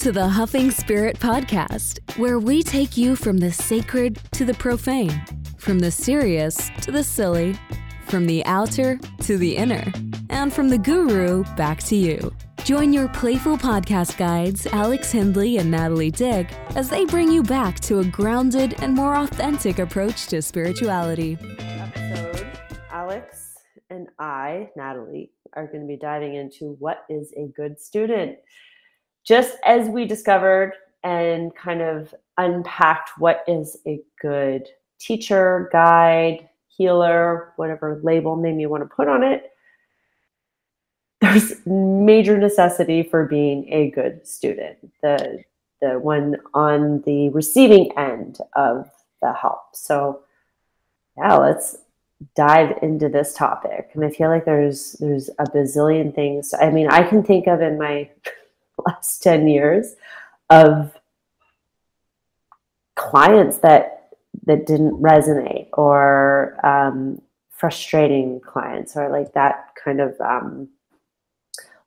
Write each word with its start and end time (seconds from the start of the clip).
To 0.00 0.12
the 0.12 0.28
Huffing 0.28 0.70
Spirit 0.70 1.18
Podcast, 1.18 2.16
where 2.16 2.38
we 2.38 2.62
take 2.62 2.96
you 2.96 3.16
from 3.16 3.38
the 3.38 3.50
sacred 3.50 4.20
to 4.32 4.44
the 4.44 4.54
profane, 4.54 5.24
from 5.56 5.78
the 5.78 5.90
serious 5.90 6.70
to 6.82 6.92
the 6.92 7.02
silly, 7.02 7.58
from 8.06 8.26
the 8.26 8.44
outer 8.44 9.00
to 9.22 9.36
the 9.36 9.56
inner, 9.56 9.90
and 10.28 10.52
from 10.52 10.68
the 10.68 10.78
guru 10.78 11.42
back 11.56 11.82
to 11.84 11.96
you. 11.96 12.32
Join 12.62 12.92
your 12.92 13.08
playful 13.08 13.56
podcast 13.56 14.16
guides, 14.16 14.66
Alex 14.66 15.10
Hindley 15.10 15.56
and 15.56 15.70
Natalie 15.70 16.12
Dick, 16.12 16.52
as 16.76 16.88
they 16.88 17.04
bring 17.04 17.32
you 17.32 17.42
back 17.42 17.80
to 17.80 17.98
a 17.98 18.04
grounded 18.04 18.80
and 18.82 18.94
more 18.94 19.16
authentic 19.16 19.78
approach 19.78 20.26
to 20.26 20.42
spirituality. 20.42 21.36
episode, 21.58 22.46
Alex 22.90 23.54
and 23.90 24.08
I, 24.18 24.68
Natalie, 24.76 25.32
are 25.54 25.66
going 25.66 25.80
to 25.80 25.86
be 25.86 25.96
diving 25.96 26.34
into 26.34 26.76
what 26.78 27.04
is 27.08 27.32
a 27.36 27.48
good 27.56 27.80
student. 27.80 28.36
Just 29.26 29.56
as 29.64 29.88
we 29.88 30.04
discovered 30.04 30.72
and 31.02 31.54
kind 31.54 31.82
of 31.82 32.14
unpacked 32.38 33.10
what 33.18 33.44
is 33.48 33.78
a 33.86 34.00
good 34.20 34.68
teacher, 34.98 35.68
guide, 35.72 36.48
healer, 36.68 37.52
whatever 37.56 38.00
label 38.02 38.36
name 38.36 38.60
you 38.60 38.68
want 38.68 38.82
to 38.82 38.94
put 38.94 39.08
on 39.08 39.22
it, 39.22 39.50
there's 41.20 41.66
major 41.66 42.38
necessity 42.38 43.02
for 43.02 43.24
being 43.26 43.72
a 43.72 43.90
good 43.90 44.26
student. 44.26 44.76
The 45.02 45.42
the 45.80 45.98
one 45.98 46.36
on 46.54 47.02
the 47.02 47.28
receiving 47.30 47.96
end 47.98 48.38
of 48.54 48.90
the 49.20 49.32
help. 49.32 49.74
So 49.74 50.20
yeah, 51.18 51.36
let's 51.36 51.76
dive 52.34 52.78
into 52.82 53.08
this 53.08 53.34
topic. 53.34 53.90
And 53.94 54.04
I 54.04 54.10
feel 54.10 54.28
like 54.28 54.44
there's 54.44 54.92
there's 54.92 55.28
a 55.38 55.44
bazillion 55.44 56.14
things. 56.14 56.54
I 56.58 56.70
mean, 56.70 56.88
I 56.88 57.02
can 57.02 57.22
think 57.22 57.46
of 57.46 57.60
in 57.60 57.78
my 57.78 58.08
last 58.86 59.22
10 59.22 59.48
years 59.48 59.94
of 60.50 60.92
clients 62.94 63.58
that 63.58 63.92
that 64.44 64.66
didn't 64.66 65.00
resonate 65.02 65.68
or 65.72 66.58
um, 66.64 67.20
frustrating 67.50 68.40
clients 68.40 68.96
or 68.96 69.08
like 69.08 69.32
that 69.32 69.72
kind 69.82 70.00
of 70.00 70.14
um, 70.20 70.68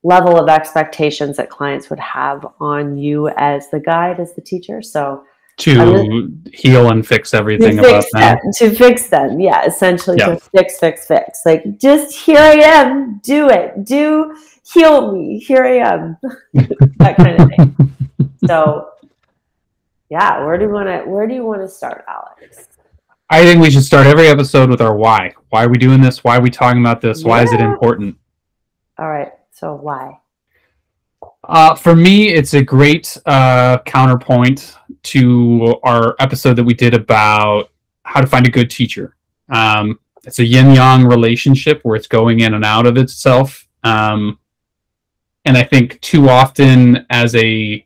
level 0.03 0.37
of 0.37 0.49
expectations 0.49 1.37
that 1.37 1.49
clients 1.49 1.89
would 1.89 1.99
have 1.99 2.45
on 2.59 2.97
you 2.97 3.29
as 3.37 3.69
the 3.69 3.79
guide 3.79 4.19
as 4.19 4.33
the 4.33 4.41
teacher. 4.41 4.81
So 4.81 5.23
to 5.57 6.31
heal 6.53 6.89
and 6.89 7.05
fix 7.05 7.33
everything 7.33 7.75
to 7.75 7.81
about 7.81 8.03
fix 8.03 8.13
them. 8.13 8.21
them, 8.21 8.51
to 8.59 8.75
fix 8.75 9.09
them 9.09 9.41
yeah 9.41 9.65
essentially 9.65 10.15
Yeah. 10.17 10.35
to 10.35 10.39
fix 10.39 10.79
fix 10.79 11.05
fix. 11.05 11.41
Like 11.45 11.77
just 11.77 12.15
here 12.15 12.39
i 12.39 12.53
am. 12.53 13.19
Do 13.23 13.49
it. 13.49 13.83
Do 13.83 14.35
heal 14.73 15.11
me. 15.11 15.39
Here 15.39 15.65
i 15.65 15.77
am 15.79 16.17
that 16.99 17.17
kind 17.17 17.39
of 17.39 17.49
thing 17.49 17.95
so 18.47 18.91
yeah 20.09 20.45
where 20.45 20.57
do 20.57 20.65
you 20.65 20.71
want 20.71 20.87
to 20.87 20.99
where 21.09 21.27
do 21.27 21.33
you 21.33 21.45
want 21.45 21.61
to 21.61 21.67
start 21.67 22.05
alex 22.07 22.67
I 23.31 23.43
think 23.43 23.61
we 23.61 23.69
should 23.69 23.83
start 23.83 24.07
every 24.07 24.27
episode 24.27 24.71
with 24.71 24.81
our 24.81 24.95
why. 24.95 25.35
Why 25.49 25.63
are 25.63 25.69
we 25.69 25.77
doing 25.77 26.01
this? 26.01 26.23
Why 26.23 26.37
are 26.37 26.41
we 26.41 26.49
talking 26.49 26.81
about 26.81 26.99
this? 26.99 27.23
Why 27.23 27.43
is 27.43 27.53
it 27.53 27.61
important? 27.61 28.17
all 28.97 29.09
right 29.09 29.31
so 29.51 29.75
why 29.75 30.19
Uh, 31.47 31.73
for 31.75 31.95
me, 31.95 32.29
it's 32.29 32.53
a 32.53 32.63
great 32.63 33.17
uh, 33.25 33.79
counterpoint 33.85 34.75
to 35.03 35.75
our 35.83 36.15
episode 36.19 36.55
that 36.55 36.63
we 36.63 36.73
did 36.73 36.93
about 36.93 37.69
how 38.03 38.21
to 38.21 38.27
find 38.27 38.45
a 38.45 38.49
good 38.49 38.69
teacher. 38.69 39.15
Um, 39.49 39.99
it's 40.23 40.39
a 40.39 40.45
yin 40.45 40.71
yang 40.73 41.05
relationship 41.05 41.79
where 41.83 41.95
it's 41.95 42.07
going 42.07 42.41
in 42.41 42.53
and 42.53 42.65
out 42.65 42.85
of 42.85 42.97
itself. 42.97 43.67
Um, 43.83 44.37
and 45.45 45.57
I 45.57 45.63
think 45.63 45.99
too 46.01 46.29
often, 46.29 47.05
as 47.09 47.35
a 47.35 47.85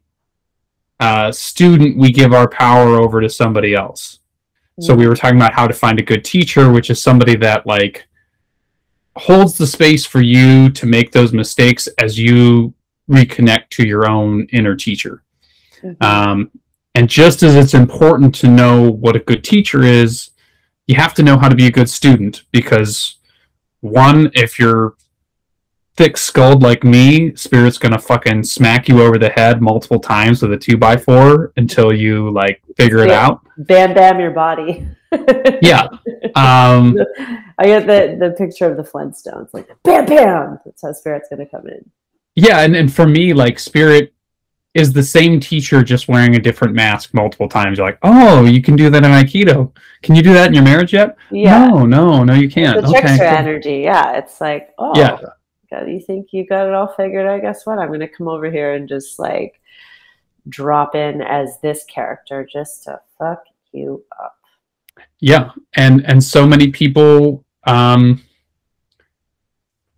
uh, 1.00 1.32
student, 1.32 1.98
we 1.98 2.12
give 2.12 2.34
our 2.34 2.48
power 2.48 2.96
over 2.96 3.22
to 3.22 3.30
somebody 3.30 3.74
else. 3.74 4.20
So 4.80 4.96
we 4.96 5.08
were 5.08 5.16
talking 5.16 5.38
about 5.38 5.54
how 5.54 5.68
to 5.68 5.74
find 5.74 6.00
a 6.00 6.04
good 6.04 6.24
teacher, 6.24 6.72
which 6.72 6.90
is 6.90 7.02
somebody 7.02 7.36
that 7.38 7.68
like 7.68 8.08
holds 9.16 9.56
the 9.56 9.68
space 9.68 10.06
for 10.06 10.22
you 10.22 10.70
to 10.72 10.86
make 10.88 11.12
those 11.12 11.32
mistakes 11.32 11.88
as 12.00 12.18
you 12.18 12.74
reconnect 13.10 13.70
to 13.70 13.88
your 13.88 14.10
own 14.10 14.48
inner 14.52 14.76
teacher. 14.76 15.24
Mhm. 15.84 16.02
Um, 16.04 16.52
and 16.96 17.10
just 17.10 17.44
as 17.44 17.56
it's 17.56 17.74
important 17.74 18.34
to 18.36 18.48
know 18.48 18.90
what 18.90 19.16
a 19.16 19.20
good 19.20 19.44
teacher 19.44 19.84
is, 19.84 20.32
you 20.88 20.96
have 20.96 21.14
to 21.16 21.24
know 21.24 21.38
how 21.38 21.50
to 21.50 21.56
be 21.56 21.68
a 21.68 21.72
good 21.72 21.90
student 21.90 22.44
because 22.52 23.18
one, 23.82 24.32
if 24.34 24.58
you're 24.58 24.96
thick 25.96 26.18
skulled 26.18 26.64
like 26.64 26.84
me, 26.84 27.36
spirit's 27.36 27.78
gonna 27.78 28.00
fucking 28.00 28.44
smack 28.44 28.88
you 28.88 29.02
over 29.02 29.18
the 29.18 29.30
head 29.30 29.62
multiple 29.62 30.00
times 30.00 30.42
with 30.42 30.54
a 30.54 30.58
two 30.58 30.78
by 30.78 30.98
four 30.98 31.54
until 31.58 31.94
you 31.94 32.30
like 32.32 32.62
figure 32.78 33.00
it 33.00 33.12
out. 33.12 33.42
bam 33.58 33.94
bam 33.94 34.20
your 34.20 34.32
body 34.32 34.88
Yeah. 35.62 35.88
Um, 36.36 36.98
i 37.60 37.66
get 37.66 37.86
the 37.86 38.18
the 38.20 38.34
picture 38.36 38.66
of 38.70 38.78
the 38.78 38.84
flintstones 38.84 39.54
like 39.54 39.70
bam 39.84 40.06
bam 40.08 40.60
that's 40.66 40.82
how 40.82 40.92
spirit's 40.92 41.30
to 41.30 41.46
come 41.46 41.68
in 41.68 41.90
yeah, 42.36 42.62
and, 42.62 42.76
and 42.76 42.92
for 42.94 43.06
me, 43.06 43.34
like 43.34 43.60
spirit 43.60 44.14
is 44.74 44.92
the 44.92 45.04
same 45.04 45.40
teacher 45.40 45.84
just 45.84 46.08
wearing 46.08 46.36
a 46.36 46.40
different 46.40 46.74
mask 46.74 47.14
multiple 47.14 47.48
times. 47.48 47.78
You're 47.78 47.86
like, 47.86 48.00
oh, 48.02 48.46
you 48.46 48.62
can 48.62 48.76
do 48.76 48.90
that 48.90 49.04
in 49.04 49.12
Aikido. 49.12 49.72
Can 50.02 50.16
you 50.16 50.24
do 50.24 50.34
that 50.34 50.48
in 50.48 50.54
your 50.56 50.64
marriage 50.64 50.94
yet? 50.94 51.16
yeah 51.32 51.68
No, 51.68 51.86
no, 51.86 52.24
no, 52.24 52.34
you 52.34 52.50
can't. 52.50 52.82
the 52.82 52.88
okay. 52.88 53.02
trickster 53.02 53.18
cool. 53.30 53.38
energy 53.38 53.78
yeah 53.80 54.18
it's 54.18 54.42
like 54.42 54.74
oh 54.80 54.94
Yeah. 54.96 55.20
God, 55.74 55.90
you 55.90 56.00
think 56.00 56.28
you 56.32 56.46
got 56.46 56.68
it 56.68 56.74
all 56.74 56.94
figured 56.94 57.26
out 57.26 57.42
guess 57.42 57.66
what 57.66 57.80
i'm 57.80 57.88
going 57.88 58.00
to 58.00 58.08
come 58.08 58.28
over 58.28 58.52
here 58.52 58.74
and 58.74 58.88
just 58.88 59.18
like 59.18 59.60
drop 60.50 60.94
in 60.94 61.22
as 61.22 61.60
this 61.62 61.84
character 61.86 62.48
just 62.52 62.84
to 62.84 63.00
fuck 63.18 63.44
you 63.72 64.04
up 64.22 64.38
Yeah, 65.20 65.52
and 65.76 66.06
and 66.06 66.24
so 66.24 66.46
many 66.46 66.72
people, 66.72 67.44
um, 67.66 68.22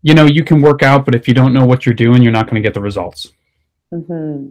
you 0.02 0.14
know, 0.14 0.26
you 0.26 0.44
can 0.44 0.62
work 0.62 0.84
out, 0.84 1.04
but 1.04 1.16
if 1.16 1.28
you 1.28 1.34
don't 1.34 1.54
know 1.54 1.66
what 1.66 1.86
you're 1.86 1.96
doing, 1.96 2.22
you're 2.22 2.32
not 2.32 2.46
going 2.46 2.62
to 2.62 2.68
get 2.68 2.74
the 2.74 2.82
results. 2.82 3.32
hmm 3.92 4.50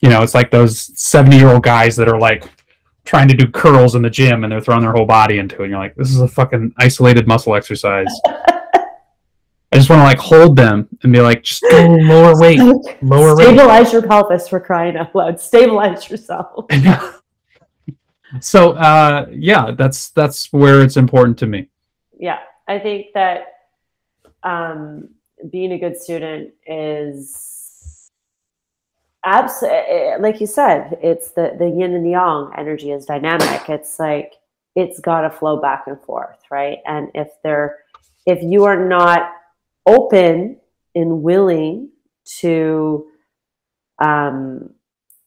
You 0.00 0.08
know, 0.08 0.22
it's 0.22 0.34
like 0.34 0.50
those 0.50 0.98
seventy 0.98 1.36
year 1.36 1.48
old 1.48 1.62
guys 1.62 1.94
that 1.96 2.08
are 2.08 2.18
like 2.18 2.44
trying 3.04 3.28
to 3.28 3.34
do 3.34 3.46
curls 3.46 3.94
in 3.94 4.02
the 4.02 4.10
gym 4.10 4.44
and 4.44 4.52
they're 4.52 4.60
throwing 4.60 4.82
their 4.82 4.92
whole 4.92 5.06
body 5.06 5.38
into 5.38 5.56
it. 5.56 5.64
And 5.64 5.70
you're 5.70 5.80
like, 5.80 5.94
this 5.94 6.10
is 6.10 6.20
a 6.20 6.28
fucking 6.28 6.72
isolated 6.78 7.26
muscle 7.26 7.54
exercise. 7.54 8.12
I 9.72 9.76
just 9.76 9.88
want 9.88 10.00
to 10.00 10.04
like 10.04 10.18
hold 10.18 10.56
them 10.56 10.88
and 11.02 11.12
be 11.12 11.20
like, 11.20 11.42
just 11.44 11.62
go 11.62 11.86
lower 11.86 12.38
weight, 12.40 12.58
lower 13.02 13.36
weight. 13.36 13.44
stabilize 13.44 13.92
your 13.92 14.02
pelvis 14.02 14.48
for 14.48 14.58
crying 14.60 14.96
out 14.96 15.14
loud. 15.14 15.40
Stabilize 15.40 16.10
yourself. 16.10 16.66
So 18.40 18.74
uh 18.74 19.26
yeah 19.32 19.72
that's 19.72 20.10
that's 20.10 20.52
where 20.52 20.82
it's 20.82 20.96
important 20.96 21.36
to 21.38 21.46
me. 21.48 21.68
Yeah 22.16 22.38
i 22.68 22.78
think 22.78 23.06
that 23.14 23.46
um, 24.42 25.08
being 25.50 25.72
a 25.72 25.78
good 25.78 26.00
student 26.00 26.52
is 26.66 28.10
absolutely 29.24 30.14
like 30.20 30.40
you 30.40 30.46
said 30.46 30.96
it's 31.02 31.32
the 31.32 31.54
the 31.58 31.68
yin 31.68 31.94
and 31.94 32.08
yang 32.08 32.52
energy 32.56 32.92
is 32.92 33.04
dynamic. 33.04 33.68
It's 33.68 33.98
like 33.98 34.34
it's 34.76 35.00
got 35.00 35.22
to 35.22 35.30
flow 35.30 35.60
back 35.60 35.84
and 35.88 36.00
forth 36.00 36.38
right? 36.50 36.78
And 36.86 37.08
if 37.14 37.28
they're 37.42 37.78
if 38.26 38.42
you 38.42 38.64
are 38.64 38.88
not 38.88 39.32
open 39.90 40.58
and 40.94 41.22
willing 41.22 41.90
to 42.40 43.06
um 44.02 44.70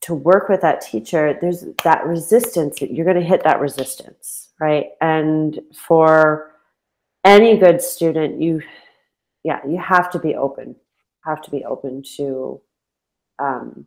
to 0.01 0.13
work 0.13 0.49
with 0.49 0.61
that 0.61 0.81
teacher 0.81 1.37
there's 1.41 1.65
that 1.83 2.05
resistance 2.05 2.79
that 2.79 2.91
you're 2.91 3.05
going 3.05 3.19
to 3.19 3.23
hit 3.23 3.43
that 3.43 3.59
resistance 3.59 4.43
right? 4.59 4.91
And 5.01 5.59
for 5.73 6.51
any 7.25 7.57
good 7.57 7.81
student 7.81 8.41
you 8.41 8.61
yeah 9.43 9.59
you 9.67 9.77
have 9.77 10.09
to 10.11 10.19
be 10.19 10.35
open 10.35 10.75
have 11.25 11.41
to 11.41 11.51
be 11.51 11.63
open 11.63 12.03
to 12.17 12.61
um, 13.39 13.85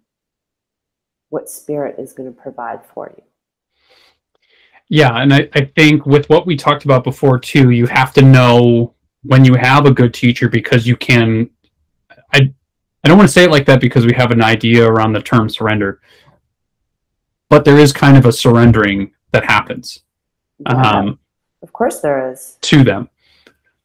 what 1.29 1.51
spirit 1.51 1.97
is 1.99 2.15
going 2.15 2.33
to 2.33 2.41
provide 2.41 2.81
for 2.95 3.13
you. 3.17 3.23
Yeah 4.89 5.15
and 5.17 5.35
I, 5.35 5.49
I 5.55 5.65
think 5.77 6.07
with 6.07 6.29
what 6.29 6.47
we 6.47 6.57
talked 6.57 6.85
about 6.85 7.05
before 7.05 7.39
too 7.39 7.71
you 7.71 7.87
have 7.87 8.13
to 8.15 8.23
know 8.23 8.95
when 9.27 9.45
you 9.45 9.55
have 9.55 9.87
a 9.87 9.91
good 9.91 10.13
teacher 10.15 10.49
because 10.49 10.87
you 10.87 10.97
can 10.97 11.49
i 12.33 12.39
i 13.03 13.09
don't 13.09 13.17
want 13.19 13.29
to 13.29 13.33
say 13.33 13.45
it 13.45 13.51
like 13.51 13.67
that 13.67 13.81
because 13.81 14.05
we 14.07 14.13
have 14.15 14.31
an 14.31 14.43
idea 14.43 14.87
around 14.87 15.13
the 15.13 15.21
term 15.23 15.49
surrender 15.49 16.01
but 17.49 17.65
there 17.65 17.79
is 17.79 17.93
kind 17.93 18.17
of 18.17 18.27
a 18.27 18.33
surrendering 18.33 19.13
that 19.33 19.45
happens 19.45 20.01
Yeah, 20.59 20.73
um, 20.99 21.19
of 21.63 21.73
course 21.73 22.01
there 22.01 22.31
is. 22.33 22.57
to 22.63 22.83
them. 22.85 23.09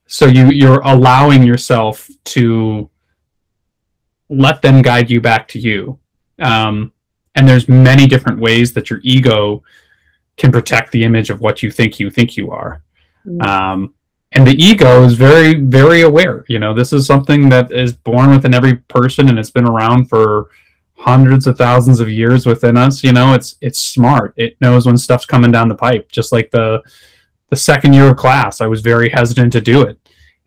So 0.07 0.25
you 0.25 0.49
you're 0.51 0.81
allowing 0.81 1.43
yourself 1.43 2.09
to 2.35 2.89
let 4.29 4.61
them 4.61 4.81
guide 4.81 5.09
you 5.09 5.21
back 5.21 5.47
to 5.49 5.59
you 5.59 5.99
um, 6.39 6.91
and 7.35 7.47
there's 7.47 7.67
many 7.69 8.07
different 8.07 8.39
ways 8.39 8.73
that 8.73 8.89
your 8.89 8.99
ego 9.03 9.63
can 10.37 10.51
protect 10.51 10.91
the 10.91 11.03
image 11.03 11.29
of 11.29 11.39
what 11.41 11.61
you 11.63 11.69
think 11.71 11.99
you 11.99 12.09
think 12.09 12.35
you 12.37 12.51
are 12.51 12.83
Mm. 13.23 13.45
um, 13.45 13.93
and 14.33 14.47
the 14.47 14.55
ego 14.63 15.03
is 15.03 15.13
very 15.13 15.55
very 15.55 16.01
aware 16.01 16.45
you 16.47 16.59
know 16.59 16.73
this 16.73 16.93
is 16.93 17.05
something 17.05 17.49
that 17.49 17.71
is 17.71 17.93
born 17.93 18.31
within 18.31 18.53
every 18.53 18.75
person 18.75 19.29
and 19.29 19.37
it's 19.37 19.51
been 19.51 19.67
around 19.67 20.07
for 20.07 20.49
hundreds 21.01 21.47
of 21.47 21.57
thousands 21.57 21.99
of 21.99 22.09
years 22.09 22.45
within 22.45 22.77
us. 22.77 23.03
You 23.03 23.11
know, 23.11 23.33
it's 23.33 23.57
it's 23.61 23.79
smart. 23.79 24.33
It 24.37 24.55
knows 24.61 24.85
when 24.85 24.97
stuff's 24.97 25.25
coming 25.25 25.51
down 25.51 25.67
the 25.67 25.75
pipe. 25.75 26.11
Just 26.11 26.31
like 26.31 26.51
the 26.51 26.81
the 27.49 27.55
second 27.55 27.93
year 27.93 28.09
of 28.09 28.17
class, 28.17 28.61
I 28.61 28.67
was 28.67 28.81
very 28.81 29.09
hesitant 29.09 29.51
to 29.53 29.61
do 29.61 29.81
it. 29.81 29.97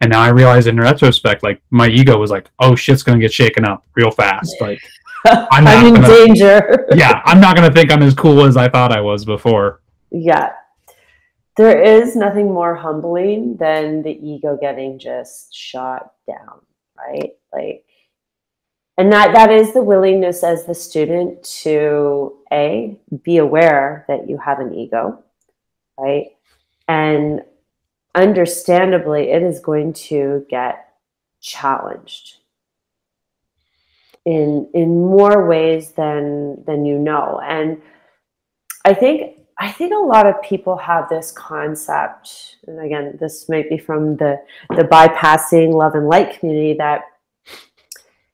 And 0.00 0.10
now 0.10 0.20
I 0.20 0.28
realize 0.28 0.66
in 0.66 0.78
retrospect, 0.78 1.42
like 1.42 1.60
my 1.70 1.88
ego 1.88 2.18
was 2.18 2.30
like, 2.30 2.48
oh 2.60 2.74
shit's 2.74 3.02
gonna 3.02 3.18
get 3.18 3.32
shaken 3.32 3.64
up 3.64 3.84
real 3.94 4.10
fast. 4.10 4.54
Like 4.60 4.80
I'm, 5.26 5.66
I'm 5.66 5.86
in 5.86 5.94
gonna, 5.94 6.08
danger. 6.08 6.86
yeah, 6.94 7.20
I'm 7.24 7.40
not 7.40 7.56
gonna 7.56 7.72
think 7.72 7.92
I'm 7.92 8.02
as 8.02 8.14
cool 8.14 8.44
as 8.44 8.56
I 8.56 8.68
thought 8.68 8.92
I 8.92 9.00
was 9.00 9.24
before. 9.24 9.80
Yeah. 10.10 10.52
There 11.56 11.80
is 11.80 12.16
nothing 12.16 12.52
more 12.52 12.74
humbling 12.74 13.56
than 13.56 14.02
the 14.02 14.10
ego 14.10 14.58
getting 14.60 14.98
just 14.98 15.54
shot 15.54 16.12
down, 16.26 16.60
right? 16.96 17.32
Like 17.52 17.84
and 18.96 19.12
that 19.12 19.32
that 19.32 19.50
is 19.50 19.72
the 19.72 19.82
willingness 19.82 20.44
as 20.44 20.64
the 20.64 20.74
student 20.74 21.42
to 21.62 22.36
a 22.52 22.96
be 23.24 23.38
aware 23.38 24.04
that 24.08 24.28
you 24.28 24.38
have 24.38 24.60
an 24.60 24.74
ego, 24.74 25.24
right? 25.98 26.28
And 26.86 27.42
understandably, 28.14 29.30
it 29.30 29.42
is 29.42 29.58
going 29.58 29.94
to 29.94 30.46
get 30.48 30.92
challenged 31.40 32.36
in 34.24 34.70
in 34.74 35.04
more 35.06 35.46
ways 35.48 35.92
than 35.92 36.64
than 36.64 36.84
you 36.84 36.96
know. 36.96 37.40
And 37.42 37.82
I 38.84 38.94
think 38.94 39.33
I 39.58 39.70
think 39.70 39.92
a 39.94 39.98
lot 39.98 40.26
of 40.26 40.42
people 40.42 40.76
have 40.76 41.08
this 41.08 41.30
concept, 41.30 42.56
and 42.66 42.80
again, 42.80 43.16
this 43.20 43.48
might 43.48 43.68
be 43.68 43.78
from 43.78 44.16
the 44.16 44.40
the 44.70 44.82
bypassing 44.82 45.72
love 45.72 45.94
and 45.94 46.08
light 46.08 46.38
community 46.38 46.74
that 46.74 47.02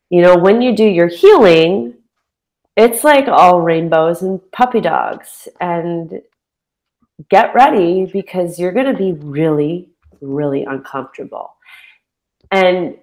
you 0.08 0.22
know 0.22 0.36
when 0.36 0.62
you 0.62 0.74
do 0.74 0.84
your 0.84 1.08
healing, 1.08 1.94
it's 2.76 3.04
like 3.04 3.28
all 3.28 3.60
rainbows 3.60 4.22
and 4.22 4.40
puppy 4.52 4.80
dogs, 4.80 5.46
and 5.60 6.22
get 7.28 7.54
ready 7.54 8.06
because 8.06 8.58
you're 8.58 8.72
going 8.72 8.86
to 8.86 8.96
be 8.96 9.12
really, 9.12 9.90
really 10.20 10.64
uncomfortable. 10.64 11.54
And 12.50 12.96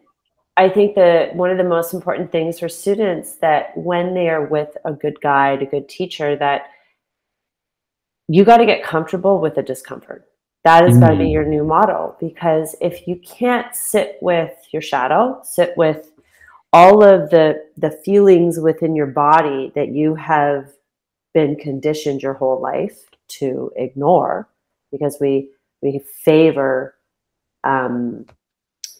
I 0.57 0.69
think 0.69 0.95
that 0.95 1.35
one 1.35 1.51
of 1.51 1.57
the 1.57 1.63
most 1.63 1.93
important 1.93 2.31
things 2.31 2.59
for 2.59 2.67
students 2.67 3.35
that 3.35 3.77
when 3.77 4.15
they 4.15 4.27
are 4.27 4.43
with 4.43 4.75
a 4.85 4.91
good 4.91 5.21
guide, 5.21 5.61
a 5.61 5.67
good 5.67 5.87
teacher, 5.87 6.35
that 6.37 6.71
you 8.27 8.43
got 8.43 8.57
to 8.57 8.65
get 8.65 8.83
comfortable 8.83 9.39
with 9.39 9.55
the 9.55 9.63
discomfort. 9.63 10.27
That 10.63 10.87
is 10.87 10.97
mm. 10.97 11.01
got 11.01 11.09
to 11.11 11.17
be 11.17 11.29
your 11.29 11.45
new 11.45 11.63
model 11.63 12.17
because 12.19 12.75
if 12.81 13.07
you 13.07 13.15
can't 13.17 13.73
sit 13.73 14.17
with 14.21 14.53
your 14.71 14.81
shadow, 14.81 15.39
sit 15.43 15.75
with 15.77 16.11
all 16.73 17.03
of 17.03 17.29
the 17.29 17.63
the 17.77 17.91
feelings 17.91 18.59
within 18.59 18.95
your 18.95 19.07
body 19.07 19.71
that 19.75 19.89
you 19.89 20.15
have 20.15 20.73
been 21.33 21.55
conditioned 21.55 22.21
your 22.21 22.33
whole 22.33 22.61
life 22.61 23.05
to 23.27 23.71
ignore 23.75 24.49
because 24.91 25.17
we 25.21 25.49
we 25.81 25.99
favor 26.23 26.95
um, 27.63 28.25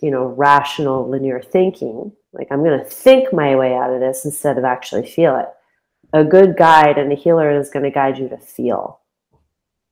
you 0.01 0.11
know 0.11 0.27
rational 0.27 1.09
linear 1.09 1.41
thinking 1.41 2.11
like 2.33 2.47
i'm 2.51 2.63
going 2.63 2.79
to 2.79 2.85
think 2.85 3.33
my 3.33 3.55
way 3.55 3.73
out 3.73 3.91
of 3.91 3.99
this 3.99 4.25
instead 4.25 4.57
of 4.57 4.63
actually 4.63 5.05
feel 5.05 5.35
it 5.35 5.47
a 6.13 6.23
good 6.23 6.55
guide 6.55 6.97
and 6.97 7.11
a 7.11 7.15
healer 7.15 7.49
is 7.51 7.69
going 7.69 7.83
to 7.83 7.91
guide 7.91 8.17
you 8.17 8.29
to 8.29 8.37
feel 8.37 8.99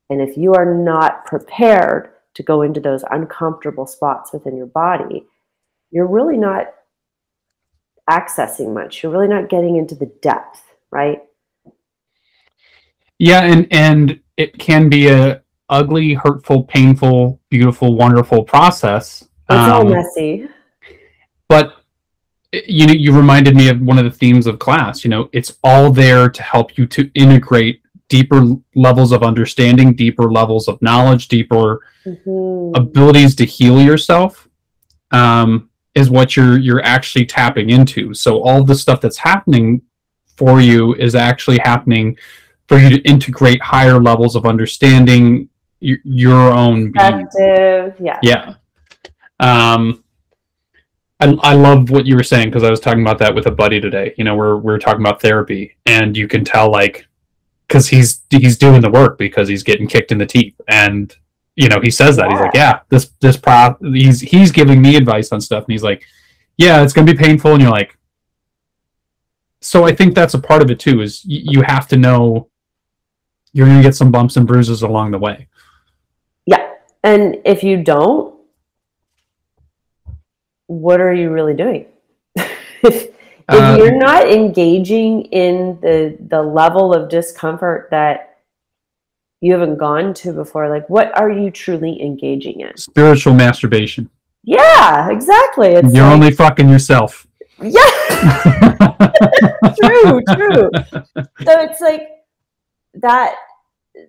and 0.10 0.22
if 0.22 0.38
you 0.38 0.54
are 0.54 0.74
not 0.75 1.25
prepared 1.25 2.12
to 2.34 2.44
go 2.44 2.62
into 2.62 2.80
those 2.80 3.04
uncomfortable 3.12 3.88
spots 3.88 4.31
within 4.34 4.56
your 4.56 4.68
body 4.68 5.25
you're 5.92 6.07
really 6.07 6.38
not 6.38 6.68
accessing 8.10 8.74
much 8.74 9.02
you're 9.02 9.12
really 9.12 9.28
not 9.28 9.50
getting 9.50 9.78
into 9.78 9.96
the 9.96 10.12
depth 10.22 10.63
right 10.92 11.24
yeah 13.19 13.42
and 13.42 13.68
and 13.72 14.19
it 14.38 14.57
can 14.60 14.90
be 14.90 15.07
a 15.07 15.42
ugly, 15.69 16.13
hurtful, 16.13 16.63
painful, 16.63 17.40
beautiful, 17.50 17.96
wonderful 17.96 18.44
process. 18.44 19.22
It's 19.22 19.31
um, 19.50 19.72
all 19.72 19.86
messy. 19.86 20.48
But 21.48 21.75
you 22.51 22.88
know, 22.88 22.94
you 22.94 23.12
reminded 23.12 23.56
me 23.56 23.69
of 23.69 23.81
one 23.81 24.00
of 24.00 24.06
the 24.06 24.12
themes 24.12 24.48
of 24.48 24.60
class. 24.60 25.04
You 25.04 25.10
know, 25.10 25.30
it's 25.34 25.58
all 25.63 25.92
there 25.92 26.30
to 26.30 26.44
help 26.44 26.78
you 26.78 26.86
to 26.88 27.12
integrate 27.13 27.81
deeper 28.10 28.56
levels 28.75 29.12
of 29.12 29.24
understanding, 29.24 29.94
deeper 29.94 30.31
levels 30.31 30.68
of 30.68 30.81
knowledge, 30.81 31.28
deeper 31.28 31.81
mm-hmm. 32.06 32.75
abilities 32.75 33.36
to 33.36 33.46
heal 33.46 33.81
yourself. 33.81 34.48
Um, 35.12 35.69
is 35.96 36.10
what 36.10 36.36
you're 36.36 36.57
you're 36.60 36.84
actually 36.84 37.25
tapping 37.25 37.69
into. 37.69 38.13
So 38.13 38.44
all 38.44 38.63
the 38.63 38.75
stuff 38.75 39.02
that's 39.02 39.18
happening 39.18 39.81
for 40.36 40.60
you 40.60 40.94
is 40.96 41.16
actually 41.16 41.60
happening 41.60 42.18
for 42.68 42.78
you 42.78 42.90
to 42.90 43.02
integrate 43.04 43.62
higher 43.62 44.00
levels 44.00 44.36
of 44.36 44.46
understanding 44.46 45.48
your, 45.80 45.98
your 46.04 46.51
own 46.51 46.92
perspective. 46.92 47.96
Yeah. 48.00 48.19
Yeah. 48.22 48.54
Um, 49.40 50.04
I, 51.19 51.34
I 51.42 51.54
love 51.54 51.90
what 51.90 52.06
you 52.06 52.16
were 52.16 52.24
saying 52.24 52.50
because 52.50 52.63
I 52.63 52.69
was 52.69 52.80
talking 52.81 53.01
about 53.01 53.19
that 53.19 53.34
with 53.34 53.46
a 53.46 53.51
buddy 53.51 53.80
today. 53.80 54.13
You 54.18 54.25
know, 54.25 54.36
we're 54.36 54.58
we're 54.58 54.80
talking 54.80 55.01
about 55.01 55.22
therapy, 55.22 55.78
and 55.86 56.18
you 56.18 56.28
can 56.28 56.44
tell 56.44 56.69
like 56.69 57.08
because 57.67 57.88
he's 57.88 58.21
he's 58.29 58.57
doing 58.57 58.81
the 58.81 58.89
work 58.89 59.17
because 59.17 59.47
he's 59.47 59.63
getting 59.63 59.88
kicked 59.88 60.12
in 60.12 60.17
the 60.17 60.25
teeth, 60.25 60.59
and 60.67 61.15
you 61.56 61.69
know 61.69 61.79
he 61.81 61.91
says 61.91 62.15
that 62.17 62.29
yeah. 62.29 62.31
he's 62.31 62.41
like, 62.41 62.53
yeah, 62.53 62.79
this 62.89 63.12
this 63.21 63.38
pro 63.38 63.75
he's 63.81 64.21
he's 64.21 64.51
giving 64.51 64.81
me 64.81 64.95
advice 64.95 65.31
on 65.31 65.41
stuff, 65.41 65.63
and 65.65 65.71
he's 65.71 65.83
like, 65.83 66.03
yeah, 66.57 66.81
it's 66.83 66.94
gonna 66.94 67.12
be 67.12 67.17
painful, 67.17 67.53
and 67.53 67.62
you're 67.62 67.71
like, 67.71 67.97
so 69.62 69.85
I 69.85 69.95
think 69.95 70.15
that's 70.15 70.33
a 70.33 70.39
part 70.39 70.62
of 70.62 70.69
it 70.69 70.79
too. 70.79 71.01
Is 71.01 71.25
y- 71.27 71.41
you 71.44 71.62
have 71.63 71.88
to 71.89 71.97
know 71.97 72.50
you're 73.56 73.67
going 73.67 73.77
to 73.77 73.83
get 73.83 73.95
some 73.95 74.12
bumps 74.12 74.35
and 74.35 74.45
bruises 74.45 74.81
along 74.81 75.12
the 75.12 75.17
way. 75.17 75.47
Yeah. 76.45 76.73
And 77.06 77.38
if 77.45 77.63
you 77.63 77.81
don't, 77.81 78.35
what 80.67 81.00
are 81.00 81.13
you 81.13 81.29
really 81.29 81.53
doing? 81.53 81.85
if 83.50 83.62
um, 83.62 83.77
you're 83.77 83.95
not 83.95 84.27
engaging 84.27 85.24
in 85.25 85.80
the 85.81 86.18
the 86.30 86.42
level 86.42 86.94
of 86.94 87.09
discomfort 87.09 87.89
that 87.92 88.39
you 89.42 89.51
haven't 89.51 89.77
gone 89.77 90.13
to 90.15 90.33
before, 90.33 90.69
like 90.69 90.89
what 90.89 91.15
are 91.18 91.30
you 91.30 91.51
truly 91.51 92.01
engaging 92.01 92.62
in? 92.62 92.75
Spiritual 92.77 93.33
masturbation. 93.33 94.10
Yeah, 94.43 95.10
exactly. 95.10 95.70
It's 95.70 95.93
you're 95.93 96.03
like, 96.03 96.13
only 96.13 96.31
fucking 96.31 96.70
yourself. 96.70 97.27
Yeah. 97.62 97.79
true, 99.81 100.22
true. 100.34 100.70
So 101.15 101.62
it's 101.62 101.81
like 101.81 102.10
that 102.96 103.36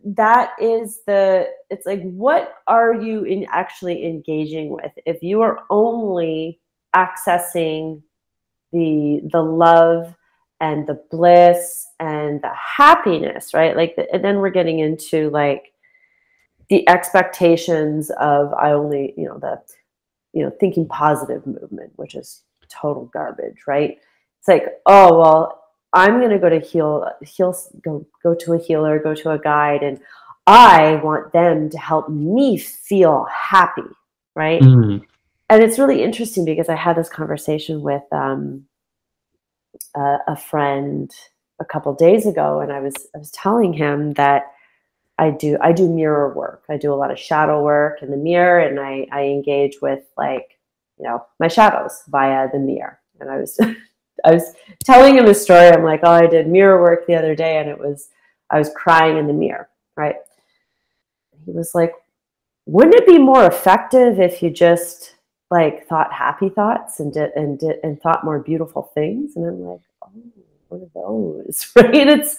that 0.04 0.52
is 0.60 1.00
the 1.06 1.48
it's 1.70 1.86
like 1.86 2.02
what 2.02 2.54
are 2.66 2.94
you 2.94 3.24
in 3.24 3.46
actually 3.50 4.04
engaging 4.06 4.70
with 4.70 4.92
if 5.04 5.22
you 5.22 5.42
are 5.42 5.60
only 5.70 6.60
accessing 6.94 8.02
the 8.72 9.20
the 9.32 9.42
love 9.42 10.14
and 10.60 10.86
the 10.86 11.00
bliss 11.10 11.86
and 12.00 12.40
the 12.42 12.52
happiness 12.54 13.52
right 13.54 13.76
like 13.76 13.94
the, 13.96 14.12
and 14.12 14.24
then 14.24 14.38
we're 14.38 14.50
getting 14.50 14.78
into 14.78 15.30
like 15.30 15.72
the 16.68 16.88
expectations 16.88 18.10
of 18.20 18.52
i 18.54 18.72
only 18.72 19.14
you 19.16 19.26
know 19.26 19.38
the 19.38 19.60
you 20.32 20.42
know 20.42 20.50
thinking 20.58 20.86
positive 20.88 21.46
movement 21.46 21.92
which 21.96 22.14
is 22.14 22.42
total 22.68 23.04
garbage 23.12 23.66
right 23.66 23.98
it's 24.38 24.48
like 24.48 24.80
oh 24.86 25.18
well 25.18 25.62
I'm 25.92 26.18
going 26.18 26.30
to 26.30 26.38
go 26.38 26.50
to 26.50 26.60
heal, 26.60 27.10
heal, 27.22 27.56
go, 27.82 28.06
go 28.22 28.34
to 28.34 28.52
a 28.52 28.58
healer, 28.58 28.98
go 28.98 29.14
to 29.14 29.30
a 29.30 29.38
guide, 29.38 29.82
and 29.82 29.98
I 30.46 30.96
want 30.96 31.32
them 31.32 31.70
to 31.70 31.78
help 31.78 32.10
me 32.10 32.58
feel 32.58 33.26
happy, 33.32 33.82
right? 34.34 34.60
Mm-hmm. 34.60 35.04
And 35.48 35.62
it's 35.62 35.78
really 35.78 36.02
interesting 36.02 36.44
because 36.44 36.68
I 36.68 36.74
had 36.74 36.96
this 36.96 37.08
conversation 37.08 37.80
with 37.80 38.02
um, 38.12 38.64
a, 39.94 40.18
a 40.28 40.36
friend 40.36 41.10
a 41.60 41.64
couple 41.64 41.94
days 41.94 42.26
ago, 42.26 42.60
and 42.60 42.72
I 42.72 42.80
was 42.80 42.94
I 43.14 43.18
was 43.18 43.30
telling 43.30 43.72
him 43.72 44.12
that 44.14 44.52
I 45.18 45.30
do 45.30 45.56
I 45.60 45.72
do 45.72 45.88
mirror 45.88 46.34
work. 46.34 46.64
I 46.68 46.76
do 46.76 46.92
a 46.92 46.96
lot 46.96 47.10
of 47.10 47.18
shadow 47.18 47.62
work 47.62 48.02
in 48.02 48.10
the 48.10 48.16
mirror, 48.16 48.60
and 48.60 48.78
I 48.80 49.06
I 49.12 49.24
engage 49.24 49.80
with 49.80 50.04
like 50.16 50.58
you 50.98 51.04
know 51.04 51.24
my 51.40 51.48
shadows 51.48 52.02
via 52.08 52.48
the 52.52 52.58
mirror. 52.58 53.00
And 53.20 53.30
I 53.30 53.38
was 53.38 53.58
I 54.24 54.32
was 54.32 54.54
telling 54.84 55.16
him 55.16 55.26
a 55.26 55.34
story. 55.34 55.68
I'm 55.68 55.84
like, 55.84 56.00
oh, 56.02 56.10
I 56.10 56.26
did 56.26 56.48
mirror 56.48 56.80
work 56.80 57.06
the 57.06 57.14
other 57.14 57.34
day, 57.34 57.58
and 57.58 57.68
it 57.68 57.78
was 57.78 58.08
I 58.50 58.58
was 58.58 58.70
crying 58.74 59.16
in 59.16 59.26
the 59.26 59.32
mirror, 59.32 59.68
right? 59.96 60.16
He 61.44 61.52
was 61.52 61.72
like, 61.74 61.92
wouldn't 62.66 62.96
it 62.96 63.06
be 63.06 63.18
more 63.18 63.46
effective 63.46 64.18
if 64.18 64.42
you 64.42 64.50
just 64.50 65.15
like 65.50 65.86
thought 65.86 66.12
happy 66.12 66.48
thoughts 66.48 67.00
and 67.00 67.12
did 67.12 67.30
and 67.36 67.58
did 67.58 67.76
and 67.82 68.00
thought 68.00 68.24
more 68.24 68.40
beautiful 68.40 68.90
things? 68.94 69.36
And 69.36 69.46
I'm 69.46 69.60
like, 69.60 69.80
oh, 70.02 70.10
what 70.68 70.82
are 70.82 70.90
those? 70.94 71.72
right? 71.76 71.94
It's 71.94 72.36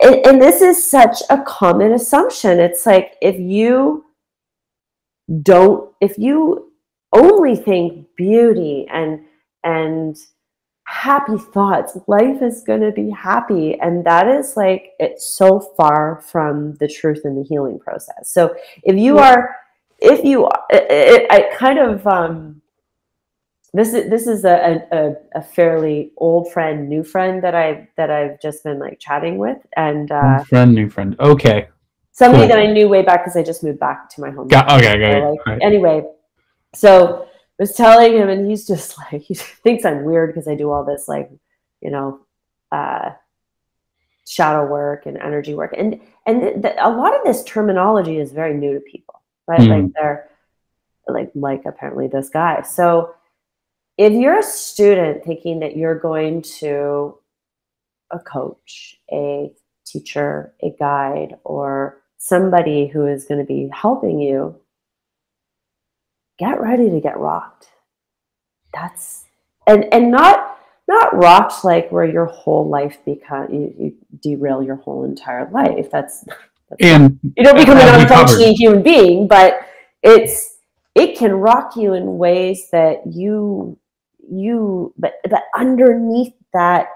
and, 0.00 0.26
and 0.26 0.42
this 0.42 0.60
is 0.60 0.90
such 0.90 1.18
a 1.30 1.42
common 1.42 1.92
assumption. 1.92 2.58
It's 2.58 2.86
like 2.86 3.16
if 3.20 3.38
you 3.38 4.04
don't, 5.42 5.92
if 6.00 6.18
you 6.18 6.72
only 7.12 7.56
think 7.56 8.06
beauty 8.16 8.86
and 8.90 9.20
and 9.64 10.16
happy 10.92 11.38
thoughts. 11.38 11.96
Life 12.06 12.42
is 12.42 12.62
going 12.66 12.82
to 12.82 12.92
be 12.92 13.10
happy. 13.10 13.78
And 13.80 14.04
that 14.04 14.28
is 14.28 14.56
like, 14.56 14.92
it's 14.98 15.26
so 15.26 15.60
far 15.76 16.22
from 16.26 16.74
the 16.74 16.88
truth 16.88 17.22
in 17.24 17.36
the 17.36 17.44
healing 17.44 17.78
process. 17.78 18.30
So 18.32 18.54
if 18.82 18.96
you 18.96 19.18
are, 19.18 19.56
if 20.02 20.24
you, 20.24 20.46
it, 20.70 20.86
it, 20.90 21.26
I 21.30 21.54
kind 21.56 21.78
of, 21.78 22.06
um, 22.06 22.62
this 23.74 23.94
is 23.94 24.10
this 24.10 24.26
is 24.26 24.44
a, 24.44 24.84
a, 24.92 25.14
a, 25.34 25.42
fairly 25.42 26.12
old 26.18 26.52
friend, 26.52 26.90
new 26.90 27.02
friend 27.02 27.42
that 27.42 27.54
I 27.54 27.88
that 27.96 28.10
I've 28.10 28.38
just 28.38 28.62
been 28.64 28.78
like 28.78 28.98
chatting 29.00 29.38
with, 29.38 29.58
and 29.76 30.12
uh, 30.12 30.44
friend, 30.44 30.74
new 30.74 30.90
friend. 30.90 31.16
Okay, 31.18 31.68
somebody 32.12 32.42
cool. 32.42 32.48
that 32.48 32.58
I 32.58 32.70
knew 32.70 32.86
way 32.86 33.02
back 33.02 33.24
because 33.24 33.34
I 33.34 33.42
just 33.42 33.64
moved 33.64 33.80
back 33.80 34.10
to 34.10 34.20
my 34.20 34.30
home. 34.30 34.48
Got, 34.48 34.70
okay, 34.72 34.90
okay. 34.90 35.20
So, 35.20 35.30
like, 35.30 35.46
right. 35.46 35.62
Anyway, 35.62 36.02
so 36.74 37.22
I 37.22 37.26
was 37.58 37.72
telling 37.72 38.12
him, 38.12 38.28
and 38.28 38.48
he's 38.48 38.66
just 38.66 38.98
like 39.12 39.22
he 39.22 39.34
thinks 39.34 39.86
I'm 39.86 40.04
weird 40.04 40.34
because 40.34 40.48
I 40.48 40.54
do 40.54 40.70
all 40.70 40.84
this 40.84 41.08
like 41.08 41.30
you 41.80 41.90
know 41.90 42.20
uh, 42.70 43.12
shadow 44.28 44.66
work 44.66 45.06
and 45.06 45.16
energy 45.16 45.54
work, 45.54 45.74
and 45.78 45.98
and 46.26 46.62
the, 46.62 46.74
a 46.86 46.90
lot 46.90 47.14
of 47.18 47.24
this 47.24 47.42
terminology 47.44 48.18
is 48.18 48.32
very 48.32 48.52
new 48.52 48.74
to 48.74 48.80
people, 48.80 49.21
right? 49.46 49.60
Mm. 49.60 49.84
Like 49.84 49.92
they're 49.94 50.28
like 51.08 51.30
like 51.34 51.64
apparently 51.66 52.08
this 52.08 52.30
guy. 52.30 52.62
So 52.62 53.14
if 53.98 54.12
you're 54.12 54.38
a 54.38 54.42
student 54.42 55.24
thinking 55.24 55.60
that 55.60 55.76
you're 55.76 55.98
going 55.98 56.42
to 56.60 57.18
a 58.10 58.18
coach, 58.18 58.96
a 59.10 59.52
teacher, 59.86 60.54
a 60.62 60.70
guide, 60.78 61.36
or 61.44 62.02
somebody 62.18 62.86
who 62.86 63.06
is 63.06 63.24
going 63.24 63.40
to 63.40 63.46
be 63.46 63.68
helping 63.72 64.20
you, 64.20 64.56
get 66.38 66.60
ready 66.60 66.90
to 66.90 67.00
get 67.00 67.18
rocked. 67.18 67.68
That's 68.72 69.24
and 69.66 69.92
and 69.92 70.10
not 70.10 70.58
not 70.88 71.14
rocked 71.16 71.64
like 71.64 71.90
where 71.92 72.04
your 72.04 72.26
whole 72.26 72.68
life 72.68 72.98
become 73.04 73.52
you, 73.52 73.74
you 73.78 73.94
derail 74.20 74.62
your 74.62 74.76
whole 74.76 75.04
entire 75.04 75.48
life. 75.50 75.90
That's, 75.90 76.20
that's 76.22 76.38
and 76.80 77.18
you 77.36 77.44
don't 77.44 77.56
become 77.56 77.78
an 77.78 78.06
unfunctioning 78.06 78.54
human 78.54 78.82
being, 78.82 79.28
but 79.28 79.66
it's 80.02 80.58
it 80.94 81.16
can 81.16 81.32
rock 81.32 81.76
you 81.76 81.94
in 81.94 82.18
ways 82.18 82.68
that 82.72 83.00
you 83.06 83.78
you 84.30 84.92
but 84.98 85.14
but 85.28 85.44
underneath 85.56 86.34
that 86.52 86.88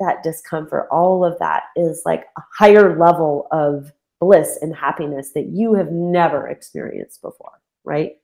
that 0.00 0.22
discomfort 0.22 0.88
all 0.90 1.24
of 1.24 1.38
that 1.38 1.64
is 1.76 2.02
like 2.04 2.24
a 2.36 2.42
higher 2.56 2.98
level 2.98 3.48
of 3.52 3.92
bliss 4.20 4.58
and 4.60 4.74
happiness 4.74 5.32
that 5.32 5.46
you 5.46 5.74
have 5.74 5.90
never 5.90 6.48
experienced 6.48 7.22
before 7.22 7.60
right 7.84 8.16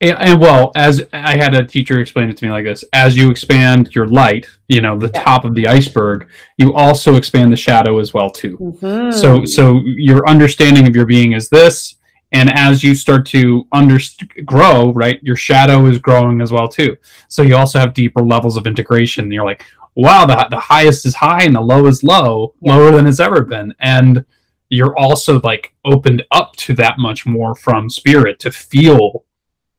and, 0.00 0.16
and, 0.18 0.40
well 0.40 0.72
as 0.76 1.02
i 1.12 1.36
had 1.36 1.54
a 1.54 1.64
teacher 1.64 2.00
explain 2.00 2.28
it 2.28 2.36
to 2.36 2.44
me 2.44 2.50
like 2.50 2.64
this 2.64 2.84
as 2.92 3.16
you 3.16 3.30
expand 3.30 3.94
your 3.94 4.06
light 4.06 4.46
you 4.68 4.80
know 4.80 4.98
the 4.98 5.10
yeah. 5.14 5.22
top 5.22 5.44
of 5.44 5.54
the 5.54 5.66
iceberg 5.66 6.28
you 6.58 6.74
also 6.74 7.14
expand 7.16 7.52
the 7.52 7.56
shadow 7.56 7.98
as 7.98 8.12
well 8.12 8.30
too 8.30 8.56
mm-hmm. 8.58 9.10
so 9.10 9.44
so 9.44 9.80
your 9.84 10.28
understanding 10.28 10.86
of 10.86 10.94
your 10.94 11.06
being 11.06 11.32
is 11.32 11.48
this 11.48 11.96
and 12.32 12.52
as 12.52 12.82
you 12.82 12.94
start 12.94 13.24
to 13.24 13.66
under 13.72 13.98
grow 14.44 14.92
right 14.92 15.22
your 15.22 15.36
shadow 15.36 15.86
is 15.86 15.98
growing 15.98 16.40
as 16.40 16.52
well 16.52 16.68
too 16.68 16.96
so 17.28 17.42
you 17.42 17.56
also 17.56 17.78
have 17.78 17.94
deeper 17.94 18.22
levels 18.22 18.56
of 18.56 18.66
integration 18.66 19.30
you're 19.30 19.44
like 19.44 19.64
wow 19.94 20.26
the, 20.26 20.46
the 20.50 20.58
highest 20.58 21.06
is 21.06 21.14
high 21.14 21.44
and 21.44 21.54
the 21.54 21.60
low 21.60 21.86
is 21.86 22.02
low 22.02 22.54
yeah. 22.60 22.74
lower 22.74 22.90
than 22.90 23.06
it's 23.06 23.20
ever 23.20 23.42
been 23.42 23.74
and 23.80 24.24
you're 24.70 24.96
also 24.98 25.40
like 25.40 25.72
opened 25.84 26.24
up 26.30 26.54
to 26.56 26.74
that 26.74 26.98
much 26.98 27.26
more 27.26 27.54
from 27.54 27.88
spirit 27.88 28.38
to 28.40 28.50
feel 28.50 29.24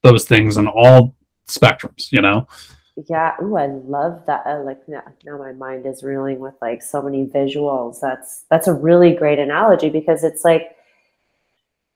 those 0.05 0.25
things 0.25 0.57
on 0.57 0.67
all 0.67 1.15
spectrums 1.47 2.11
you 2.11 2.21
know? 2.21 2.47
Yeah 3.09 3.33
Ooh, 3.41 3.57
i 3.57 3.67
love 3.67 4.23
that 4.27 4.45
uh, 4.45 4.63
like 4.63 4.87
now, 4.87 5.03
now 5.25 5.37
my 5.37 5.51
mind 5.51 5.85
is 5.85 6.03
reeling 6.03 6.39
with 6.39 6.55
like 6.61 6.81
so 6.81 7.01
many 7.01 7.25
visuals. 7.25 7.99
That's 7.99 8.45
that's 8.49 8.67
a 8.67 8.73
really 8.73 9.13
great 9.13 9.39
analogy 9.39 9.89
because 9.89 10.23
it's 10.23 10.45
like 10.45 10.75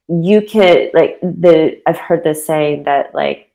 you 0.10 0.42
can 0.42 0.90
like 0.94 1.22
the 1.22 1.82
I've 1.86 2.00
heard 2.00 2.24
this 2.24 2.46
saying 2.46 2.84
that 2.84 3.14
like 3.14 3.52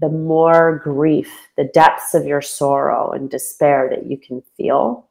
the 0.00 0.08
more 0.08 0.80
grief, 0.82 1.30
the 1.56 1.64
depths 1.64 2.14
of 2.14 2.26
your 2.26 2.42
sorrow 2.42 3.12
and 3.12 3.30
despair 3.30 3.88
that 3.90 4.06
you 4.06 4.16
can 4.16 4.42
feel 4.56 5.08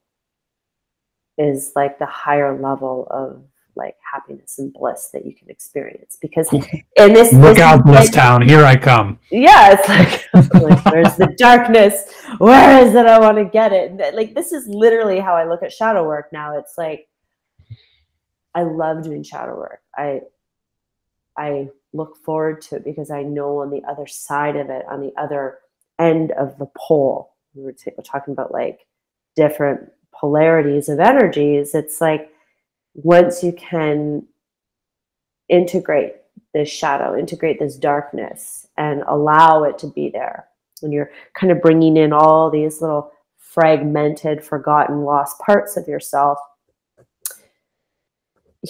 is 1.37 1.71
like 1.75 1.99
the 1.99 2.05
higher 2.05 2.59
level 2.59 3.07
of 3.09 3.43
like 3.75 3.95
happiness 4.11 4.59
and 4.59 4.71
bliss 4.73 5.09
that 5.13 5.25
you 5.25 5.33
can 5.33 5.49
experience 5.49 6.17
because 6.21 6.51
in 6.51 7.13
this 7.13 7.33
look 7.33 7.59
out 7.59 7.85
bliss 7.85 8.09
town. 8.09 8.41
Here 8.41 8.63
i 8.63 8.75
come. 8.75 9.19
Yeah 9.31 9.75
it's 9.77 9.89
like, 9.89 10.53
like 10.61 10.85
where's 10.85 11.15
the 11.15 11.33
darkness? 11.37 12.03
Where 12.37 12.85
is 12.85 12.93
it? 12.95 13.05
I 13.05 13.19
want 13.19 13.37
to 13.37 13.45
get 13.45 13.73
it. 13.73 14.15
Like 14.15 14.35
this 14.35 14.51
is 14.51 14.67
literally 14.67 15.19
how 15.19 15.35
i 15.35 15.45
look 15.45 15.63
at 15.63 15.71
shadow 15.71 16.05
work 16.05 16.31
now. 16.31 16.57
It's 16.57 16.77
like 16.77 17.07
i 18.55 18.63
love 18.63 19.03
doing 19.03 19.23
shadow 19.23 19.55
work. 19.57 19.81
I 19.95 20.21
I 21.37 21.69
look 21.93 22.17
forward 22.17 22.61
to 22.61 22.75
it 22.75 22.83
because 22.83 23.11
I 23.11 23.23
know 23.23 23.59
on 23.59 23.69
the 23.69 23.83
other 23.87 24.07
side 24.07 24.55
of 24.55 24.69
it, 24.69 24.85
on 24.89 25.01
the 25.01 25.13
other 25.17 25.59
end 25.99 26.31
of 26.31 26.57
the 26.57 26.67
pole, 26.75 27.33
we 27.53 27.63
were, 27.63 27.71
t- 27.71 27.91
we're 27.95 28.03
talking 28.03 28.33
about 28.33 28.51
like 28.51 28.79
different 29.35 29.91
polarities 30.19 30.89
of 30.89 30.99
energies. 30.99 31.75
It's 31.75 32.01
like 32.01 32.32
once 32.93 33.43
you 33.43 33.51
can 33.53 34.25
integrate 35.49 36.15
this 36.53 36.69
shadow, 36.69 37.17
integrate 37.17 37.59
this 37.59 37.75
darkness, 37.75 38.67
and 38.77 39.03
allow 39.07 39.63
it 39.63 39.77
to 39.79 39.87
be 39.87 40.09
there, 40.09 40.47
when 40.81 40.91
you're 40.91 41.11
kind 41.33 41.51
of 41.51 41.61
bringing 41.61 41.97
in 41.97 42.13
all 42.13 42.49
these 42.49 42.81
little 42.81 43.11
fragmented, 43.37 44.43
forgotten, 44.43 45.03
lost 45.03 45.39
parts 45.39 45.77
of 45.77 45.87
yourself 45.87 46.37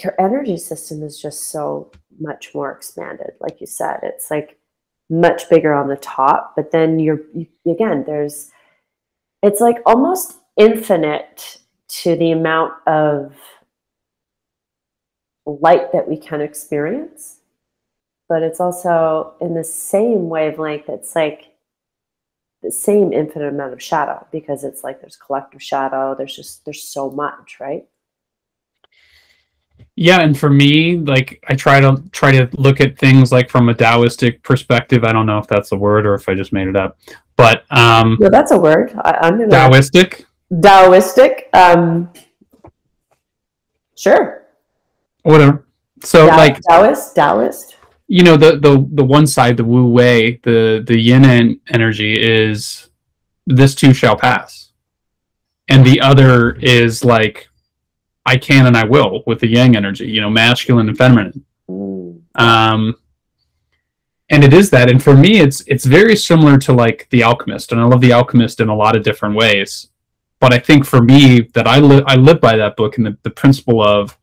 your 0.01 0.15
energy 0.19 0.57
system 0.57 1.03
is 1.03 1.19
just 1.19 1.49
so 1.49 1.91
much 2.19 2.53
more 2.53 2.71
expanded 2.71 3.31
like 3.39 3.61
you 3.61 3.67
said. 3.67 3.99
It's 4.03 4.31
like 4.31 4.57
much 5.09 5.49
bigger 5.49 5.73
on 5.73 5.87
the 5.87 5.97
top 5.97 6.53
but 6.55 6.71
then 6.71 6.97
you're 6.99 7.21
you, 7.33 7.45
again 7.67 8.03
there's 8.07 8.49
it's 9.43 9.61
like 9.61 9.77
almost 9.85 10.37
infinite 10.57 11.59
to 11.89 12.15
the 12.15 12.31
amount 12.31 12.73
of 12.87 13.35
light 15.45 15.91
that 15.91 16.07
we 16.07 16.17
can 16.17 16.41
experience 16.41 17.39
but 18.29 18.41
it's 18.41 18.59
also 18.59 19.33
in 19.41 19.53
the 19.53 19.63
same 19.63 20.29
wavelength 20.29 20.87
it's 20.87 21.15
like 21.15 21.53
the 22.61 22.71
same 22.71 23.11
infinite 23.11 23.49
amount 23.49 23.73
of 23.73 23.81
shadow 23.81 24.25
because 24.31 24.63
it's 24.63 24.83
like 24.83 25.01
there's 25.01 25.17
collective 25.17 25.61
shadow 25.61 26.15
there's 26.15 26.35
just 26.35 26.63
there's 26.65 26.83
so 26.83 27.09
much 27.09 27.57
right 27.59 27.85
yeah, 29.95 30.21
and 30.21 30.37
for 30.37 30.49
me, 30.49 30.97
like 30.97 31.43
I 31.47 31.55
try 31.55 31.79
to 31.79 32.01
try 32.11 32.31
to 32.31 32.49
look 32.53 32.81
at 32.81 32.97
things 32.97 33.31
like 33.31 33.49
from 33.49 33.69
a 33.69 33.75
Taoistic 33.75 34.41
perspective. 34.41 35.03
I 35.03 35.13
don't 35.13 35.27
know 35.27 35.37
if 35.37 35.47
that's 35.47 35.71
a 35.71 35.75
word 35.75 36.07
or 36.07 36.15
if 36.15 36.27
I 36.27 36.33
just 36.33 36.51
made 36.51 36.67
it 36.67 36.75
up, 36.75 36.97
but 37.35 37.65
um, 37.69 38.17
no, 38.19 38.29
that's 38.29 38.51
a 38.51 38.57
word. 38.57 38.91
I, 39.03 39.27
am 39.27 39.37
gonna 39.37 39.51
Taoistic. 39.51 40.25
Taoistic. 40.51 41.43
Um, 41.53 42.11
sure. 43.95 44.42
Whatever. 45.23 45.67
So 46.03 46.27
da- 46.27 46.35
like 46.35 46.59
Taoist, 46.69 47.15
Taoist. 47.15 47.77
You 48.07 48.23
know 48.23 48.37
the 48.37 48.57
the 48.57 48.87
the 48.91 49.03
one 49.03 49.25
side, 49.25 49.57
the 49.57 49.63
Wu 49.63 49.87
Wei, 49.87 50.39
the 50.43 50.83
the 50.85 50.97
Yin 50.97 51.59
energy 51.69 52.13
is 52.13 52.89
this 53.47 53.75
too 53.75 53.93
shall 53.93 54.15
pass, 54.15 54.71
and 55.69 55.85
the 55.85 55.99
other 55.99 56.55
is 56.55 57.03
like 57.03 57.49
I 58.25 58.37
can 58.37 58.67
and 58.67 58.77
I 58.77 58.85
will 58.85 59.23
with 59.25 59.39
the 59.39 59.47
yang 59.47 59.75
energy, 59.75 60.05
you 60.05 60.21
know, 60.21 60.29
masculine 60.29 60.87
and 60.87 60.97
feminine. 60.97 61.45
Mm. 61.69 62.21
Um, 62.35 62.95
and 64.29 64.43
it 64.43 64.53
is 64.53 64.69
that. 64.69 64.89
And 64.89 65.03
for 65.03 65.15
me, 65.15 65.39
it's 65.39 65.61
it's 65.67 65.85
very 65.85 66.15
similar 66.15 66.57
to 66.59 66.73
like 66.73 67.07
the 67.09 67.23
Alchemist, 67.23 67.71
and 67.71 67.81
I 67.81 67.85
love 67.85 68.01
the 68.01 68.13
Alchemist 68.13 68.59
in 68.59 68.69
a 68.69 68.75
lot 68.75 68.95
of 68.95 69.03
different 69.03 69.35
ways. 69.35 69.89
But 70.39 70.53
I 70.53 70.59
think 70.59 70.85
for 70.85 71.01
me, 71.01 71.41
that 71.53 71.67
I 71.67 71.79
live 71.79 72.03
I 72.07 72.15
live 72.15 72.39
by 72.39 72.55
that 72.57 72.75
book 72.75 72.97
and 72.97 73.05
the, 73.05 73.17
the 73.23 73.29
principle 73.29 73.81
of 73.81 74.17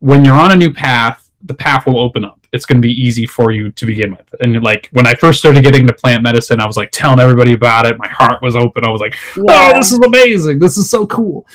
when 0.00 0.24
you're 0.24 0.34
on 0.34 0.52
a 0.52 0.56
new 0.56 0.72
path, 0.72 1.30
the 1.42 1.54
path 1.54 1.86
will 1.86 1.98
open 1.98 2.24
up. 2.24 2.40
It's 2.52 2.64
going 2.64 2.80
to 2.80 2.86
be 2.86 2.92
easy 2.92 3.26
for 3.26 3.50
you 3.50 3.70
to 3.72 3.86
begin 3.86 4.12
with. 4.12 4.34
And 4.40 4.62
like 4.62 4.88
when 4.92 5.06
I 5.06 5.14
first 5.14 5.38
started 5.38 5.62
getting 5.62 5.82
into 5.82 5.92
plant 5.92 6.22
medicine, 6.22 6.60
I 6.60 6.66
was 6.66 6.76
like 6.76 6.90
telling 6.92 7.20
everybody 7.20 7.52
about 7.52 7.86
it. 7.86 7.98
My 7.98 8.08
heart 8.08 8.42
was 8.42 8.56
open. 8.56 8.84
I 8.84 8.90
was 8.90 9.00
like, 9.00 9.14
yeah. 9.36 9.72
"Oh, 9.72 9.74
this 9.74 9.92
is 9.92 9.98
amazing! 9.98 10.58
This 10.58 10.78
is 10.78 10.88
so 10.88 11.06
cool." 11.06 11.46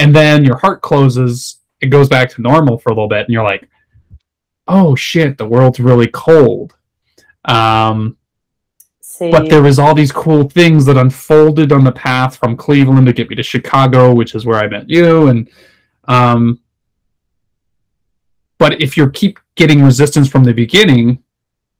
and 0.00 0.16
then 0.16 0.44
your 0.44 0.56
heart 0.56 0.80
closes 0.80 1.58
it 1.80 1.86
goes 1.86 2.08
back 2.08 2.28
to 2.30 2.42
normal 2.42 2.78
for 2.78 2.88
a 2.90 2.92
little 2.92 3.08
bit 3.08 3.26
and 3.26 3.32
you're 3.32 3.44
like 3.44 3.68
oh 4.66 4.96
shit 4.96 5.38
the 5.38 5.46
world's 5.46 5.78
really 5.78 6.08
cold 6.08 6.74
um, 7.46 8.16
but 9.18 9.48
there 9.48 9.62
was 9.62 9.78
all 9.78 9.94
these 9.94 10.12
cool 10.12 10.48
things 10.48 10.84
that 10.84 10.96
unfolded 10.96 11.72
on 11.72 11.84
the 11.84 11.92
path 11.92 12.36
from 12.36 12.56
cleveland 12.56 13.06
to 13.06 13.12
get 13.12 13.28
me 13.28 13.36
to 13.36 13.42
chicago 13.42 14.12
which 14.12 14.34
is 14.34 14.46
where 14.46 14.58
i 14.58 14.66
met 14.66 14.88
you 14.88 15.28
and 15.28 15.50
um, 16.04 16.58
but 18.60 18.80
if 18.80 18.96
you 18.96 19.10
keep 19.10 19.40
getting 19.56 19.82
resistance 19.82 20.28
from 20.28 20.44
the 20.44 20.54
beginning 20.54 21.18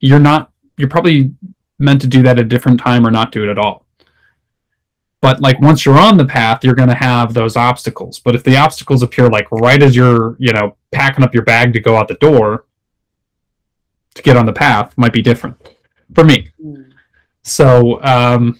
you're 0.00 0.18
not 0.18 0.50
you're 0.76 0.88
probably 0.88 1.32
meant 1.78 2.00
to 2.00 2.08
do 2.08 2.22
that 2.22 2.38
at 2.38 2.46
a 2.46 2.48
different 2.48 2.80
time 2.80 3.06
or 3.06 3.10
not 3.10 3.32
do 3.32 3.44
it 3.44 3.50
at 3.50 3.58
all. 3.58 3.86
But 5.20 5.40
like 5.40 5.60
once 5.60 5.84
you're 5.84 5.98
on 5.98 6.16
the 6.16 6.24
path 6.24 6.64
you're 6.64 6.74
going 6.74 6.88
to 6.88 6.94
have 6.94 7.34
those 7.34 7.56
obstacles. 7.56 8.18
But 8.18 8.34
if 8.34 8.42
the 8.42 8.56
obstacles 8.56 9.02
appear 9.02 9.28
like 9.28 9.46
right 9.52 9.82
as 9.82 9.94
you're 9.94 10.36
you 10.40 10.52
know 10.52 10.76
packing 10.90 11.22
up 11.22 11.34
your 11.34 11.44
bag 11.44 11.72
to 11.74 11.80
go 11.80 11.96
out 11.96 12.08
the 12.08 12.14
door 12.14 12.64
to 14.14 14.22
get 14.22 14.36
on 14.36 14.46
the 14.46 14.52
path 14.52 14.96
might 14.96 15.12
be 15.12 15.22
different 15.22 15.56
for 16.14 16.24
me. 16.24 16.48
Mm. 16.60 16.90
so 17.44 18.02
um 18.02 18.58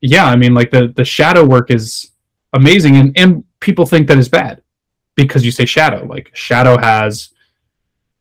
yeah 0.00 0.26
i 0.26 0.36
mean 0.36 0.54
like 0.54 0.70
the 0.70 0.92
the 0.96 1.04
shadow 1.04 1.44
work 1.44 1.70
is 1.70 2.12
amazing 2.52 2.96
and 2.96 3.18
and 3.18 3.44
people 3.60 3.86
think 3.86 4.06
that 4.06 4.18
is 4.18 4.28
bad 4.28 4.62
because 5.14 5.44
you 5.44 5.50
say 5.50 5.64
shadow. 5.64 6.04
Like 6.04 6.30
shadow 6.34 6.78
has 6.78 7.30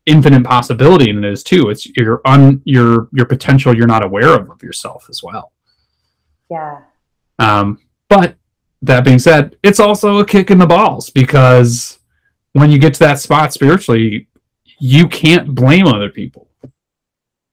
infinite 0.08 0.44
possibility 0.44 1.10
in 1.10 1.24
it 1.24 1.32
is 1.32 1.44
too 1.44 1.70
it's 1.70 1.86
your 1.96 2.22
un 2.26 2.62
your 2.66 3.08
your 3.14 3.26
potential 3.26 3.76
you're 3.76 3.86
not 3.88 4.04
aware 4.04 4.30
of 4.30 4.50
of 4.50 4.62
yourself 4.64 5.06
as 5.10 5.22
well 5.24 5.52
Yeah. 6.50 6.80
um, 7.40 7.80
but 8.10 8.36
that 8.84 9.06
being 9.06 9.20
said, 9.20 9.56
it's 9.62 9.80
also 9.80 10.18
a 10.20 10.26
kick 10.26 10.50
in 10.50 10.58
the 10.58 10.66
balls 10.66 11.10
because 11.12 12.00
when 12.54 12.72
you 12.72 12.80
get 12.80 12.94
to 12.96 13.00
that 13.02 13.20
spot 13.20 13.54
spiritually, 13.54 14.28
you 14.80 15.08
can't 15.08 15.54
blame 15.54 15.86
other 15.86 16.10
people. 16.10 16.48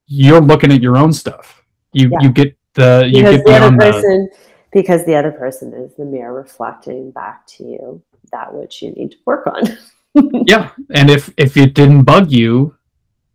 You're 0.06 0.40
looking 0.40 0.72
at 0.72 0.80
your 0.80 0.96
own 0.96 1.12
stuff. 1.12 1.62
You 1.92 2.08
Yeah. 2.10 2.18
you 2.22 2.32
get 2.32 2.56
the 2.74 3.04
you 3.12 3.22
Because 3.22 3.36
get 3.36 3.44
the 3.44 3.52
other 3.52 3.76
beyond 3.76 3.80
the, 3.80 3.92
person 3.92 4.30
because 4.72 5.04
the 5.04 5.14
other 5.14 5.32
person 5.32 5.74
is 5.74 5.94
the 5.96 6.04
mirror 6.06 6.32
reflecting 6.32 7.10
back 7.10 7.46
to 7.48 7.64
you 7.64 8.02
that 8.32 8.52
which 8.54 8.80
you 8.82 8.92
need 8.92 9.10
to 9.12 9.16
work 9.26 9.46
on. 9.46 9.62
yeah. 10.46 10.70
And 10.94 11.10
if 11.10 11.32
if 11.36 11.56
it 11.56 11.74
didn't 11.74 12.04
bug 12.04 12.30
you, 12.30 12.76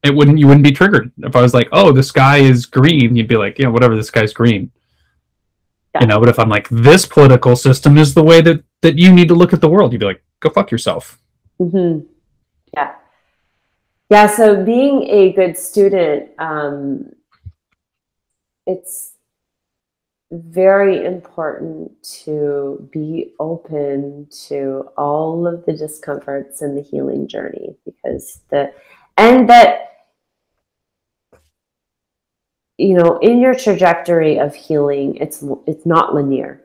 it 0.04 0.14
wouldn't 0.14 0.40
you 0.40 0.48
wouldn't 0.48 0.64
be 0.64 0.72
triggered. 0.72 1.12
If 1.20 1.36
I 1.36 1.42
was 1.42 1.54
like, 1.54 1.70
oh, 1.72 1.92
the 1.92 2.04
sky 2.04 2.38
is 2.38 2.66
green, 2.66 3.16
you'd 3.16 3.28
be 3.28 3.38
like, 3.38 3.60
yeah, 3.60 3.68
whatever, 3.68 3.96
this 3.96 4.12
guy's 4.12 4.34
green. 4.34 4.72
Yeah. 5.96 6.02
You 6.02 6.08
know, 6.08 6.20
but 6.20 6.30
if 6.30 6.40
I'm 6.40 6.50
like, 6.50 6.68
this 6.70 7.06
political 7.06 7.56
system 7.56 7.98
is 7.98 8.14
the 8.14 8.24
way 8.24 8.42
that 8.42 8.64
that 8.82 8.98
you 8.98 9.14
need 9.14 9.28
to 9.30 9.36
look 9.36 9.54
at 9.54 9.62
the 9.62 9.70
world, 9.70 9.94
you'd 9.94 10.00
be 10.00 10.06
like, 10.06 10.24
go 10.40 10.50
fuck 10.50 10.72
yourself. 10.72 11.20
hmm 11.58 12.00
Yeah. 12.76 12.96
Yeah. 14.10 14.28
So 14.28 14.64
being 14.64 15.04
a 15.04 15.32
good 15.34 15.58
student, 15.58 16.32
um, 16.38 17.12
it's 18.66 19.13
very 20.34 21.06
important 21.06 21.92
to 22.02 22.90
be 22.92 23.34
open 23.40 24.28
to 24.48 24.90
all 24.98 25.46
of 25.46 25.66
the 25.66 25.74
discomforts 25.74 26.62
in 26.62 26.76
the 26.76 26.82
healing 26.82 27.28
journey 27.28 27.76
because 27.86 28.42
the 28.50 28.74
and 29.18 29.48
that 29.48 29.90
you 32.78 32.96
know 32.96 33.20
in 33.20 33.40
your 33.40 33.54
trajectory 33.54 34.40
of 34.40 34.56
healing 34.56 35.16
it's 35.18 35.44
it's 35.68 35.86
not 35.86 36.16
linear. 36.16 36.62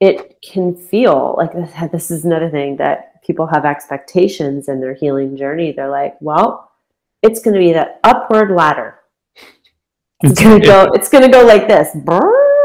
It 0.00 0.40
can 0.42 0.74
feel 0.74 1.34
like 1.36 1.52
this 1.92 2.10
is 2.10 2.24
another 2.24 2.50
thing 2.50 2.76
that 2.76 3.22
people 3.24 3.46
have 3.46 3.64
expectations 3.64 4.68
in 4.68 4.80
their 4.80 4.94
healing 4.94 5.36
journey. 5.36 5.72
They're 5.72 5.90
like 5.90 6.16
well 6.20 6.70
it's 7.22 7.40
going 7.40 7.54
to 7.54 7.60
be 7.60 7.72
that 7.72 8.00
upward 8.04 8.50
ladder. 8.50 8.98
It's 10.20 10.40
going 10.40 10.60
to 10.60 10.66
mm-hmm. 10.66 10.88
go 10.88 10.92
it's 10.94 11.08
going 11.08 11.24
to 11.24 11.30
go 11.30 11.44
like 11.44 11.66
this 11.66 11.96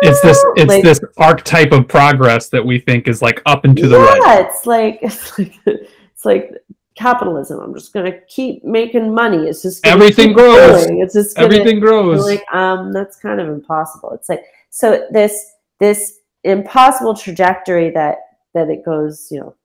it's 0.01 0.21
this 0.21 0.43
it's 0.55 0.67
Like- 0.69 0.83
this 0.83 0.99
archetype 1.17 1.71
of 1.71 1.87
progress 1.87 2.49
that 2.49 2.65
we 2.65 2.79
think 2.79 3.07
is 3.07 3.21
like 3.21 3.41
up 3.45 3.65
and 3.65 3.75
to 3.77 3.87
the 3.87 3.97
yeah, 3.99 4.05
right 4.05 4.45
it's 4.45 4.65
like 4.65 4.99
it's 5.01 5.37
like 5.37 5.53
it's 5.65 6.25
like 6.25 6.51
capitalism. 6.95 7.59
I'm 7.59 7.73
just 7.75 7.93
gonna 7.93 8.19
keep 8.27 8.63
making 8.63 9.13
money. 9.13 9.47
It's 9.47 9.61
just 9.61 9.85
Everything 9.85 10.33
grows. 10.33 10.85
going. 10.85 10.99
It's 11.01 11.13
just 11.13 11.35
gonna, 11.35 11.45
everything 11.47 11.79
grows 11.79 12.25
like 12.25 12.43
um 12.53 12.91
that's 12.91 13.17
kind 13.17 13.39
of 13.39 13.47
impossible. 13.49 14.11
It's 14.13 14.29
like 14.29 14.43
so 14.69 15.07
this 15.11 15.51
this 15.79 16.19
impossible 16.43 17.15
trajectory 17.15 17.91
that 17.91 18.17
that 18.53 18.69
it 18.69 18.83
goes 18.83 19.27
you 19.31 19.39
know 19.41 19.55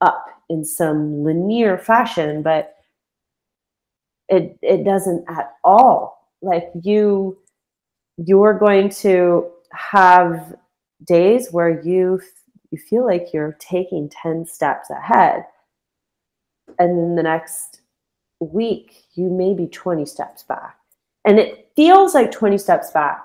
up 0.00 0.26
in 0.50 0.64
some 0.64 1.22
linear 1.24 1.78
fashion, 1.78 2.42
but 2.42 2.74
it 4.28 4.58
it 4.62 4.84
doesn't 4.84 5.24
at 5.28 5.52
all. 5.62 6.30
Like 6.42 6.70
you 6.82 7.38
you're 8.16 8.58
going 8.58 8.88
to 8.88 9.50
have 9.72 10.54
days 11.06 11.50
where 11.50 11.82
you 11.82 12.20
you 12.70 12.78
feel 12.78 13.06
like 13.06 13.32
you're 13.32 13.56
taking 13.60 14.08
10 14.08 14.46
steps 14.46 14.90
ahead. 14.90 15.44
And 16.78 16.98
then 16.98 17.14
the 17.14 17.22
next 17.22 17.82
week 18.40 19.04
you 19.14 19.30
may 19.30 19.54
be 19.54 19.66
20 19.66 20.04
steps 20.06 20.42
back. 20.42 20.76
And 21.24 21.38
it 21.38 21.70
feels 21.76 22.14
like 22.14 22.30
20 22.30 22.58
steps 22.58 22.90
back 22.90 23.24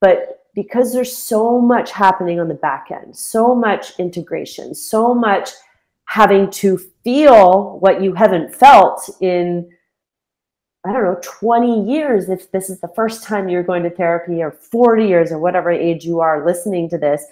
but 0.00 0.46
because 0.54 0.92
there's 0.92 1.16
so 1.16 1.60
much 1.60 1.92
happening 1.92 2.40
on 2.40 2.48
the 2.48 2.54
back 2.54 2.88
end 2.90 3.16
so 3.16 3.54
much 3.54 3.98
integration 3.98 4.74
so 4.74 5.14
much 5.14 5.50
having 6.06 6.50
to 6.50 6.78
feel 7.04 7.78
what 7.78 8.02
you 8.02 8.12
haven't 8.14 8.54
felt 8.54 9.08
in 9.20 9.70
I 10.86 10.92
don't 10.92 11.04
know, 11.04 11.20
20 11.22 11.90
years, 11.90 12.28
if 12.30 12.50
this 12.52 12.70
is 12.70 12.80
the 12.80 12.88
first 12.88 13.22
time 13.22 13.48
you're 13.48 13.62
going 13.62 13.82
to 13.82 13.90
therapy, 13.90 14.42
or 14.42 14.50
40 14.50 15.06
years, 15.06 15.30
or 15.30 15.38
whatever 15.38 15.70
age 15.70 16.04
you 16.04 16.20
are 16.20 16.46
listening 16.46 16.88
to 16.90 16.98
this, 16.98 17.24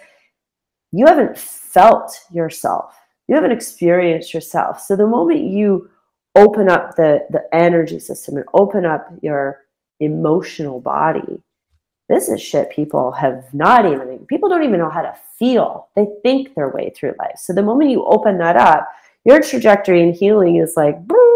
you 0.93 1.07
haven't 1.07 1.39
felt 1.39 2.21
yourself. 2.31 2.95
You 3.27 3.35
haven't 3.35 3.53
experienced 3.53 4.35
yourself. 4.35 4.81
So 4.81 4.97
the 4.97 5.07
moment 5.07 5.45
you 5.45 5.91
open 6.35 6.69
up 6.69 6.97
the, 6.97 7.27
the 7.31 7.43
energy 7.55 7.99
system 7.99 8.37
and 8.37 8.47
open 8.53 8.85
up 8.85 9.09
your 9.23 9.65
emotional 10.01 10.81
body, 10.81 11.43
this 12.09 12.29
is 12.29 12.43
shit 12.43 12.71
people 12.71 13.13
have 13.13 13.53
not 13.53 13.87
even, 13.87 14.27
people 14.27 14.49
don't 14.49 14.65
even 14.65 14.79
know 14.79 14.91
how 14.91 15.03
to 15.03 15.15
feel. 15.39 15.89
They 15.97 16.07
think 16.23 16.55
their 16.55 16.71
way 16.71 16.91
through 16.95 17.15
life. 17.19 17.37
So 17.37 17.53
the 17.53 17.63
moment 17.63 17.91
you 17.91 18.05
open 18.05 18.39
that 18.39 18.57
up, 18.57 18.89
your 19.25 19.41
trajectory 19.41 20.03
in 20.03 20.15
healing 20.15 20.57
is 20.57 20.75
like, 20.75 20.99
"Brrr, 21.07 21.17
er, 21.17 21.28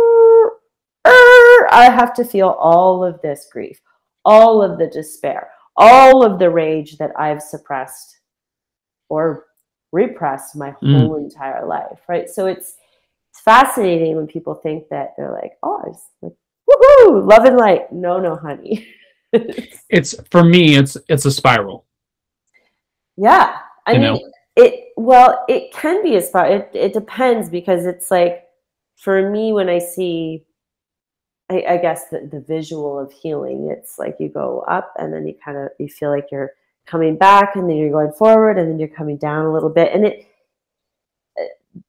I 1.73 1.85
have 1.91 2.15
to 2.15 2.25
feel 2.25 2.49
all 2.49 3.05
of 3.05 3.21
this 3.23 3.49
grief, 3.51 3.81
all 4.25 4.63
of 4.63 4.79
the 4.79 4.89
despair, 4.89 5.51
all 5.77 6.25
of 6.25 6.39
the 6.39 6.51
rage 6.51 6.99
that 6.99 7.13
I've 7.19 7.43
suppressed 7.43 8.21
or 9.09 9.47
repressed 9.93 10.57
my 10.57 10.71
Mm. 10.83 10.93
whole 10.93 11.17
entire 11.17 11.67
life, 11.67 12.01
right? 12.09 12.29
So 12.29 12.47
it's 12.47 12.77
it's 13.31 13.41
fascinating 13.41 14.17
when 14.17 14.27
people 14.27 14.55
think 14.55 14.89
that 14.91 15.15
they're 15.17 15.33
like, 15.33 15.53
oh, 15.63 15.81
I 15.83 15.89
was 15.89 16.05
like, 16.21 16.33
woohoo, 16.69 17.27
love 17.27 17.47
and 17.47 17.57
light. 17.57 17.91
No, 17.93 18.21
no, 18.21 18.37
honey. 18.37 18.87
it's 19.89 20.15
for 20.31 20.45
me 20.45 20.77
it's 20.77 20.97
it's 21.09 21.25
a 21.25 21.31
spiral 21.31 21.87
yeah, 23.17 23.59
I 23.87 23.93
You 23.93 23.99
mean, 24.01 24.15
know? 24.15 24.31
it. 24.57 24.89
Well, 24.97 25.45
it 25.49 25.73
can 25.73 26.03
be 26.03 26.17
a 26.17 26.23
spiral. 26.23 26.55
It 26.61 26.71
it 26.75 26.93
depends 26.93 27.49
because 27.49 27.87
it's 27.87 28.11
like 28.11 28.45
for 28.97 29.31
me 29.31 29.53
when 29.53 29.69
I 29.69 29.79
see 29.79 30.45
I, 31.53 31.75
I 31.75 31.77
guess 31.77 32.09
the, 32.09 32.29
the 32.31 32.41
visual 32.41 32.99
of 32.99 33.13
healing, 33.13 33.71
it's 33.71 33.99
like 33.99 34.17
you 34.19 34.29
go 34.29 34.65
up 34.69 34.93
and 34.99 35.13
then 35.13 35.27
you 35.27 35.35
kind 35.45 35.57
of 35.59 35.69
you 35.79 35.89
feel 35.89 36.11
like 36.11 36.29
you're 36.33 36.53
coming 36.87 37.17
back 37.17 37.55
and 37.55 37.69
then 37.69 37.77
you're 37.77 37.91
going 37.91 38.13
forward 38.13 38.59
and 38.59 38.71
then 38.71 38.79
you're 38.79 38.89
coming 38.89 39.17
down 39.17 39.47
a 39.47 39.53
little 39.53 39.71
bit 39.71 39.93
and 39.93 40.07
it 40.07 40.27
uh, 41.39 41.81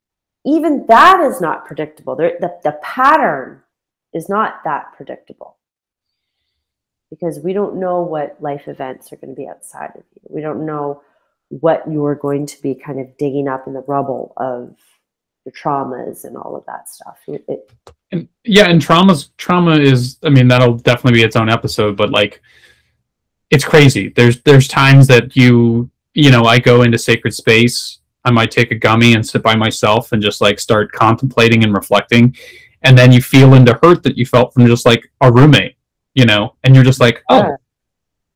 even 0.46 0.86
that 0.88 1.22
is 1.22 1.42
not 1.42 1.66
predictable. 1.66 2.16
The, 2.16 2.54
the 2.64 2.78
pattern 2.84 3.62
is 4.14 4.30
not 4.30 4.64
that 4.66 4.94
predictable 4.96 5.58
because 7.10 7.40
we 7.40 7.54
don't 7.54 7.80
know 7.80 8.02
what 8.02 8.38
life 8.42 8.68
events 8.68 9.12
are 9.14 9.18
going 9.18 9.36
to 9.36 9.40
be 9.40 9.48
outside 9.48 9.92
of 9.96 10.04
you. 10.16 10.22
We 10.30 10.42
don't 10.42 10.66
know 10.66 11.02
what 11.50 11.84
you're 11.90 12.16
going 12.16 12.46
to 12.48 12.62
be 12.62 12.74
kind 12.76 13.00
of 13.00 13.16
digging 13.18 13.48
up 13.48 13.68
in 13.68 13.74
the 13.74 13.84
rubble 13.88 14.34
of 14.38 14.76
your 15.46 15.54
traumas 15.54 16.26
and 16.26 16.38
all 16.38 16.56
of 16.56 16.66
that 16.66 16.90
stuff. 16.90 17.18
It, 17.28 17.44
it, 17.48 17.72
and 18.14 18.28
yeah 18.46 18.70
and 18.70 18.82
trauma's 18.82 19.32
trauma 19.38 19.76
is 19.76 20.18
i 20.24 20.30
mean 20.30 20.48
that'll 20.48 20.76
definitely 20.78 21.20
be 21.20 21.24
its 21.24 21.36
own 21.36 21.50
episode 21.50 21.98
but 21.98 22.12
like 22.12 22.42
it's 23.50 23.66
crazy 23.66 24.10
there's 24.16 24.42
there's 24.44 24.68
times 24.68 25.08
that 25.08 25.36
you 25.36 25.90
you 26.14 26.32
know 26.32 26.44
i 26.46 26.60
go 26.60 26.84
into 26.84 26.98
sacred 26.98 27.34
space 27.34 28.00
i 28.24 28.32
might 28.32 28.52
take 28.52 28.72
a 28.72 28.76
gummy 28.76 29.16
and 29.16 29.26
sit 29.26 29.42
by 29.42 29.56
myself 29.56 30.12
and 30.12 30.22
just 30.22 30.42
like 30.42 30.60
start 30.60 30.92
contemplating 30.92 31.64
and 31.64 31.74
reflecting 31.74 32.36
and 32.84 32.98
then 32.98 33.12
you 33.12 33.22
feel 33.22 33.56
into 33.56 33.78
hurt 33.82 34.04
that 34.04 34.18
you 34.18 34.26
felt 34.26 34.54
from 34.54 34.68
just 34.68 34.86
like 34.86 35.04
a 35.22 35.32
roommate 35.32 35.76
you 36.14 36.26
know 36.26 36.56
and 36.64 36.76
you're 36.76 36.84
just 36.84 37.00
like 37.00 37.24
oh 37.30 37.38
Yeah. 37.38 37.56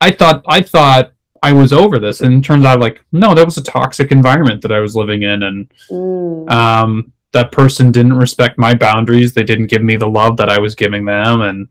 i 0.01 0.11
thought 0.11 0.43
i 0.47 0.61
thought 0.61 1.13
i 1.43 1.51
was 1.51 1.73
over 1.73 1.99
this 1.99 2.21
and 2.21 2.33
it 2.33 2.45
turns 2.45 2.65
out 2.65 2.79
like 2.79 3.03
no 3.11 3.33
that 3.33 3.45
was 3.45 3.57
a 3.57 3.63
toxic 3.63 4.11
environment 4.11 4.61
that 4.61 4.71
i 4.71 4.79
was 4.79 4.95
living 4.95 5.23
in 5.23 5.43
and 5.43 5.71
mm, 5.89 6.49
um, 6.49 7.11
that 7.37 7.51
person 7.51 7.91
didn't 7.91 8.17
respect 8.17 8.57
my 8.57 8.73
boundaries. 8.73 9.33
They 9.33 9.43
didn't 9.43 9.67
give 9.67 9.83
me 9.83 9.95
the 9.95 10.07
love 10.07 10.37
that 10.37 10.49
I 10.49 10.59
was 10.59 10.75
giving 10.75 11.05
them, 11.05 11.41
and 11.41 11.67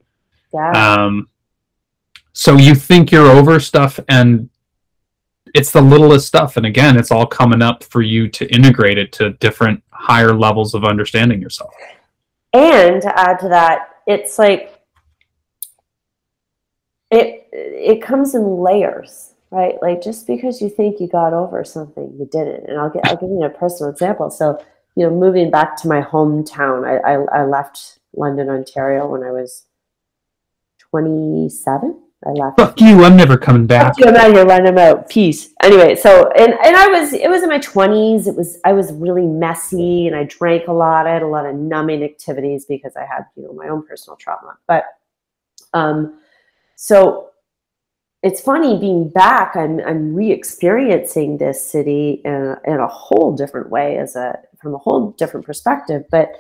yeah. 0.53 0.71
um, 0.71 1.29
so 2.33 2.57
you 2.57 2.75
think 2.75 3.11
you're 3.11 3.27
over 3.31 3.59
stuff, 3.59 3.99
and 4.09 4.49
it's 5.55 5.71
the 5.71 5.81
littlest 5.81 6.27
stuff. 6.27 6.57
And 6.57 6.67
again, 6.67 6.99
it's 6.99 7.11
all 7.11 7.27
coming 7.27 7.63
up 7.63 7.83
for 7.85 8.03
you 8.03 8.29
to 8.29 8.47
integrate 8.55 8.99
it 8.99 9.13
to 9.13 9.33
different 9.35 9.83
higher 9.91 10.35
levels 10.35 10.75
of 10.75 10.85
understanding 10.85 11.41
yourself. 11.41 11.73
and 12.53 13.03
to 13.03 13.19
add 13.19 13.39
to 13.41 13.49
that, 13.49 13.97
it's 14.07 14.39
like 14.39 14.81
it 17.11 17.49
it 17.53 18.03
comes 18.03 18.35
in 18.35 18.59
layers, 18.59 19.33
right? 19.57 19.81
Like 19.81 20.03
just 20.03 20.27
because 20.27 20.61
you 20.61 20.69
think 20.69 21.01
you 21.01 21.09
got 21.09 21.33
over 21.33 21.65
something, 21.65 22.15
you 22.19 22.29
didn't. 22.31 22.69
And 22.69 22.79
I'll 22.79 22.91
get 22.91 23.07
I'll 23.07 23.17
give 23.17 23.31
you 23.31 23.43
a 23.43 23.51
personal 23.51 23.91
example. 23.91 24.31
So, 24.31 24.63
you 24.95 25.05
know, 25.05 25.11
moving 25.11 25.51
back 25.51 25.77
to 25.79 25.89
my 25.89 26.03
hometown, 26.03 26.87
I 26.87 27.15
I, 27.15 27.41
I 27.41 27.47
left 27.47 27.99
London, 28.15 28.51
Ontario 28.51 29.07
when 29.09 29.23
I 29.23 29.31
was 29.31 29.65
27. 30.91 32.03
I 32.27 32.31
left. 32.31 32.59
Fuck 32.59 32.81
you! 32.81 33.05
I'm 33.05 33.17
never 33.17 33.37
coming 33.37 33.67
back. 33.67 33.95
Fuck 33.95 33.99
you, 33.99 34.07
I'm 34.07 34.17
out 34.17 34.35
here 34.35 34.45
running 34.45 34.75
them 34.75 34.79
out. 34.79 35.09
Peace. 35.09 35.55
Anyway, 35.63 35.95
so 35.95 36.31
and 36.33 36.53
and 36.53 36.77
I 36.77 36.89
was 36.89 37.13
it 37.13 37.31
was 37.31 37.43
in 37.43 37.49
my 37.49 37.59
20s. 37.59 38.27
It 38.27 38.35
was 38.35 38.59
I 38.65 38.73
was 38.73 38.93
really 38.93 39.27
messy 39.27 40.07
and 40.07 40.17
I 40.17 40.25
drank 40.25 40.67
a 40.69 40.73
lot. 40.73 41.07
I 41.07 41.13
had 41.13 41.23
a 41.23 41.27
lot 41.27 41.47
of 41.47 41.55
numbing 41.55 42.03
activities 42.03 42.65
because 42.65 42.97
I 42.97 43.07
had 43.07 43.27
you 43.37 43.45
know 43.45 43.53
my 43.53 43.69
own 43.69 43.87
personal 43.87 44.17
trauma. 44.17 44.57
But 44.67 44.85
um, 45.73 46.19
so 46.75 47.31
it's 48.27 48.41
funny 48.41 48.77
being 48.77 49.09
back. 49.09 49.55
I'm 49.55 49.79
I'm 49.81 50.13
re-experiencing 50.13 51.39
this 51.39 51.65
city 51.65 52.23
in 52.25 52.33
a, 52.33 52.61
in 52.67 52.81
a 52.81 52.89
whole 52.89 53.37
different 53.37 53.71
way 53.71 53.99
as 53.99 54.17
a 54.17 54.37
from 54.61 54.75
a 54.75 54.79
whole 54.79 55.13
different 55.13 55.47
perspective. 55.47 56.03
But 56.11 56.33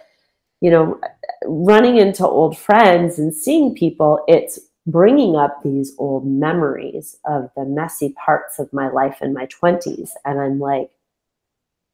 you 0.60 0.72
know, 0.72 1.00
running 1.44 1.98
into 1.98 2.26
old 2.26 2.58
friends 2.58 3.20
and 3.20 3.32
seeing 3.32 3.72
people, 3.72 4.24
it's 4.26 4.58
bringing 4.84 5.36
up 5.36 5.62
these 5.62 5.94
old 5.98 6.26
memories 6.26 7.18
of 7.24 7.50
the 7.56 7.64
messy 7.64 8.14
parts 8.24 8.58
of 8.58 8.72
my 8.72 8.88
life 8.88 9.18
in 9.22 9.32
my 9.32 9.46
20s. 9.46 10.10
And 10.24 10.40
I'm 10.40 10.58
like, 10.58 10.90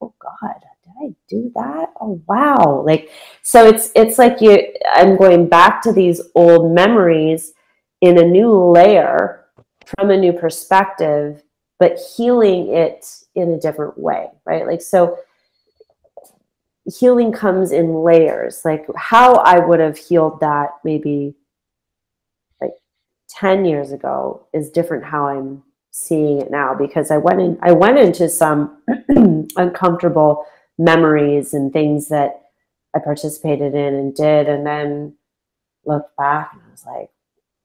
oh 0.01 0.13
God, 0.19 0.55
did 0.83 0.93
I 1.03 1.15
do 1.29 1.51
that? 1.53 1.93
Oh 2.01 2.19
wow. 2.27 2.83
Like 2.83 3.11
so 3.43 3.67
it's 3.67 3.91
it's 3.95 4.17
like 4.17 4.41
you 4.41 4.73
I'm 4.95 5.17
going 5.17 5.49
back 5.49 5.83
to 5.83 5.93
these 5.93 6.19
old 6.33 6.73
memories 6.73 7.53
in 8.01 8.17
a 8.17 8.25
new 8.25 8.51
layer 8.71 9.42
from 9.97 10.11
a 10.11 10.17
new 10.17 10.33
perspective, 10.33 11.43
but 11.79 11.99
healing 12.15 12.73
it 12.73 13.05
in 13.35 13.51
a 13.51 13.59
different 13.59 13.97
way, 13.97 14.27
right? 14.45 14.65
Like 14.65 14.81
so 14.81 15.17
healing 16.85 17.31
comes 17.31 17.71
in 17.71 18.03
layers. 18.03 18.63
Like 18.65 18.85
how 18.95 19.35
I 19.35 19.59
would 19.59 19.79
have 19.79 19.97
healed 19.97 20.39
that 20.41 20.71
maybe 20.83 21.35
like 22.61 22.73
10 23.29 23.65
years 23.65 23.91
ago 23.91 24.47
is 24.53 24.69
different 24.69 25.05
how 25.05 25.27
I'm 25.27 25.63
seeing 25.91 26.41
it 26.41 26.49
now 26.49 26.73
because 26.73 27.11
I 27.11 27.17
went 27.17 27.39
in 27.39 27.57
I 27.61 27.71
went 27.71 27.99
into 27.99 28.27
some 28.27 28.81
uncomfortable 29.55 30.45
memories 30.77 31.53
and 31.53 31.71
things 31.71 32.09
that 32.09 32.41
I 32.95 32.99
participated 32.99 33.75
in 33.75 33.93
and 33.93 34.15
did 34.15 34.49
and 34.49 34.65
then 34.65 35.15
looked 35.85 36.17
back 36.17 36.51
and 36.53 36.61
I 36.67 36.71
was 36.71 36.85
like 36.85 37.09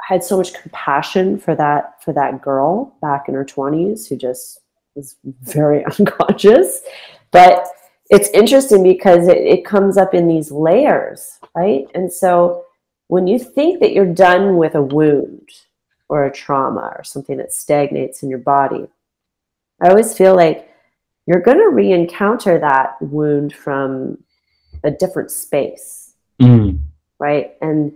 I 0.09 0.15
had 0.15 0.25
so 0.25 0.37
much 0.37 0.55
compassion 0.55 1.39
for 1.39 1.55
that 1.55 2.03
for 2.03 2.13
that 2.13 2.41
girl 2.43 2.97
back 3.03 3.29
in 3.29 3.35
her 3.35 3.45
20s 3.45 4.09
who 4.09 4.17
just 4.17 4.61
was 4.95 5.17
very 5.43 5.85
unconscious 5.99 6.83
but 7.31 7.67
it's 8.11 8.31
interesting 8.31 8.83
because 8.83 9.29
it, 9.29 9.37
it 9.37 9.65
comes 9.65 9.99
up 9.99 10.15
in 10.15 10.27
these 10.27 10.51
layers 10.51 11.39
right 11.55 11.87
and 11.95 12.13
so 12.13 12.65
when 13.09 13.27
you 13.27 13.39
think 13.39 13.81
that 13.81 13.93
you're 13.93 14.07
done 14.07 14.57
with 14.57 14.75
a 14.75 14.83
wound 14.83 15.49
or 16.09 16.25
a 16.25 16.33
trauma 16.33 16.93
or 16.97 17.05
something 17.05 17.37
that 17.39 17.53
stagnates 17.53 18.23
in 18.23 18.31
your 18.31 18.39
body, 18.39 18.87
I 19.83 19.89
always 19.89 20.17
feel 20.17 20.37
like 20.37 20.71
you're 21.27 21.41
going 21.41 21.59
to 21.59 21.69
re 21.69 21.93
encounter 21.93 22.59
that 22.59 23.01
wound 23.01 23.55
from 23.55 24.19
a 24.85 24.91
different 24.91 25.31
space. 25.31 26.15
Mm. 26.41 26.81
Right. 27.19 27.57
And 27.61 27.93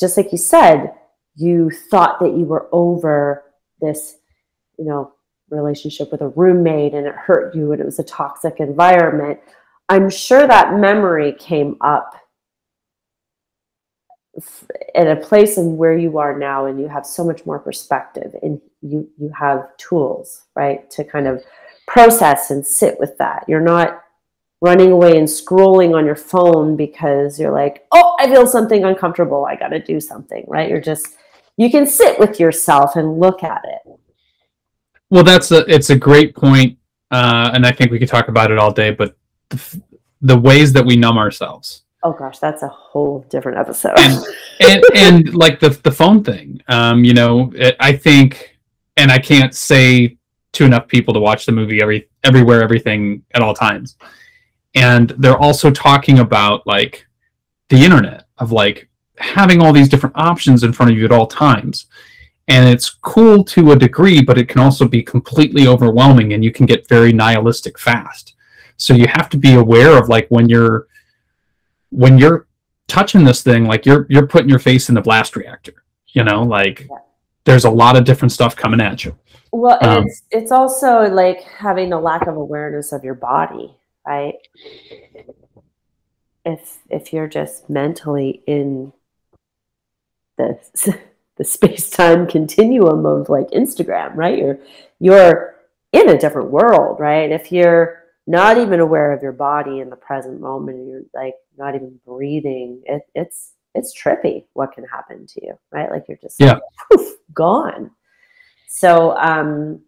just 0.00 0.16
like 0.16 0.32
you 0.32 0.38
said, 0.38 0.94
you 1.36 1.70
thought 1.70 2.20
that 2.20 2.36
you 2.36 2.44
were 2.44 2.68
over 2.72 3.44
this, 3.80 4.16
you 4.78 4.84
know, 4.84 5.12
relationship 5.50 6.10
with 6.10 6.22
a 6.22 6.28
roommate 6.28 6.94
and 6.94 7.06
it 7.06 7.14
hurt 7.14 7.54
you 7.54 7.72
and 7.72 7.80
it 7.80 7.84
was 7.84 7.98
a 7.98 8.04
toxic 8.04 8.58
environment. 8.58 9.38
I'm 9.88 10.08
sure 10.08 10.46
that 10.46 10.78
memory 10.78 11.34
came 11.38 11.76
up 11.80 12.14
at 14.94 15.06
a 15.06 15.16
place 15.16 15.58
in 15.58 15.76
where 15.76 15.96
you 15.96 16.18
are 16.18 16.38
now 16.38 16.64
and 16.66 16.80
you 16.80 16.88
have 16.88 17.04
so 17.04 17.22
much 17.22 17.44
more 17.44 17.58
perspective 17.58 18.34
and 18.42 18.60
you 18.80 19.06
you 19.18 19.30
have 19.38 19.76
tools 19.76 20.44
right 20.56 20.90
to 20.90 21.04
kind 21.04 21.26
of 21.26 21.44
process 21.86 22.50
and 22.50 22.66
sit 22.66 22.98
with 22.98 23.16
that 23.18 23.44
you're 23.46 23.60
not 23.60 24.02
running 24.62 24.90
away 24.90 25.18
and 25.18 25.28
scrolling 25.28 25.94
on 25.94 26.06
your 26.06 26.16
phone 26.16 26.76
because 26.76 27.38
you're 27.38 27.52
like 27.52 27.84
oh 27.92 28.16
i 28.18 28.26
feel 28.26 28.46
something 28.46 28.84
uncomfortable 28.84 29.44
i 29.44 29.54
got 29.54 29.68
to 29.68 29.78
do 29.78 30.00
something 30.00 30.44
right 30.48 30.70
you're 30.70 30.80
just 30.80 31.08
you 31.56 31.70
can 31.70 31.86
sit 31.86 32.18
with 32.18 32.40
yourself 32.40 32.96
and 32.96 33.18
look 33.18 33.42
at 33.42 33.62
it 33.64 33.98
well 35.10 35.24
that's 35.24 35.50
a 35.50 35.58
it's 35.72 35.90
a 35.90 35.96
great 35.96 36.34
point 36.34 36.78
uh, 37.10 37.50
and 37.54 37.66
i 37.66 37.72
think 37.72 37.90
we 37.90 37.98
could 37.98 38.08
talk 38.08 38.28
about 38.28 38.50
it 38.50 38.58
all 38.58 38.72
day 38.72 38.90
but 38.90 39.16
the, 39.50 39.82
the 40.22 40.38
ways 40.38 40.72
that 40.72 40.84
we 40.84 40.96
numb 40.96 41.18
ourselves 41.18 41.82
Oh 42.04 42.12
gosh, 42.12 42.38
that's 42.38 42.62
a 42.62 42.68
whole 42.68 43.24
different 43.30 43.58
episode. 43.58 43.96
and, 43.96 44.24
and, 44.60 44.84
and 44.94 45.34
like 45.34 45.60
the 45.60 45.70
the 45.70 45.92
phone 45.92 46.24
thing, 46.24 46.60
um, 46.68 47.04
you 47.04 47.14
know, 47.14 47.52
it, 47.54 47.76
I 47.78 47.92
think, 47.92 48.58
and 48.96 49.10
I 49.10 49.18
can't 49.18 49.54
say 49.54 50.18
to 50.52 50.64
enough 50.64 50.88
people 50.88 51.14
to 51.14 51.20
watch 51.20 51.46
the 51.46 51.52
movie 51.52 51.80
every 51.80 52.08
everywhere, 52.24 52.62
everything 52.62 53.22
at 53.34 53.42
all 53.42 53.54
times. 53.54 53.96
And 54.74 55.10
they're 55.18 55.38
also 55.38 55.70
talking 55.70 56.18
about 56.18 56.66
like 56.66 57.06
the 57.68 57.76
internet 57.76 58.24
of 58.38 58.50
like 58.50 58.88
having 59.18 59.62
all 59.62 59.72
these 59.72 59.88
different 59.88 60.16
options 60.16 60.64
in 60.64 60.72
front 60.72 60.90
of 60.90 60.98
you 60.98 61.04
at 61.04 61.12
all 61.12 61.26
times. 61.26 61.86
And 62.48 62.68
it's 62.68 62.90
cool 62.90 63.44
to 63.44 63.72
a 63.72 63.76
degree, 63.76 64.22
but 64.22 64.36
it 64.36 64.48
can 64.48 64.60
also 64.60 64.86
be 64.86 65.02
completely 65.02 65.66
overwhelming 65.66 66.32
and 66.32 66.44
you 66.44 66.50
can 66.50 66.66
get 66.66 66.88
very 66.88 67.12
nihilistic 67.12 67.78
fast. 67.78 68.34
So 68.76 68.94
you 68.94 69.06
have 69.06 69.28
to 69.30 69.36
be 69.36 69.54
aware 69.54 69.96
of 69.96 70.08
like 70.08 70.26
when 70.28 70.48
you're 70.48 70.88
when 71.90 72.18
you're 72.18 72.46
touching 72.88 73.24
this 73.24 73.42
thing, 73.42 73.66
like 73.66 73.86
you're 73.86 74.06
you're 74.08 74.26
putting 74.26 74.48
your 74.48 74.58
face 74.58 74.88
in 74.88 74.94
the 74.94 75.00
blast 75.00 75.36
reactor. 75.36 75.84
You 76.08 76.24
know, 76.24 76.42
like 76.42 76.86
yeah. 76.90 76.96
there's 77.44 77.64
a 77.64 77.70
lot 77.70 77.96
of 77.96 78.04
different 78.04 78.32
stuff 78.32 78.56
coming 78.56 78.80
at 78.80 79.04
you. 79.04 79.16
Well, 79.52 79.78
um, 79.82 80.06
it's 80.06 80.22
it's 80.30 80.52
also 80.52 81.08
like 81.08 81.42
having 81.42 81.92
a 81.92 82.00
lack 82.00 82.26
of 82.26 82.36
awareness 82.36 82.92
of 82.92 83.04
your 83.04 83.14
body, 83.14 83.74
right? 84.06 84.34
If 86.44 86.78
if 86.90 87.12
you're 87.12 87.28
just 87.28 87.70
mentally 87.70 88.42
in 88.46 88.92
the 90.36 90.98
the 91.36 91.44
space 91.44 91.90
time 91.90 92.26
continuum 92.26 93.06
of 93.06 93.28
like 93.28 93.48
Instagram, 93.50 94.14
right? 94.14 94.38
You're 94.38 94.58
you're 94.98 95.56
in 95.92 96.08
a 96.08 96.18
different 96.18 96.50
world, 96.50 97.00
right? 97.00 97.30
If 97.30 97.52
you're 97.52 98.02
not 98.26 98.58
even 98.58 98.80
aware 98.80 99.12
of 99.12 99.22
your 99.22 99.32
body 99.32 99.80
in 99.80 99.90
the 99.90 99.96
present 99.96 100.40
moment 100.40 100.86
you're 100.86 101.02
like 101.14 101.34
not 101.58 101.74
even 101.74 101.98
breathing 102.06 102.80
it, 102.84 103.02
it's 103.14 103.52
it's 103.74 103.98
trippy 103.98 104.44
what 104.52 104.72
can 104.72 104.84
happen 104.84 105.26
to 105.26 105.44
you 105.44 105.58
right 105.70 105.90
like 105.90 106.04
you're 106.08 106.18
just 106.18 106.38
yeah 106.38 106.52
like, 106.52 106.62
poof, 106.90 107.16
gone 107.32 107.90
so 108.68 109.16
um 109.16 109.80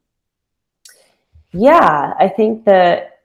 yeah 1.53 2.15
i 2.19 2.29
think 2.29 2.65
that 2.65 3.21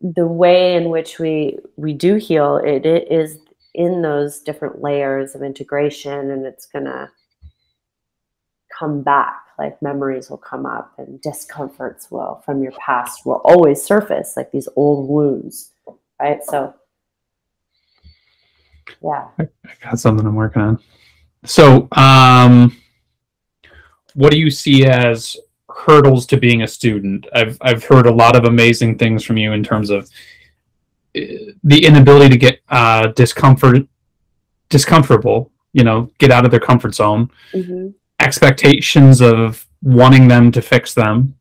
the 0.00 0.26
way 0.26 0.74
in 0.74 0.88
which 0.88 1.20
we 1.20 1.56
we 1.76 1.92
do 1.92 2.16
heal 2.16 2.56
it, 2.56 2.84
it 2.84 3.10
is 3.12 3.38
in 3.74 4.02
those 4.02 4.40
different 4.40 4.82
layers 4.82 5.34
of 5.34 5.42
integration 5.42 6.30
and 6.30 6.44
it's 6.44 6.66
gonna 6.66 7.10
come 8.78 9.02
back 9.02 9.42
like 9.58 9.80
memories 9.82 10.30
will 10.30 10.38
come 10.38 10.66
up 10.66 10.92
and 10.98 11.20
discomforts 11.20 12.10
will 12.10 12.42
from 12.44 12.62
your 12.62 12.72
past 12.72 13.24
will 13.26 13.40
always 13.44 13.82
surface 13.82 14.34
like 14.36 14.50
these 14.50 14.68
old 14.76 15.08
wounds 15.08 15.72
right? 16.22 16.44
So 16.44 16.74
yeah. 19.02 19.28
I 19.38 19.48
got 19.82 19.98
something 19.98 20.26
i'm 20.26 20.34
working 20.34 20.62
on. 20.62 20.78
So 21.44 21.88
um 21.92 22.76
what 24.14 24.30
do 24.30 24.38
you 24.38 24.50
see 24.50 24.86
as 24.86 25.36
hurdles 25.68 26.26
to 26.26 26.36
being 26.36 26.62
a 26.62 26.68
student? 26.68 27.26
I've 27.34 27.58
i've 27.62 27.84
heard 27.84 28.06
a 28.06 28.14
lot 28.14 28.36
of 28.36 28.44
amazing 28.44 28.98
things 28.98 29.24
from 29.24 29.36
you 29.36 29.52
in 29.52 29.64
terms 29.64 29.90
of 29.90 30.08
the 31.14 31.84
inability 31.84 32.28
to 32.30 32.36
get 32.36 32.60
uh 32.68 33.08
discomfort 33.08 33.86
discomfortable 34.70 35.52
you 35.72 35.84
know 35.84 36.10
get 36.18 36.30
out 36.30 36.44
of 36.44 36.50
their 36.50 36.60
comfort 36.60 36.94
zone. 36.94 37.30
Mm-hmm. 37.52 37.88
Expectations 38.20 39.20
of 39.20 39.66
wanting 39.82 40.28
them 40.28 40.52
to 40.52 40.62
fix 40.62 40.94
them. 40.94 41.34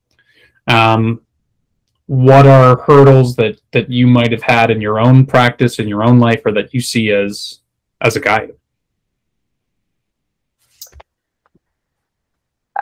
Um, 0.68 1.22
what 2.08 2.48
are 2.48 2.78
hurdles 2.82 3.36
that 3.36 3.60
that 3.72 3.90
you 3.90 4.08
might 4.08 4.32
have 4.32 4.44
had 4.44 4.72
in 4.72 4.82
your 4.82 5.00
own 5.00 5.26
practice 5.26 5.80
in 5.80 5.88
your 5.88 6.04
own 6.04 6.20
life 6.20 6.42
or 6.46 6.52
that 6.54 6.74
you 6.74 6.82
see 6.82 7.12
as 7.12 7.60
as 8.02 8.16
a 8.16 8.20
guide? 8.20 8.54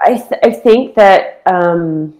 I, 0.02 0.14
th- 0.14 0.40
I 0.44 0.52
think 0.52 0.96
that 0.96 1.42
um, 1.46 2.18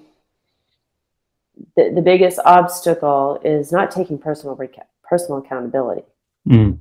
the, 1.76 1.92
the 1.94 2.02
biggest 2.02 2.40
obstacle 2.46 3.40
is 3.44 3.72
not 3.72 3.92
taking 3.92 4.18
personal 4.18 4.56
reca- 4.56 4.88
personal 5.04 5.40
accountability 5.40 6.04
mm 6.48 6.78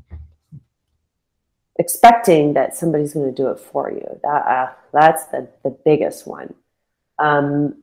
expecting 1.78 2.54
that 2.54 2.74
somebody's 2.74 3.14
going 3.14 3.32
to 3.32 3.32
do 3.32 3.48
it 3.50 3.60
for 3.60 3.90
you. 3.90 4.04
That 4.22 4.46
uh, 4.46 4.72
that's 4.92 5.26
the 5.26 5.48
the 5.62 5.70
biggest 5.70 6.26
one. 6.26 6.54
Um, 7.18 7.82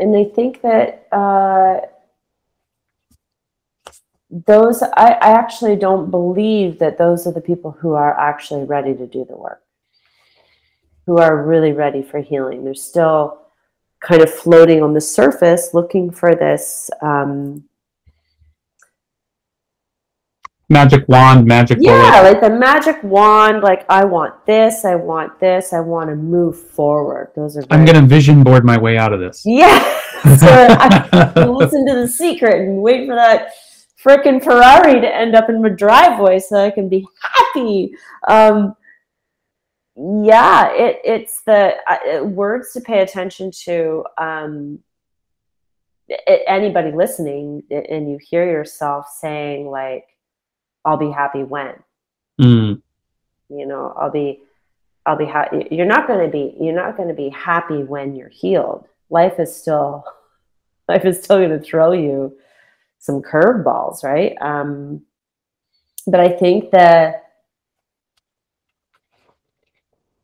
and 0.00 0.14
they 0.14 0.24
think 0.24 0.62
that 0.62 1.06
uh, 1.12 1.80
those, 4.30 4.82
I, 4.82 5.12
I 5.12 5.32
actually 5.32 5.76
don't 5.76 6.10
believe 6.10 6.78
that 6.78 6.98
those 6.98 7.26
are 7.26 7.32
the 7.32 7.40
people 7.40 7.72
who 7.72 7.94
are 7.94 8.18
actually 8.18 8.64
ready 8.64 8.94
to 8.94 9.06
do 9.06 9.24
the 9.24 9.36
work, 9.36 9.62
who 11.08 11.16
are 11.16 11.42
really 11.42 11.72
ready 11.72 12.02
for 12.02 12.20
healing. 12.20 12.62
They're 12.64 12.74
still 12.74 13.40
kind 14.00 14.20
of 14.20 14.30
floating 14.30 14.82
on 14.82 14.92
the 14.92 15.00
surface 15.00 15.70
looking 15.72 16.10
for 16.10 16.34
this. 16.34 16.90
Um, 17.00 17.64
magic 20.68 21.08
wand, 21.08 21.46
magic 21.46 21.78
yeah, 21.80 22.20
bullet. 22.20 22.30
like 22.30 22.40
the 22.42 22.50
magic 22.50 23.02
wand. 23.02 23.62
Like 23.62 23.86
I 23.88 24.04
want 24.04 24.44
this, 24.44 24.84
I 24.84 24.96
want 24.96 25.40
this, 25.40 25.72
I 25.72 25.80
want 25.80 26.10
to 26.10 26.14
move 26.14 26.60
forward. 26.60 27.32
Those 27.34 27.56
are. 27.56 27.64
I'm 27.70 27.86
gonna 27.86 28.06
vision 28.06 28.44
board 28.44 28.66
my 28.66 28.76
way 28.76 28.98
out 28.98 29.14
of 29.14 29.20
this. 29.20 29.42
Yeah. 29.46 29.78
so 30.36 30.46
I 30.46 31.44
listen 31.46 31.86
to 31.86 31.94
the 31.94 32.08
secret 32.08 32.68
and 32.68 32.82
wait 32.82 33.08
for 33.08 33.14
that 33.14 33.52
frickin' 34.04 34.44
Ferrari 34.44 35.00
to 35.00 35.08
end 35.08 35.34
up 35.34 35.48
in 35.48 35.62
my 35.62 35.70
driveway 35.70 36.38
so 36.38 36.62
I 36.62 36.70
can 36.70 36.90
be 36.90 37.06
happy. 37.22 37.94
Um, 38.28 38.74
yeah, 39.98 40.72
it, 40.72 41.00
it's 41.04 41.42
the 41.42 41.74
uh, 41.88 42.24
words 42.24 42.72
to 42.72 42.80
pay 42.80 43.00
attention 43.00 43.50
to. 43.64 44.04
Um, 44.16 44.80
anybody 46.46 46.90
listening, 46.90 47.62
and 47.70 48.10
you 48.10 48.18
hear 48.18 48.44
yourself 48.50 49.06
saying 49.20 49.68
like, 49.68 50.06
"I'll 50.84 50.96
be 50.96 51.10
happy 51.10 51.42
when." 51.42 51.74
Mm, 52.40 52.80
you 53.48 53.66
know 53.66 53.94
i'll 53.96 54.10
be 54.10 54.40
i'll 55.06 55.16
be 55.16 55.24
happy 55.24 55.66
you're 55.70 55.86
not 55.86 56.06
going 56.06 56.24
to 56.24 56.30
be 56.30 56.54
you're 56.60 56.74
not 56.74 56.96
going 56.96 57.08
to 57.08 57.14
be 57.14 57.28
happy 57.30 57.82
when 57.82 58.14
you're 58.14 58.28
healed 58.28 58.86
life 59.10 59.38
is 59.38 59.54
still 59.54 60.04
life 60.88 61.04
is 61.04 61.22
still 61.22 61.38
going 61.38 61.50
to 61.50 61.60
throw 61.60 61.92
you 61.92 62.36
some 62.98 63.22
curveballs 63.22 64.02
right 64.04 64.36
um 64.40 65.02
but 66.06 66.20
i 66.20 66.28
think 66.28 66.70
that 66.70 67.27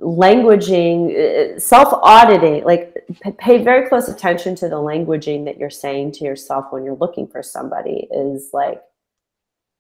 languaging 0.05 1.61
self 1.61 1.89
auditing 2.03 2.63
like 2.65 3.07
pay 3.39 3.63
very 3.63 3.89
close 3.89 4.09
attention 4.09 4.55
to 4.55 4.69
the 4.69 4.77
languaging 4.77 5.45
that 5.47 5.57
you're 5.57 5.71
saying 5.71 6.13
to 6.13 6.25
yourself 6.25 6.67
when 6.71 6.85
you're 6.85 6.97
looking 6.97 7.27
for 7.27 7.43
somebody 7.43 8.07
is 8.13 8.51
like 8.53 8.83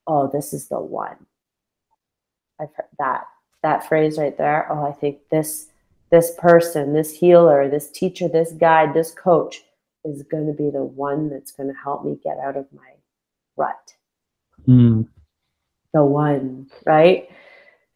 oh 0.06 0.28
this 0.32 0.52
is 0.54 0.68
the 0.68 0.80
one 0.80 1.16
I've 2.60 2.74
heard 2.74 2.86
that 2.98 3.24
that 3.62 3.88
phrase 3.88 4.18
right 4.18 4.36
there. 4.36 4.70
Oh, 4.70 4.86
I 4.86 4.92
think 4.92 5.18
this 5.30 5.68
this 6.10 6.34
person, 6.38 6.92
this 6.92 7.18
healer, 7.18 7.68
this 7.68 7.90
teacher, 7.90 8.28
this 8.28 8.52
guide, 8.52 8.94
this 8.94 9.10
coach 9.10 9.62
is 10.04 10.22
going 10.22 10.46
to 10.46 10.52
be 10.52 10.70
the 10.70 10.84
one 10.84 11.28
that's 11.30 11.50
going 11.50 11.68
to 11.68 11.74
help 11.82 12.04
me 12.04 12.16
get 12.22 12.38
out 12.38 12.56
of 12.56 12.66
my 12.72 12.90
rut. 13.56 13.94
mm, 14.68 15.08
The 15.92 16.04
one, 16.04 16.68
right? 16.84 17.28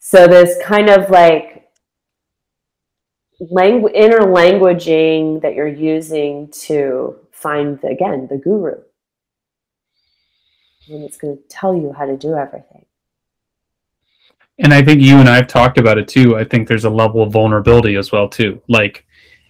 So 0.00 0.26
this 0.26 0.58
kind 0.64 0.88
of 0.88 1.10
like 1.10 1.67
langu- 3.40 3.92
inner 3.94 4.20
languaging 4.20 5.40
that 5.42 5.54
you're 5.54 5.66
using 5.66 6.48
to 6.50 7.16
find 7.32 7.82
again 7.84 8.26
the 8.30 8.36
guru, 8.36 8.74
and 10.88 11.04
it's 11.04 11.16
going 11.16 11.36
to 11.36 11.42
tell 11.48 11.74
you 11.74 11.92
how 11.92 12.06
to 12.06 12.16
do 12.16 12.34
everything. 12.34 12.84
and 14.60 14.74
I 14.74 14.82
think 14.82 15.00
you 15.00 15.18
and 15.18 15.28
I 15.28 15.36
have 15.36 15.46
talked 15.46 15.78
about 15.78 15.98
it 15.98 16.08
too. 16.08 16.36
I 16.36 16.44
think 16.44 16.66
there's 16.66 16.84
a 16.84 16.90
level 16.90 17.22
of 17.22 17.32
vulnerability 17.32 17.94
as 17.96 18.10
well 18.10 18.28
too. 18.28 18.60
Like, 18.68 19.06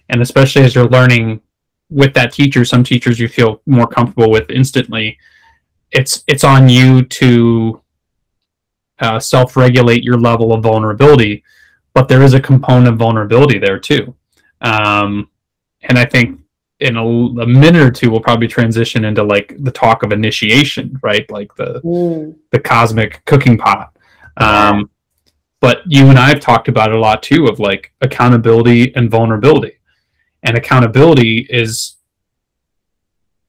and 0.09 0.21
especially 0.21 0.63
as 0.63 0.75
you're 0.75 0.87
learning 0.89 1.41
with 1.89 2.13
that 2.13 2.31
teacher, 2.31 2.63
some 2.63 2.83
teachers 2.83 3.19
you 3.19 3.27
feel 3.27 3.61
more 3.65 3.87
comfortable 3.87 4.29
with 4.29 4.49
instantly. 4.51 5.17
It's 5.91 6.23
it's 6.27 6.43
on 6.43 6.69
you 6.69 7.03
to 7.03 7.81
uh, 8.99 9.19
self-regulate 9.19 10.03
your 10.03 10.19
level 10.19 10.53
of 10.53 10.61
vulnerability, 10.61 11.43
but 11.99 12.07
there 12.07 12.21
is 12.21 12.33
a 12.33 12.39
component 12.39 12.87
of 12.87 12.95
vulnerability 12.95 13.59
there 13.59 13.77
too. 13.77 14.15
Um, 14.61 15.29
and 15.81 15.99
I 15.99 16.05
think 16.05 16.39
in 16.79 16.95
a, 16.95 17.05
a 17.05 17.45
minute 17.45 17.81
or 17.81 17.91
two 17.91 18.09
we'll 18.09 18.21
probably 18.21 18.47
transition 18.47 19.03
into 19.03 19.21
like 19.21 19.53
the 19.59 19.71
talk 19.71 20.03
of 20.03 20.13
initiation, 20.13 20.97
right? 21.03 21.29
Like 21.29 21.53
the 21.55 21.81
Mm, 21.83 22.37
the 22.51 22.59
cosmic 22.61 23.25
cooking 23.25 23.57
pot. 23.57 23.97
Um, 24.37 24.89
but 25.59 25.81
you 25.87 26.07
and 26.07 26.17
I 26.17 26.29
have 26.29 26.39
talked 26.39 26.69
about 26.69 26.89
it 26.89 26.95
a 26.95 26.99
lot 26.99 27.21
too 27.21 27.47
of 27.47 27.59
like 27.59 27.91
accountability 27.99 28.95
and 28.95 29.11
vulnerability. 29.11 29.73
And 30.43 30.55
accountability 30.55 31.47
is 31.49 31.97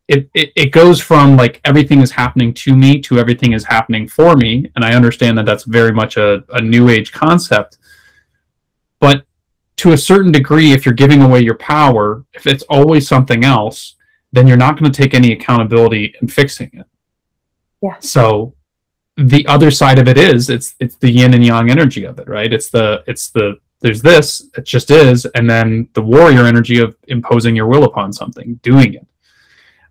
it, 0.08 0.28
it, 0.34 0.50
it 0.56 0.72
goes 0.72 1.00
from 1.00 1.36
like 1.36 1.60
everything 1.64 2.00
is 2.00 2.10
happening 2.10 2.52
to 2.54 2.74
me 2.74 3.00
to 3.02 3.20
everything 3.20 3.52
is 3.52 3.62
happening 3.62 4.08
for 4.08 4.34
me. 4.34 4.68
And 4.74 4.84
I 4.84 4.94
understand 4.94 5.38
that 5.38 5.46
that's 5.46 5.62
very 5.62 5.92
much 5.92 6.16
a, 6.16 6.42
a 6.52 6.60
new 6.60 6.88
age 6.88 7.12
concept. 7.12 7.78
But 9.00 9.24
to 9.76 9.92
a 9.92 9.98
certain 9.98 10.30
degree, 10.30 10.72
if 10.72 10.84
you're 10.84 10.94
giving 10.94 11.22
away 11.22 11.40
your 11.40 11.56
power, 11.56 12.24
if 12.34 12.46
it's 12.46 12.62
always 12.64 13.08
something 13.08 13.44
else, 13.44 13.96
then 14.32 14.46
you're 14.46 14.56
not 14.56 14.78
going 14.78 14.90
to 14.90 15.02
take 15.02 15.14
any 15.14 15.32
accountability 15.32 16.14
in 16.20 16.28
fixing 16.28 16.70
it. 16.74 16.86
Yeah. 17.82 17.96
So 18.00 18.54
the 19.16 19.46
other 19.46 19.70
side 19.70 19.98
of 19.98 20.06
it 20.06 20.18
is 20.18 20.50
it's 20.50 20.74
it's 20.80 20.96
the 20.96 21.10
yin 21.10 21.34
and 21.34 21.44
yang 21.44 21.70
energy 21.70 22.04
of 22.04 22.18
it, 22.18 22.28
right? 22.28 22.52
It's 22.52 22.68
the 22.68 23.02
it's 23.06 23.30
the 23.30 23.58
there's 23.80 24.02
this, 24.02 24.46
it 24.56 24.66
just 24.66 24.90
is, 24.90 25.24
and 25.34 25.48
then 25.48 25.88
the 25.94 26.02
warrior 26.02 26.44
energy 26.44 26.80
of 26.80 26.94
imposing 27.08 27.56
your 27.56 27.66
will 27.66 27.84
upon 27.84 28.12
something, 28.12 28.60
doing 28.62 28.94
it. 28.94 29.06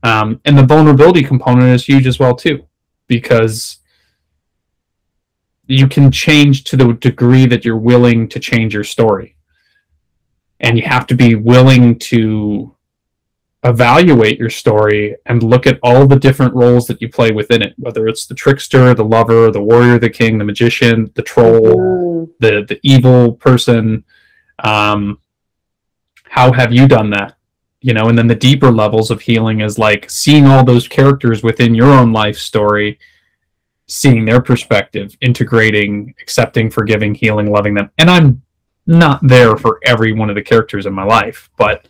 Um, 0.03 0.39
and 0.45 0.55
the 0.57 0.65
vulnerability 0.65 1.23
component 1.23 1.69
is 1.69 1.85
huge 1.85 2.05
as 2.05 2.19
well 2.19 2.35
too, 2.35 2.65
because 3.07 3.78
you 5.69 5.88
can 5.88 6.12
change 6.12 6.63
to 6.65 6.75
the 6.75 6.93
degree 6.93 7.45
that 7.45 7.63
you're 7.63 7.77
willing 7.77 8.27
to 8.29 8.39
change 8.39 8.73
your 8.73 8.84
story. 8.84 9.36
And 10.60 10.77
you 10.77 10.84
have 10.86 11.05
to 11.08 11.15
be 11.15 11.36
willing 11.36 11.99
to 11.99 12.75
evaluate 13.63 14.39
your 14.39 14.49
story 14.49 15.15
and 15.27 15.43
look 15.43 15.67
at 15.67 15.79
all 15.84 16.08
the 16.08 16.15
different 16.15 16.55
roles 16.55 16.88
that 16.88 17.01
you 17.01 17.08
play 17.08 17.32
within 17.32 17.62
it, 17.62 17.75
whether 17.77 18.08
it's 18.08 18.25
the 18.25 18.34
trickster, 18.34 18.93
the 18.95 19.05
lover, 19.05 19.51
the 19.51 19.62
warrior, 19.62 19.99
the 19.99 20.10
king, 20.10 20.38
the 20.38 20.43
magician, 20.43 21.12
the 21.13 21.21
troll, 21.21 21.75
mm, 21.75 22.29
the 22.39 22.65
the 22.67 22.79
evil 22.82 23.34
person. 23.34 24.03
Um, 24.63 25.19
how 26.23 26.51
have 26.51 26.73
you 26.73 26.88
done 26.88 27.12
that? 27.12 27.36
You 27.82 27.93
know, 27.93 28.08
and 28.08 28.17
then 28.17 28.27
the 28.27 28.36
deeper 28.36 28.71
levels 28.71 29.12
of 29.12 29.21
healing 29.21 29.62
is 29.62 29.77
like 29.77 30.10
seeing 30.10 30.47
all 30.47 30.63
those 30.63 30.88
characters 30.88 31.43
within 31.43 31.75
your 31.75 31.91
own 31.91 32.12
life 32.12 32.38
story, 32.38 32.97
seeing 33.89 34.23
their 34.23 34.39
perspective, 34.41 35.17
integrating, 35.19 36.13
accepting, 36.21 36.69
forgiving, 36.69 37.15
healing, 37.15 37.52
loving 37.52 37.73
them. 37.73 37.89
And 37.97 38.10
I'm 38.10 38.41
not 38.86 39.19
there 39.23 39.58
for 39.58 39.80
every 39.84 40.13
one 40.13 40.30
of 40.30 40.36
the 40.36 40.43
characters 40.43 40.86
in 40.86 40.93
my 40.93 41.04
life, 41.04 41.49
but 41.58 41.88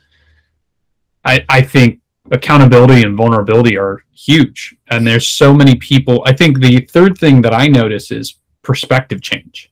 I, 1.26 1.46
I 1.50 1.62
think 1.62 2.00
accountability 2.32 3.04
and 3.04 3.18
vulnerability 3.18 3.78
are 3.78 4.04
huge. 4.14 4.76
And 4.90 5.06
there's 5.06 5.28
so 5.30 5.54
many 5.54 5.76
people. 5.76 6.24
I 6.26 6.34
think 6.34 6.60
the 6.60 6.88
third 6.90 7.18
thing 7.18 7.42
that 7.42 7.54
I 7.54 7.68
notice 7.68 8.12
is 8.12 8.36
perspective 8.62 9.22
change. 9.22 9.72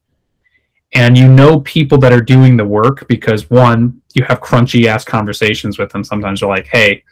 And 0.93 1.17
you 1.17 1.27
know 1.27 1.61
people 1.61 1.97
that 1.99 2.13
are 2.13 2.21
doing 2.21 2.57
the 2.57 2.65
work 2.65 3.07
because 3.07 3.49
one, 3.49 4.01
you 4.13 4.23
have 4.25 4.41
crunchy 4.41 4.85
ass 4.85 5.05
conversations 5.05 5.79
with 5.79 5.91
them. 5.91 6.03
Sometimes 6.03 6.41
they're 6.41 6.49
like, 6.49 6.67
hey, 6.67 7.03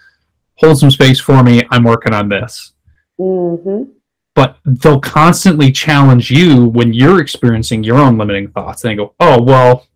hold 0.55 0.77
some 0.77 0.91
space 0.91 1.19
for 1.19 1.41
me. 1.43 1.63
I'm 1.71 1.83
working 1.83 2.13
on 2.13 2.27
this. 2.27 2.73
mhm. 3.19 3.91
But 4.35 4.57
they'll 4.65 4.99
constantly 4.99 5.71
challenge 5.71 6.29
you 6.29 6.65
when 6.65 6.93
you're 6.93 7.21
experiencing 7.21 7.83
your 7.83 7.97
own 7.97 8.17
limiting 8.17 8.49
thoughts. 8.49 8.83
And 8.83 8.91
they 8.91 8.95
go, 8.95 9.13
oh, 9.19 9.41
well, 9.41 9.87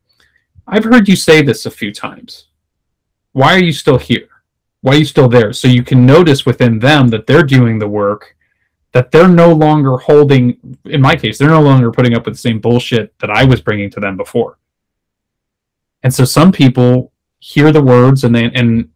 I've 0.66 0.86
heard 0.86 1.08
you 1.08 1.16
say 1.16 1.42
this 1.42 1.66
a 1.66 1.72
few 1.72 1.94
times. 1.94 2.48
Why 3.34 3.54
are 3.54 3.64
you 3.64 3.74
still 3.74 4.00
here? 4.00 4.30
Why 4.82 4.94
are 4.94 5.00
you 5.00 5.06
still 5.06 5.28
there? 5.28 5.52
So 5.52 5.68
you 5.68 5.84
can 5.84 6.06
notice 6.06 6.46
within 6.46 6.80
them 6.80 7.10
that 7.10 7.28
they're 7.28 7.44
doing 7.44 7.80
the 7.80 7.88
work, 7.88 8.38
that 8.94 9.12
they're 9.12 9.28
no 9.28 9.52
longer 9.54 9.98
holding, 9.98 10.58
in 10.86 11.02
my 11.02 11.16
case, 11.16 11.38
they're 11.38 11.50
no 11.50 11.62
longer 11.62 11.92
putting 11.92 12.16
up 12.16 12.26
with 12.26 12.36
the 12.36 12.40
same 12.40 12.60
bullshit 12.60 13.18
that 13.20 13.30
I 13.30 13.44
was 13.44 13.62
bringing 13.62 13.90
to 13.92 14.00
them 14.00 14.16
before. 14.16 14.58
And 16.02 16.14
so 16.14 16.24
some 16.24 16.52
people 16.52 17.12
hear 17.40 17.72
the 17.72 17.84
words 17.84 18.24
and 18.24 18.34
they, 18.34 18.46
and 18.46 18.90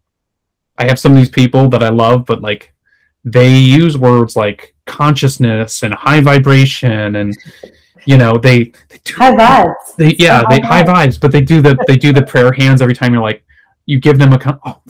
I 0.78 0.86
have 0.86 1.00
some 1.00 1.12
of 1.12 1.18
these 1.18 1.30
people 1.30 1.70
that 1.70 1.84
I 1.84 1.90
love, 1.90 2.26
but 2.26 2.42
like 2.42 2.74
they 3.26 3.56
use 3.56 3.98
words 3.98 4.36
like 4.36 4.73
consciousness 4.86 5.84
and 5.84 5.94
high 5.94 6.22
vibration 6.22 7.16
and 7.16 7.36
you 8.06 8.18
know 8.18 8.38
they, 8.38 8.66
they 8.90 9.00
do 9.06 9.14
High 9.16 9.34
vibes. 9.34 9.96
they 9.98 10.16
yeah 10.20 10.42
So 10.42 10.48
they 10.50 10.60
high 10.60 10.84
high 10.84 11.08
vibes 11.08 11.20
but 11.20 11.32
they 11.32 11.42
do 11.42 11.62
the 11.62 11.78
they 11.88 11.96
do 11.98 12.12
the 12.12 12.22
prayer 12.24 12.52
hands 12.52 12.82
every 12.82 12.94
time 12.96 13.14
you're 13.14 13.22
like 13.24 13.44
you 13.86 14.00
give 14.00 14.18
them 14.18 14.34
a 14.34 14.40
con- 14.40 14.60
oh 14.66 14.82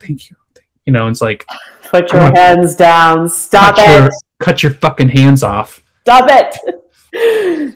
thank 0.00 0.30
you 0.30 0.36
you 0.86 0.92
know 0.92 1.08
it's 1.08 1.20
like 1.20 1.44
Put 1.82 2.12
your 2.12 2.22
hands 2.34 2.74
down. 2.74 3.28
Stop 3.28 3.76
cut 3.76 3.88
it. 3.88 4.00
your 4.00 4.10
cut 4.40 4.62
your 4.64 4.72
fucking 4.74 5.10
hands 5.10 5.42
off 5.44 5.82
Stop 6.00 6.26
it. 6.28 6.58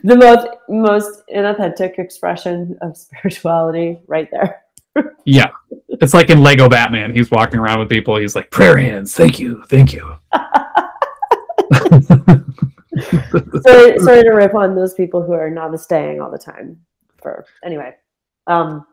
the 0.02 0.16
most 0.16 0.48
most 0.68 1.22
inauthentic 1.32 1.98
expression 2.00 2.76
of 2.82 2.96
spirituality 3.04 4.00
right 4.08 4.28
there. 4.32 4.62
yeah. 5.24 5.50
It's 5.88 6.14
like 6.14 6.30
in 6.30 6.42
Lego 6.42 6.68
Batman. 6.68 7.14
He's 7.14 7.30
walking 7.30 7.60
around 7.60 7.78
with 7.78 7.88
people. 7.88 8.16
He's 8.16 8.34
like, 8.34 8.50
prayer 8.50 8.76
hands. 8.76 9.14
Thank 9.14 9.38
you. 9.38 9.62
Thank 9.68 9.92
you. 9.92 10.16
sorry, 13.62 13.98
sorry 13.98 14.22
to 14.22 14.30
rip 14.30 14.54
on 14.54 14.74
those 14.74 14.94
people 14.94 15.22
who 15.22 15.32
are 15.32 15.50
namasteing 15.50 16.22
all 16.22 16.30
the 16.30 16.38
time. 16.38 16.80
For 17.18 17.44
anyway, 17.64 17.94
um, 18.46 18.86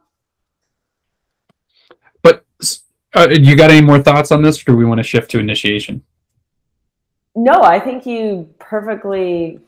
but 2.22 2.44
uh, 3.14 3.30
you 3.30 3.56
got 3.56 3.72
any 3.72 3.86
more 3.86 4.02
thoughts 4.02 4.32
on 4.32 4.42
this, 4.42 4.62
or 4.62 4.66
do 4.66 4.78
we 4.78 4.86
want 4.86 4.98
to 4.98 5.04
shift 5.04 5.32
to 5.32 5.40
initiation? 5.40 6.04
No, 7.36 7.62
I 7.62 7.80
think 7.80 8.06
you 8.06 8.54
perfectly. 8.60 9.60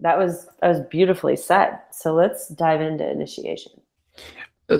That 0.00 0.18
was 0.18 0.46
that 0.60 0.68
was 0.68 0.80
beautifully 0.90 1.36
said. 1.36 1.78
So 1.92 2.14
let's 2.14 2.48
dive 2.48 2.80
into 2.80 3.08
initiation. 3.08 3.72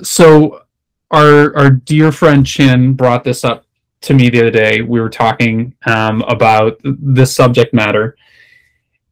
So, 0.03 0.63
our 1.11 1.57
our 1.57 1.71
dear 1.71 2.11
friend 2.11 2.47
Chin 2.47 2.95
brought 2.95 3.25
this 3.25 3.45
up 3.45 3.65
to 4.03 4.15
me 4.15 4.31
the 4.31 4.41
other 4.41 4.51
day. 4.51 4.83
We 4.83 5.01
were 5.01 5.11
talking 5.11 5.75
um, 5.87 6.23
about 6.23 6.81
this 6.85 7.35
subject 7.35 7.75
matter, 7.75 8.17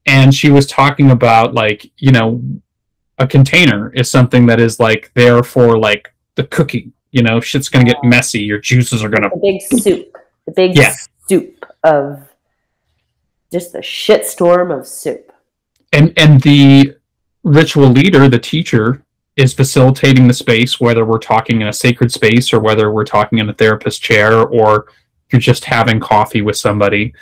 and 0.07 0.35
she 0.35 0.51
was 0.51 0.67
talking 0.67 1.11
about 1.11 1.55
like 1.55 1.91
you 1.99 2.13
know 2.13 2.43
a 3.19 3.27
container 3.27 3.93
is 3.95 4.11
something 4.11 4.47
that 4.47 4.61
is 4.61 4.81
like 4.81 5.11
there 5.15 5.43
for 5.43 5.79
like 5.79 6.13
the 6.37 6.45
cooking 6.45 6.93
you 7.11 7.23
know 7.23 7.41
shit's 7.41 7.69
gonna 7.69 7.85
get 7.85 8.03
messy 8.05 8.41
your 8.41 8.59
juices 8.59 9.03
are 9.03 9.09
gonna 9.09 9.29
the 9.31 9.41
big 9.41 9.83
soup 9.83 10.17
the 10.47 10.53
big 10.53 10.77
yeah. 10.77 10.95
soup 11.29 11.65
of 11.85 12.29
just 13.53 13.73
the 13.73 13.83
shit 13.83 14.27
storm 14.27 14.71
of 14.71 14.87
soup 14.87 15.33
and 15.93 16.13
and 16.17 16.41
the 16.43 16.95
ritual 17.43 17.89
leader 17.89 18.29
the 18.29 18.39
teacher 18.39 19.03
is 19.39 19.55
facilitating 19.55 20.29
the 20.29 20.35
space 20.35 20.79
whether 20.79 21.07
we're 21.07 21.19
talking 21.19 21.63
in 21.63 21.69
a 21.69 21.73
sacred 21.73 22.13
space 22.13 22.53
or 22.53 22.61
whether 22.61 22.91
we're 22.91 23.05
talking 23.05 23.39
in 23.39 23.49
a 23.49 23.55
therapist 23.55 24.03
chair 24.03 24.43
or 24.43 24.89
you're 25.33 25.41
just 25.41 25.65
having 25.65 26.01
coffee 26.01 26.43
with 26.43 26.57
somebody. 26.57 27.15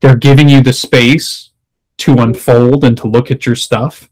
They're 0.00 0.16
giving 0.16 0.48
you 0.48 0.62
the 0.62 0.72
space 0.72 1.50
to 1.98 2.14
unfold 2.14 2.82
and 2.84 2.96
to 2.96 3.06
look 3.06 3.30
at 3.30 3.46
your 3.46 3.56
stuff 3.56 4.08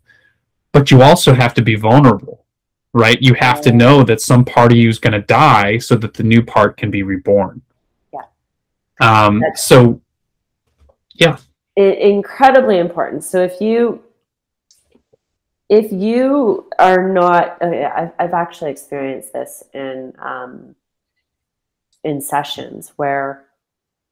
but 0.72 0.90
you 0.90 1.00
also 1.00 1.32
have 1.32 1.54
to 1.54 1.62
be 1.62 1.74
vulnerable 1.74 2.44
right? 2.92 3.20
You 3.20 3.34
have 3.34 3.60
to 3.62 3.72
know 3.72 4.02
that 4.04 4.20
some 4.20 4.44
part 4.44 4.72
of 4.72 4.78
you 4.78 4.88
is 4.88 4.98
going 4.98 5.12
to 5.12 5.20
die 5.20 5.78
so 5.78 5.94
that 5.96 6.14
the 6.14 6.22
new 6.22 6.42
part 6.42 6.76
can 6.76 6.90
be 6.90 7.02
reborn. 7.02 7.62
Yeah. 8.12 8.20
Um 9.00 9.42
so 9.54 10.00
yeah. 11.14 11.38
incredibly 11.76 12.78
important. 12.78 13.24
So 13.24 13.42
if 13.42 13.60
you 13.60 14.02
if 15.68 15.92
you 15.92 16.68
are 16.78 17.12
not 17.12 17.60
uh, 17.62 18.08
i've 18.18 18.32
actually 18.32 18.70
experienced 18.70 19.32
this 19.32 19.62
in 19.74 20.12
um 20.18 20.74
in 22.04 22.20
sessions 22.20 22.92
where 22.96 23.44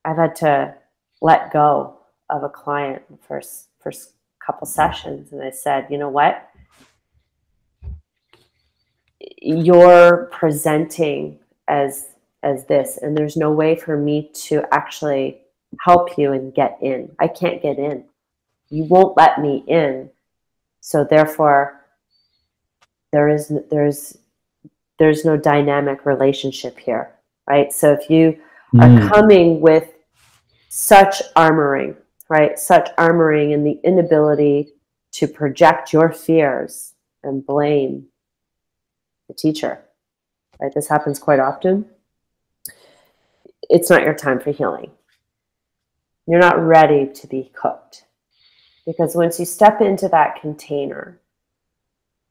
i've 0.05 0.16
had 0.16 0.35
to 0.35 0.75
let 1.23 1.53
go 1.53 1.99
of 2.29 2.42
a 2.42 2.49
client 2.49 3.03
for 3.27 3.40
first 3.81 4.12
couple 4.47 4.66
sessions, 4.66 5.33
and 5.33 5.42
I 5.42 5.51
said, 5.51 5.88
you 5.90 5.99
know 5.99 6.09
what? 6.09 6.49
You're 9.42 10.29
presenting 10.33 11.40
as 11.69 12.07
as 12.42 12.66
this, 12.66 12.99
and 13.03 13.16
there's 13.16 13.37
no 13.37 13.51
way 13.51 13.75
for 13.75 13.97
me 13.97 14.31
to 14.33 14.62
actually 14.73 15.40
help 15.81 16.16
you 16.16 16.33
and 16.33 16.55
get 16.55 16.79
in. 16.81 17.11
I 17.19 17.27
can't 17.27 17.61
get 17.61 17.79
in. 17.79 18.05
You 18.71 18.85
won't 18.85 19.16
let 19.16 19.40
me 19.40 19.64
in. 19.66 20.11
So 20.87 21.03
therefore, 21.03 21.81
there 23.11 23.29
is 23.29 23.53
there's 23.70 24.18
there's 24.99 25.25
no 25.25 25.37
dynamic 25.37 26.07
relationship 26.07 26.79
here, 26.79 27.14
right? 27.49 27.72
So 27.72 27.92
if 27.92 28.09
you 28.09 28.38
mm. 28.75 28.83
are 28.83 29.09
coming 29.09 29.61
with 29.61 29.92
such 30.68 31.22
armoring 31.35 31.96
right? 32.29 32.59
Such 32.59 32.94
armoring 32.96 33.55
and 33.55 33.66
the 33.66 33.79
inability 33.85 34.68
to 35.12 35.27
project 35.27 35.92
your 35.92 36.12
fears 36.12 36.94
and 37.22 37.44
blame 37.44 38.07
the 39.29 39.35
teacher, 39.35 39.81
right? 40.61 40.72
This 40.75 40.88
happens 40.88 41.18
quite 41.18 41.40
often. 41.40 41.87
It's 43.68 43.90
not 43.90 44.03
your 44.03 44.14
time 44.14 44.40
for 44.40 44.53
healing. 44.53 44.90
You're 46.27 46.40
not 46.40 46.61
ready 46.61 47.07
to 47.07 47.27
be 47.27 47.51
cooked. 47.55 48.05
Because 48.87 49.16
once 49.16 49.38
you 49.38 49.44
step 49.44 49.81
into 49.81 50.09
that 50.09 50.40
container 50.40 51.20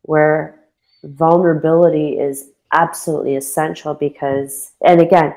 where 0.03 0.63
vulnerability 1.03 2.17
is 2.17 2.51
absolutely 2.71 3.35
essential, 3.35 3.93
because, 3.93 4.71
and 4.85 5.01
again, 5.01 5.35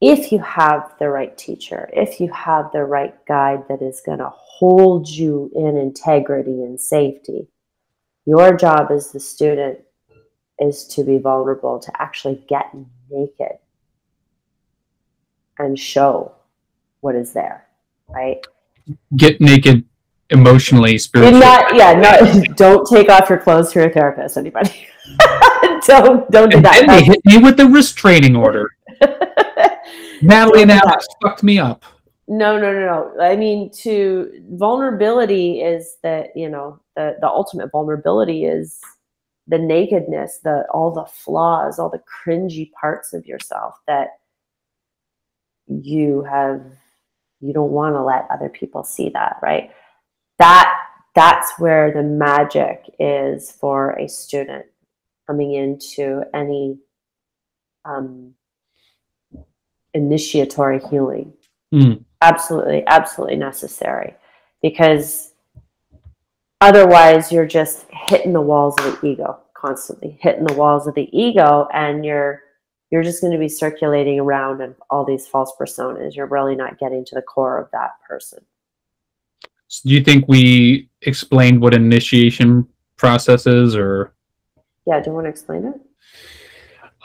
if 0.00 0.32
you 0.32 0.40
have 0.40 0.94
the 0.98 1.08
right 1.08 1.36
teacher, 1.38 1.88
if 1.92 2.20
you 2.20 2.30
have 2.32 2.70
the 2.72 2.84
right 2.84 3.14
guide 3.26 3.64
that 3.68 3.82
is 3.82 4.02
going 4.04 4.18
to 4.18 4.30
hold 4.34 5.08
you 5.08 5.50
in 5.54 5.76
integrity 5.76 6.62
and 6.62 6.80
safety, 6.80 7.48
your 8.24 8.56
job 8.56 8.90
as 8.90 9.12
the 9.12 9.20
student 9.20 9.80
is 10.58 10.86
to 10.86 11.04
be 11.04 11.18
vulnerable, 11.18 11.78
to 11.78 12.02
actually 12.02 12.44
get 12.48 12.66
naked 13.10 13.58
and 15.58 15.78
show 15.78 16.32
what 17.00 17.14
is 17.14 17.32
there, 17.32 17.66
right? 18.08 18.44
Get 19.16 19.40
naked 19.40 19.84
emotionally, 20.30 20.98
spiritually. 20.98 21.40
Not, 21.40 21.74
yeah, 21.74 21.92
not, 21.92 22.56
don't 22.56 22.86
take 22.88 23.08
off 23.08 23.28
your 23.28 23.38
clothes 23.38 23.72
to 23.72 23.80
your 23.80 23.90
therapist, 23.90 24.36
anybody. 24.36 24.88
don't 25.86 26.30
don't 26.30 26.50
do 26.50 26.56
and 26.56 26.64
that. 26.64 26.84
Then 26.86 26.88
they 26.88 27.04
hit 27.04 27.20
me 27.24 27.38
with 27.38 27.56
the 27.56 27.66
restraining 27.66 28.36
order. 28.36 28.70
Natalie 30.22 30.62
and 30.62 30.70
Alex 30.70 31.06
fucked 31.20 31.42
me 31.42 31.58
up. 31.58 31.84
No, 32.28 32.56
no, 32.56 32.72
no, 32.72 33.12
no. 33.16 33.22
I 33.22 33.36
mean, 33.36 33.70
to 33.82 34.42
vulnerability 34.52 35.60
is 35.60 35.96
that 36.02 36.28
you 36.36 36.48
know 36.48 36.80
the 36.96 37.16
the 37.20 37.28
ultimate 37.28 37.70
vulnerability 37.70 38.44
is 38.44 38.80
the 39.48 39.58
nakedness, 39.58 40.38
the 40.42 40.64
all 40.72 40.92
the 40.92 41.04
flaws, 41.04 41.78
all 41.78 41.90
the 41.90 42.02
cringy 42.24 42.70
parts 42.72 43.12
of 43.12 43.26
yourself 43.26 43.74
that 43.86 44.08
you 45.66 46.22
have 46.22 46.62
you 47.42 47.52
don't 47.52 47.72
want 47.72 47.94
to 47.94 48.02
let 48.02 48.26
other 48.30 48.48
people 48.48 48.84
see 48.84 49.10
that, 49.10 49.36
right? 49.42 49.70
That 50.38 50.72
that's 51.14 51.52
where 51.58 51.92
the 51.92 52.02
magic 52.02 52.94
is 52.98 53.50
for 53.50 53.90
a 53.98 54.08
student 54.08 54.64
coming 55.26 55.52
into 55.52 56.22
any 56.32 56.78
um, 57.84 58.34
initiatory 59.92 60.80
healing. 60.90 61.32
Mm. 61.74 62.04
Absolutely, 62.22 62.84
absolutely 62.86 63.36
necessary 63.36 64.14
because 64.62 65.32
otherwise 66.60 67.32
you're 67.32 67.46
just 67.46 67.86
hitting 67.90 68.32
the 68.32 68.40
walls 68.40 68.74
of 68.78 69.00
the 69.00 69.06
ego 69.06 69.40
constantly, 69.54 70.18
hitting 70.20 70.44
the 70.44 70.54
walls 70.54 70.86
of 70.86 70.94
the 70.94 71.08
ego, 71.12 71.68
and 71.72 72.04
you're 72.04 72.42
you're 72.92 73.02
just 73.02 73.22
going 73.22 73.32
to 73.32 73.38
be 73.38 73.48
circulating 73.48 74.20
around 74.20 74.60
in 74.60 74.74
all 74.90 75.02
these 75.02 75.26
false 75.26 75.54
personas. 75.58 76.14
You're 76.14 76.26
really 76.26 76.54
not 76.54 76.78
getting 76.78 77.06
to 77.06 77.14
the 77.14 77.22
core 77.22 77.58
of 77.58 77.70
that 77.72 77.92
person. 78.06 78.44
So 79.68 79.88
do 79.88 79.94
you 79.94 80.04
think 80.04 80.28
we 80.28 80.90
explained 81.00 81.62
what 81.62 81.72
initiation 81.72 82.68
process 82.98 83.46
is, 83.46 83.74
or? 83.74 84.12
Yeah, 84.86 85.00
do 85.00 85.08
you 85.08 85.14
want 85.14 85.24
to 85.24 85.30
explain 85.30 85.64
it? 85.64 85.80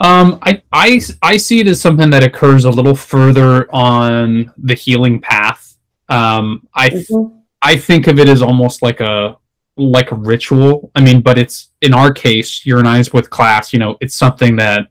Um, 0.00 0.38
I, 0.42 0.62
I, 0.72 1.00
I 1.22 1.36
see 1.38 1.60
it 1.60 1.66
as 1.66 1.80
something 1.80 2.10
that 2.10 2.22
occurs 2.22 2.66
a 2.66 2.70
little 2.70 2.94
further 2.94 3.74
on 3.74 4.52
the 4.58 4.74
healing 4.74 5.22
path. 5.22 5.74
Um, 6.10 6.68
I, 6.74 6.90
mm-hmm. 6.90 7.38
I 7.62 7.78
think 7.78 8.08
of 8.08 8.18
it 8.18 8.28
as 8.28 8.42
almost 8.42 8.82
like 8.82 9.00
a, 9.00 9.38
like 9.78 10.12
a 10.12 10.16
ritual. 10.16 10.90
I 10.94 11.00
mean, 11.00 11.22
but 11.22 11.38
it's 11.38 11.70
in 11.80 11.94
our 11.94 12.12
case, 12.12 12.66
your 12.66 12.78
and 12.78 12.86
I's 12.86 13.12
with 13.12 13.30
class. 13.30 13.72
You 13.72 13.78
know, 13.78 13.96
it's 14.02 14.14
something 14.14 14.54
that 14.56 14.88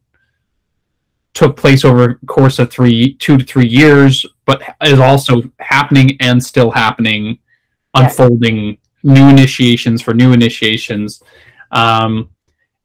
took 1.37 1.55
place 1.55 1.85
over 1.85 2.03
a 2.03 2.25
course 2.25 2.57
of 2.57 2.71
three, 2.71 3.13
two 3.13 3.37
to 3.37 3.45
three 3.45 3.67
years, 3.67 4.25
but 4.47 4.59
is 4.83 4.99
also 4.99 5.43
happening 5.59 6.17
and 6.19 6.43
still 6.43 6.71
happening, 6.71 7.37
unfolding 7.93 8.79
new 9.03 9.29
initiations 9.29 10.01
for 10.01 10.15
new 10.15 10.33
initiations. 10.33 11.21
Um, 11.71 12.31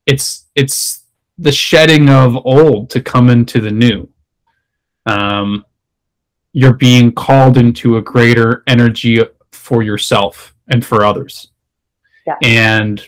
it's 0.04 0.48
it's 0.54 1.04
the 1.38 1.50
shedding 1.50 2.10
of 2.10 2.36
old 2.44 2.90
to 2.90 3.00
come 3.00 3.30
into 3.30 3.58
the 3.58 3.70
new. 3.70 4.06
Um, 5.06 5.64
you're 6.52 6.74
being 6.74 7.10
called 7.10 7.56
into 7.56 7.96
a 7.96 8.02
greater 8.02 8.64
energy 8.66 9.18
for 9.52 9.82
yourself 9.82 10.54
and 10.68 10.84
for 10.84 11.06
others. 11.06 11.48
Yeah. 12.26 12.36
And 12.42 13.02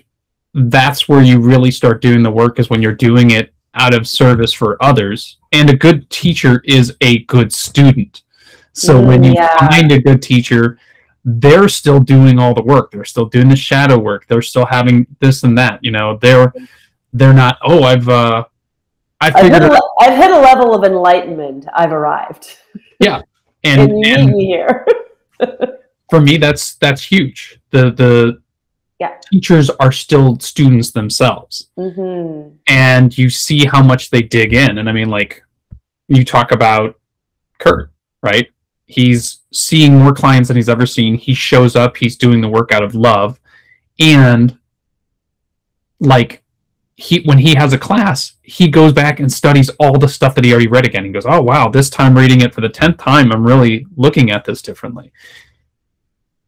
that's 0.55 1.07
where 1.07 1.22
you 1.22 1.38
really 1.38 1.70
start 1.70 2.01
doing 2.01 2.22
the 2.22 2.30
work 2.30 2.59
is 2.59 2.70
when 2.70 2.80
you're 2.80 2.95
doing 2.95 3.32
it 3.32 3.54
out 3.75 3.95
of 3.95 4.07
service 4.09 4.53
for 4.53 4.83
others. 4.83 5.39
And 5.53 5.70
a 5.70 5.77
good 5.77 6.09
teacher 6.11 6.62
is 6.64 6.97
a 7.01 7.20
good 7.25 7.53
student. 7.53 8.22
So 8.72 9.01
when 9.01 9.22
you 9.22 9.35
yeah. 9.35 9.57
find 9.68 9.93
a 9.93 10.01
good 10.01 10.20
teacher, 10.20 10.79
they're 11.25 11.68
still 11.68 12.01
doing 12.01 12.39
all 12.39 12.55
the 12.55 12.62
work. 12.62 12.91
They're 12.91 13.05
still 13.05 13.27
doing 13.27 13.49
the 13.49 13.57
shadow 13.57 13.99
work. 13.99 14.27
They're 14.29 14.43
still 14.43 14.66
having 14.66 15.07
this 15.20 15.43
and 15.43 15.57
that. 15.59 15.79
You 15.83 15.93
know, 15.93 16.18
they're 16.20 16.53
they're 17.12 17.33
not. 17.33 17.59
Oh, 17.62 17.85
I've 17.85 18.09
uh, 18.09 18.45
I've, 19.20 19.37
I've, 19.37 19.53
hit 19.53 19.62
a, 19.62 19.83
I've 20.01 20.16
hit 20.16 20.31
a 20.31 20.39
level 20.39 20.75
of 20.75 20.85
enlightenment. 20.85 21.66
I've 21.72 21.93
arrived. 21.93 22.59
Yeah, 23.01 23.22
and, 23.64 23.81
and 23.81 24.05
you 24.05 24.14
and, 24.14 24.33
me 24.33 24.47
here. 24.47 24.87
for 26.11 26.20
me, 26.20 26.37
that's 26.37 26.75
that's 26.75 27.03
huge. 27.03 27.61
The 27.70 27.93
the 27.93 28.43
yeah. 28.99 29.16
teachers 29.30 29.70
are 29.70 29.92
still 29.92 30.38
students 30.38 30.90
themselves, 30.90 31.70
mm-hmm. 31.78 32.55
and 32.66 33.16
you 33.16 33.30
see 33.30 33.64
how 33.64 33.82
much 33.82 34.11
they 34.11 34.22
dig 34.22 34.53
in. 34.53 34.78
And 34.78 34.88
I 34.88 34.92
mean, 34.92 35.09
like 35.09 35.42
you 36.09 36.24
talk 36.24 36.53
about 36.53 36.99
Kurt, 37.59 37.90
right? 38.22 38.49
He's 38.86 39.40
seeing 39.53 39.99
more 39.99 40.12
clients 40.12 40.49
than 40.49 40.57
he's 40.57 40.68
ever 40.68 40.86
seen. 40.86 41.16
He 41.16 41.34
shows 41.34 41.74
up. 41.74 41.97
He's 41.97 42.16
doing 42.16 42.40
the 42.40 42.49
work 42.49 42.70
out 42.72 42.82
of 42.82 42.95
love, 42.95 43.40
and 43.99 44.57
like 46.01 46.42
he 46.97 47.20
when 47.22 47.38
he 47.38 47.55
has 47.55 47.72
a 47.72 47.78
class, 47.78 48.34
he 48.42 48.68
goes 48.68 48.92
back 48.92 49.18
and 49.18 49.32
studies 49.32 49.68
all 49.80 49.99
the 49.99 50.09
stuff 50.09 50.34
that 50.34 50.45
he 50.45 50.53
already 50.53 50.68
read 50.68 50.86
again. 50.86 51.05
He 51.05 51.11
goes, 51.11 51.26
"Oh 51.26 51.40
wow, 51.40 51.68
this 51.68 51.90
time 51.90 52.16
reading 52.16 52.42
it 52.42 52.55
for 52.55 52.61
the 52.61 52.68
tenth 52.68 52.99
time, 52.99 53.32
I'm 53.32 53.45
really 53.45 53.86
looking 53.97 54.30
at 54.30 54.45
this 54.45 54.62
differently." 54.62 55.12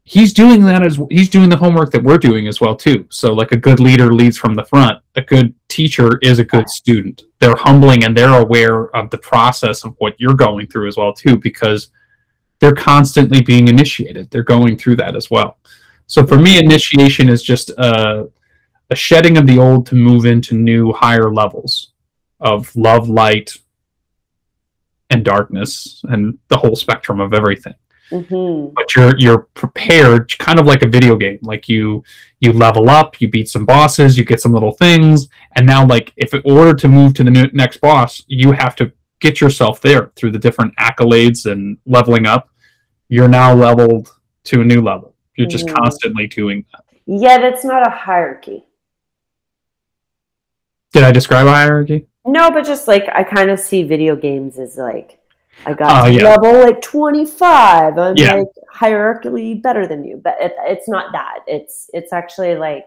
He's 0.09 0.31
doing 0.31 0.63
that 0.63 0.83
as 0.83 0.97
he's 1.09 1.27
doing 1.27 1.49
the 1.49 1.57
homework 1.57 1.91
that 1.91 2.01
we're 2.01 2.17
doing 2.17 2.47
as 2.47 2.61
well 2.61 2.77
too. 2.77 3.05
So 3.09 3.33
like 3.33 3.51
a 3.51 3.57
good 3.57 3.81
leader 3.81 4.13
leads 4.13 4.37
from 4.37 4.55
the 4.55 4.63
front. 4.63 5.03
A 5.17 5.21
good 5.21 5.53
teacher 5.67 6.17
is 6.21 6.39
a 6.39 6.45
good 6.45 6.69
student. 6.69 7.23
They're 7.39 7.57
humbling 7.57 8.05
and 8.05 8.15
they're 8.15 8.39
aware 8.39 8.85
of 8.95 9.09
the 9.09 9.17
process 9.17 9.83
of 9.83 9.95
what 9.97 10.15
you're 10.17 10.33
going 10.33 10.67
through 10.67 10.87
as 10.87 10.95
well 10.95 11.11
too 11.11 11.35
because 11.35 11.89
they're 12.59 12.73
constantly 12.73 13.41
being 13.41 13.67
initiated. 13.67 14.31
They're 14.31 14.43
going 14.43 14.77
through 14.77 14.95
that 14.95 15.17
as 15.17 15.29
well. 15.29 15.57
So 16.05 16.25
for 16.25 16.37
me, 16.37 16.57
initiation 16.57 17.27
is 17.27 17.43
just 17.43 17.71
a 17.71 18.29
a 18.89 18.95
shedding 18.95 19.37
of 19.37 19.45
the 19.45 19.59
old 19.59 19.85
to 19.87 19.95
move 19.95 20.25
into 20.25 20.55
new 20.55 20.93
higher 20.93 21.33
levels 21.33 21.91
of 22.39 22.73
love, 22.77 23.09
light, 23.09 23.57
and 25.09 25.25
darkness, 25.25 26.01
and 26.05 26.39
the 26.47 26.55
whole 26.55 26.77
spectrum 26.77 27.19
of 27.19 27.33
everything. 27.33 27.73
Mm-hmm. 28.11 28.73
But 28.73 28.95
you're 28.95 29.17
you're 29.17 29.39
prepared, 29.53 30.37
kind 30.37 30.59
of 30.59 30.65
like 30.65 30.81
a 30.81 30.87
video 30.87 31.15
game. 31.15 31.39
Like 31.41 31.67
you 31.67 32.03
you 32.39 32.53
level 32.53 32.89
up, 32.89 33.19
you 33.19 33.27
beat 33.27 33.49
some 33.49 33.65
bosses, 33.65 34.17
you 34.17 34.23
get 34.23 34.41
some 34.41 34.53
little 34.53 34.71
things, 34.71 35.27
and 35.55 35.65
now 35.65 35.85
like 35.85 36.13
if 36.15 36.33
in 36.33 36.41
order 36.45 36.73
to 36.73 36.87
move 36.87 37.13
to 37.15 37.23
the 37.23 37.31
new, 37.31 37.47
next 37.53 37.81
boss, 37.81 38.23
you 38.27 38.51
have 38.53 38.75
to 38.77 38.91
get 39.19 39.41
yourself 39.41 39.81
there 39.81 40.11
through 40.15 40.31
the 40.31 40.39
different 40.39 40.75
accolades 40.77 41.51
and 41.51 41.77
leveling 41.85 42.25
up. 42.25 42.49
You're 43.09 43.27
now 43.27 43.53
leveled 43.53 44.11
to 44.45 44.61
a 44.61 44.63
new 44.63 44.81
level. 44.81 45.13
You're 45.35 45.47
just 45.47 45.65
mm-hmm. 45.65 45.75
constantly 45.75 46.27
doing 46.27 46.65
that. 46.71 46.83
Yeah, 47.05 47.37
that's 47.39 47.63
not 47.63 47.87
a 47.87 47.89
hierarchy. 47.89 48.65
Did 50.93 51.03
I 51.03 51.11
describe 51.11 51.47
a 51.47 51.51
hierarchy? 51.51 52.07
No, 52.25 52.51
but 52.51 52.65
just 52.65 52.87
like 52.87 53.07
I 53.13 53.23
kind 53.23 53.49
of 53.49 53.59
see 53.59 53.83
video 53.83 54.15
games 54.15 54.59
as 54.59 54.77
like 54.77 55.19
I 55.65 55.73
got 55.73 56.05
uh, 56.05 56.09
yeah. 56.09 56.23
level 56.23 56.59
like 56.61 56.81
25. 56.81 57.97
I'm 57.97 58.15
yeah. 58.15 58.35
like 58.35 58.47
hierarchically 58.73 59.61
better 59.61 59.87
than 59.87 60.03
you, 60.03 60.17
but 60.23 60.35
it, 60.39 60.53
it's 60.59 60.87
not 60.87 61.11
that. 61.11 61.39
It's 61.47 61.89
it's 61.93 62.13
actually 62.13 62.55
like 62.55 62.85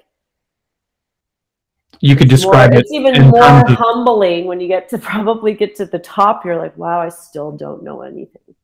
you 2.01 2.17
could 2.17 2.29
describe 2.29 2.71
more, 2.71 2.79
it. 2.79 2.83
It's 2.83 2.93
even 2.93 3.29
more 3.29 3.63
humbling 3.67 4.47
when 4.47 4.61
you 4.61 4.69
get 4.69 4.89
to 4.91 4.99
probably 5.11 5.55
get 5.55 5.75
to 5.77 5.87
the 5.87 5.99
top. 5.99 6.45
You're 6.45 6.57
like, 6.57 6.77
wow, 6.77 7.01
I 7.01 7.09
still 7.11 7.53
don't 7.53 7.83
know 7.83 8.03
anything. 8.03 8.55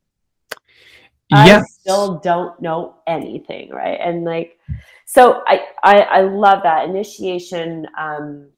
Yes. 1.29 1.63
I 1.63 1.67
still 1.67 2.19
don't 2.21 2.61
know 2.63 2.97
anything, 3.07 3.71
right? 3.71 3.99
And 4.01 4.25
like, 4.25 4.59
so 5.05 5.43
I 5.47 5.67
I, 5.83 6.01
I 6.01 6.21
love 6.23 6.63
that 6.63 6.89
initiation. 6.89 7.87
Um, 7.99 8.51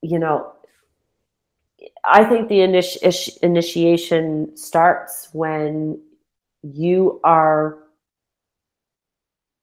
you 0.00 0.18
know, 0.18 0.52
I 2.04 2.24
think 2.24 2.48
the 2.48 2.60
initi- 2.60 3.38
initiation 3.42 4.56
starts 4.56 5.28
when 5.32 6.00
you 6.62 7.20
are 7.24 7.78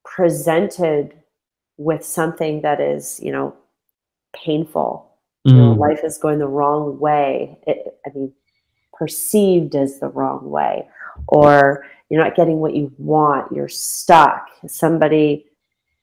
presented 0.03 1.13
with 1.77 2.05
something 2.05 2.61
that 2.61 2.79
is, 2.79 3.19
you 3.21 3.31
know, 3.31 3.55
painful. 4.33 5.11
Mm. 5.45 5.51
You 5.51 5.57
know, 5.57 5.75
mm. 5.75 5.77
life 5.77 6.01
is 6.03 6.17
going 6.17 6.39
the 6.39 6.47
wrong 6.47 6.99
way. 6.99 7.57
It, 7.67 7.99
I 8.05 8.09
mean, 8.15 8.33
perceived 8.93 9.75
as 9.75 9.99
the 9.99 10.07
wrong 10.07 10.49
way, 10.49 10.87
or 11.27 11.85
you're 12.09 12.23
not 12.23 12.35
getting 12.35 12.59
what 12.59 12.75
you 12.75 12.91
want. 12.97 13.51
You're 13.51 13.67
stuck. 13.67 14.47
Somebody 14.67 15.45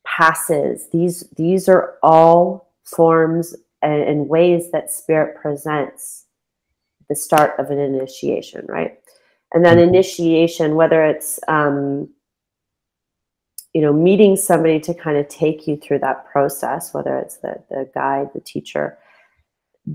passes. 0.05 0.89
These 0.93 1.25
these 1.37 1.69
are 1.69 1.95
all 2.03 2.73
forms 2.85 3.55
and, 3.83 4.03
and 4.03 4.29
ways 4.29 4.71
that 4.71 4.91
spirit 4.91 5.37
presents 5.41 6.27
the 7.09 7.17
start 7.17 7.59
of 7.59 7.71
an 7.71 7.79
initiation, 7.79 8.65
right? 8.69 8.99
And 9.53 9.65
then 9.65 9.79
mm-hmm. 9.79 9.89
initiation, 9.89 10.75
whether 10.77 11.05
it's 11.05 11.39
um, 11.49 12.09
you 13.75 13.81
know 13.81 13.93
meeting 13.93 14.37
somebody 14.37 14.81
to 14.81 14.95
kind 14.95 15.17
of 15.17 15.29
take 15.29 15.67
you 15.67 15.77
through 15.77 16.01
that 16.01 16.27
process, 16.31 16.95
whether 16.95 17.19
it's 17.19 17.39
the 17.39 17.63
the 17.71 17.91
guide, 17.95 18.29
the 18.35 18.41
teacher, 18.41 18.99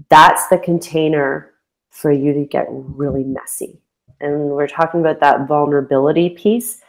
that's 0.09 0.47
the 0.47 0.57
container 0.57 1.53
for 1.89 2.11
you 2.11 2.33
to 2.33 2.45
get 2.45 2.67
really 2.69 3.23
messy. 3.23 3.81
And 4.19 4.49
we're 4.49 4.67
talking 4.67 4.99
about 4.99 5.19
that 5.21 5.47
vulnerability 5.47 6.29
piece. 6.29 6.81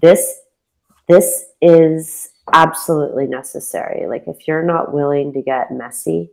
This 0.00 0.40
this 1.08 1.44
is 1.60 2.30
absolutely 2.52 3.26
necessary. 3.26 4.06
Like 4.06 4.24
if 4.26 4.46
you're 4.46 4.62
not 4.62 4.92
willing 4.92 5.32
to 5.32 5.42
get 5.42 5.70
messy 5.70 6.30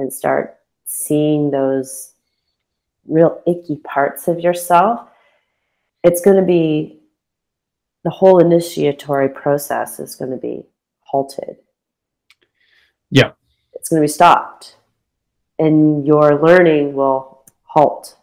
and 0.00 0.12
start 0.12 0.58
seeing 0.84 1.50
those 1.50 2.12
real 3.06 3.42
icky 3.46 3.76
parts 3.76 4.28
of 4.28 4.40
yourself, 4.40 5.08
it's 6.02 6.20
going 6.20 6.36
to 6.36 6.42
be 6.42 7.00
the 8.04 8.10
whole 8.10 8.38
initiatory 8.38 9.28
process 9.28 10.00
is 10.00 10.16
going 10.16 10.30
to 10.30 10.36
be 10.36 10.64
halted. 11.02 11.56
Yeah. 13.10 13.32
It's 13.74 13.88
going 13.88 14.00
to 14.00 14.04
be 14.04 14.12
stopped. 14.12 14.76
And 15.58 16.06
your 16.06 16.40
learning 16.42 16.94
will 16.94 17.44
halt, 17.64 18.16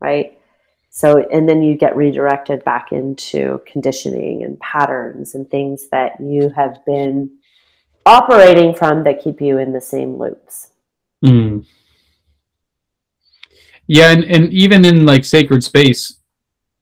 right? 0.00 0.38
So, 0.90 1.26
and 1.30 1.48
then 1.48 1.62
you 1.62 1.76
get 1.76 1.96
redirected 1.96 2.64
back 2.64 2.92
into 2.92 3.60
conditioning 3.66 4.44
and 4.44 4.58
patterns 4.60 5.34
and 5.34 5.50
things 5.50 5.88
that 5.90 6.20
you 6.20 6.50
have 6.50 6.78
been 6.86 7.30
operating 8.06 8.72
from 8.74 9.02
that 9.04 9.22
keep 9.22 9.40
you 9.40 9.58
in 9.58 9.72
the 9.72 9.80
same 9.80 10.16
loops. 10.16 10.68
Mm. 11.24 11.66
Yeah, 13.86 14.10
and, 14.10 14.24
and 14.24 14.52
even 14.52 14.84
in 14.84 15.06
like 15.06 15.24
sacred 15.24 15.62
space, 15.62 16.20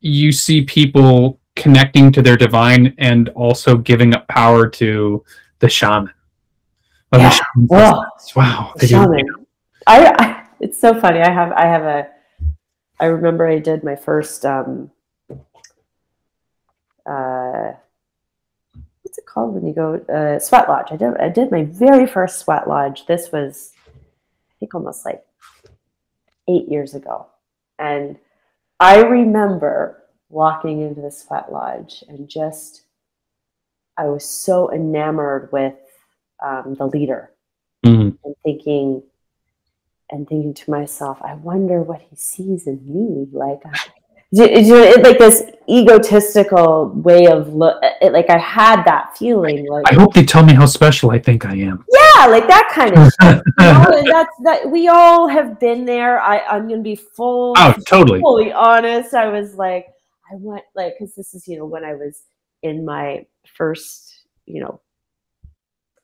you 0.01 0.33
see 0.33 0.63
people 0.65 1.41
connecting 1.57 2.11
to 2.13 2.23
their 2.23 2.37
divine 2.37 2.95
and 2.99 3.29
also 3.31 3.77
giving 3.77 4.15
up 4.15 4.27
power 4.29 4.69
to 4.69 5.25
the 5.61 5.69
shaman. 5.69 6.13
Oh, 7.13 7.19
yeah. 7.19 7.39
the 7.57 7.69
oh, 7.71 8.05
wow. 8.35 8.73
The 8.77 8.87
shaman. 8.87 9.27
I, 9.87 10.15
I, 10.19 10.47
it's 10.61 10.81
so 10.81 10.99
funny. 10.99 11.21
I 11.21 11.31
have 11.31 11.53
I 11.53 11.67
have 11.67 11.83
a 11.83 12.09
I 12.99 13.07
remember 13.07 13.47
I 13.47 13.59
did 13.59 13.85
my 13.85 13.97
first 13.97 14.47
um 14.47 14.91
uh 17.07 17.73
what's 19.03 19.19
it 19.19 19.27
called 19.27 19.55
when 19.55 19.67
you 19.67 19.75
go 19.75 19.97
uh, 20.09 20.39
sweat 20.39 20.69
lodge. 20.69 20.89
I 20.91 20.97
did 20.97 21.17
I 21.19 21.29
did 21.29 21.51
my 21.51 21.65
very 21.65 22.07
first 22.07 22.39
sweat 22.39 22.67
lodge. 22.67 23.05
This 23.07 23.31
was 23.31 23.74
think 24.65 24.75
almost 24.75 25.05
like 25.05 25.23
eight 26.49 26.69
years 26.69 26.95
ago. 26.95 27.27
And 27.79 28.17
I 28.81 29.03
remember 29.03 30.03
walking 30.31 30.81
into 30.81 31.03
the 31.03 31.11
sweat 31.11 31.53
lodge 31.53 32.03
and 32.09 32.29
just, 32.29 32.85
I 33.99 34.07
was 34.07 34.25
so 34.25 34.73
enamored 34.73 35.51
with 35.53 35.75
um, 36.45 36.75
the 36.79 36.87
leader 36.87 37.31
mm-hmm. 37.85 38.17
and 38.25 38.35
thinking, 38.43 39.03
and 40.11 40.29
thinking 40.29 40.55
to 40.55 40.71
myself, 40.71 41.19
I 41.23 41.35
wonder 41.35 41.83
what 41.83 42.01
he 42.01 42.17
sees 42.17 42.67
in 42.67 42.81
me. 42.87 43.27
Like, 43.33 43.63
it, 44.33 45.03
like 45.03 45.19
this 45.19 45.45
egotistical 45.69 46.89
way 46.89 47.27
of 47.27 47.55
look 47.55 47.81
like 48.03 48.29
i 48.29 48.39
had 48.39 48.83
that 48.85 49.17
feeling 49.17 49.67
like 49.69 49.85
i 49.91 49.95
hope 49.95 50.13
they 50.13 50.25
tell 50.25 50.45
me 50.45 50.53
how 50.53 50.67
special 50.67 51.11
i 51.11 51.19
think 51.19 51.47
i 51.47 51.55
am 51.55 51.85
yeah 51.93 52.04
like 52.29 52.47
that 52.49 52.71
kind 52.73 52.97
of 52.97 53.13
stuff 53.13 53.43
you 53.59 53.65
know? 53.65 54.03
that's 54.07 54.37
that 54.45 54.71
we 54.71 54.89
all 54.89 55.29
have 55.29 55.59
been 55.61 55.85
there 55.85 56.21
i 56.21 56.39
i'm 56.47 56.69
gonna 56.69 56.81
be 56.81 56.97
full 56.97 57.55
oh 57.57 57.75
totally 57.87 58.21
fully 58.21 58.53
honest 58.53 59.15
i 59.15 59.29
was 59.29 59.55
like 59.55 59.87
i 60.33 60.37
went 60.37 60.65
like 60.75 60.95
because 60.99 61.15
this 61.15 61.35
is 61.35 61.47
you 61.47 61.59
know 61.59 61.67
when 61.67 61.85
i 61.85 61.95
was 61.95 62.23
in 62.63 62.85
my 62.85 63.25
first 63.47 64.27
you 64.47 64.61
know 64.61 64.81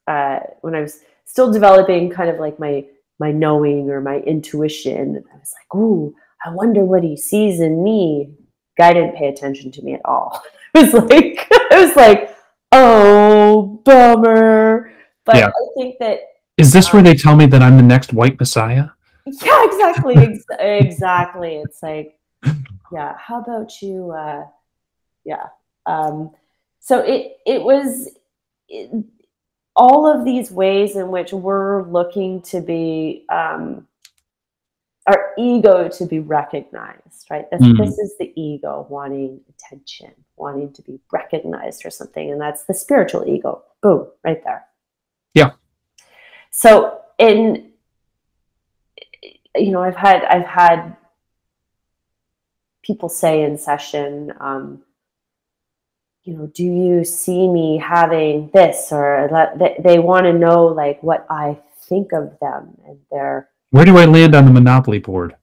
uh 0.07 0.41
when 0.61 0.75
i 0.75 0.81
was 0.81 1.01
still 1.25 1.53
developing 1.53 2.11
kind 2.11 2.29
of 2.29 2.39
like 2.39 2.59
my 2.59 2.85
my 3.19 3.31
knowing 3.31 3.89
or 3.91 4.01
my 4.01 4.19
intuition 4.21 5.23
i 5.33 5.37
was 5.37 5.55
like 5.57 5.75
ooh 5.75 6.15
I 6.45 6.51
wonder 6.51 6.85
what 6.85 7.03
he 7.03 7.17
sees 7.17 7.61
in 7.61 7.85
me. 7.85 8.33
Guy 8.79 8.95
didn't 8.95 9.17
pay 9.17 9.29
attention 9.29 9.71
to 9.73 9.83
me 9.83 9.95
at 9.95 10.05
all. 10.05 10.43
It 10.73 10.95
was 10.95 11.11
like 11.11 11.49
I 11.73 11.85
was 11.85 11.97
like, 11.97 12.37
oh 12.71 13.83
bummer. 13.85 14.90
But 15.31 15.37
Yeah. 15.39 15.49
I 15.49 15.67
think 15.77 15.99
that 16.01 16.21
Is 16.57 16.73
this 16.73 16.93
where 16.93 17.03
they 17.03 17.15
tell 17.15 17.37
me 17.37 17.47
that 17.47 17.63
I'm 17.63 17.77
the 17.77 17.83
next 17.85 18.13
white 18.13 18.39
messiah? 18.39 18.87
yeah, 19.27 19.65
exactly, 19.65 20.17
ex- 20.17 20.45
exactly. 20.59 21.57
It's 21.57 21.83
like, 21.83 22.19
yeah. 22.93 23.17
How 23.17 23.41
about 23.41 23.81
you? 23.81 24.11
Uh, 24.11 24.47
yeah. 25.25 25.47
Um, 25.87 26.33
so 26.81 26.99
it 27.01 27.37
it 27.47 27.63
was 27.63 28.09
it, 28.69 28.91
all 29.77 30.07
of 30.13 30.25
these 30.25 30.51
ways 30.51 30.97
in 30.97 31.11
which 31.11 31.33
we're 31.33 31.85
looking 31.89 32.43
to 32.43 32.61
be 32.61 33.25
um, 33.31 33.87
our 35.07 35.33
ego 35.39 35.89
to 35.89 36.07
be 36.07 36.19
recognized, 36.19 37.27
right? 37.31 37.49
This, 37.51 37.63
Mhm. 37.63 37.79
this 37.79 37.99
is 37.99 38.19
the 38.19 38.33
ego 38.41 38.87
wanting 38.91 39.41
attention, 39.49 40.13
wanting 40.37 40.73
to 40.73 40.83
be 40.83 40.99
recognized 41.13 41.87
or 41.87 41.91
something, 41.91 42.31
and 42.33 42.41
that's 42.41 42.65
the 42.65 42.75
spiritual 42.75 43.25
ego. 43.29 43.63
Boom, 43.81 44.09
right 44.25 44.43
there. 44.45 44.67
Yeah. 45.35 45.53
So 46.51 47.01
in 47.19 47.71
you 49.57 49.73
know, 49.73 49.83
I've 49.83 49.97
had 49.97 50.25
I've 50.25 50.47
had 50.47 50.97
people 52.83 53.09
say 53.09 53.43
in 53.43 53.59
session, 53.59 54.33
um, 54.41 54.83
you 56.25 56.35
know, 56.35 56.47
do 56.47 56.65
you 56.65 57.05
see 57.05 57.49
me 57.49 57.79
having 57.79 58.51
this, 58.53 58.93
or 58.93 59.29
let, 59.31 59.59
they, 59.59 59.77
they 59.83 59.99
want 59.99 60.25
to 60.25 60.33
know 60.33 60.67
like 60.67 61.03
what 61.03 61.27
I 61.31 61.59
think 61.89 62.13
of 62.13 62.39
them, 62.41 62.77
and 62.87 62.99
they're 63.11 63.49
Where 63.71 63.85
do 63.85 63.99
I 63.99 64.05
land 64.05 64.35
on 64.35 64.45
the 64.45 64.53
Monopoly 64.53 64.99
board? 64.99 65.37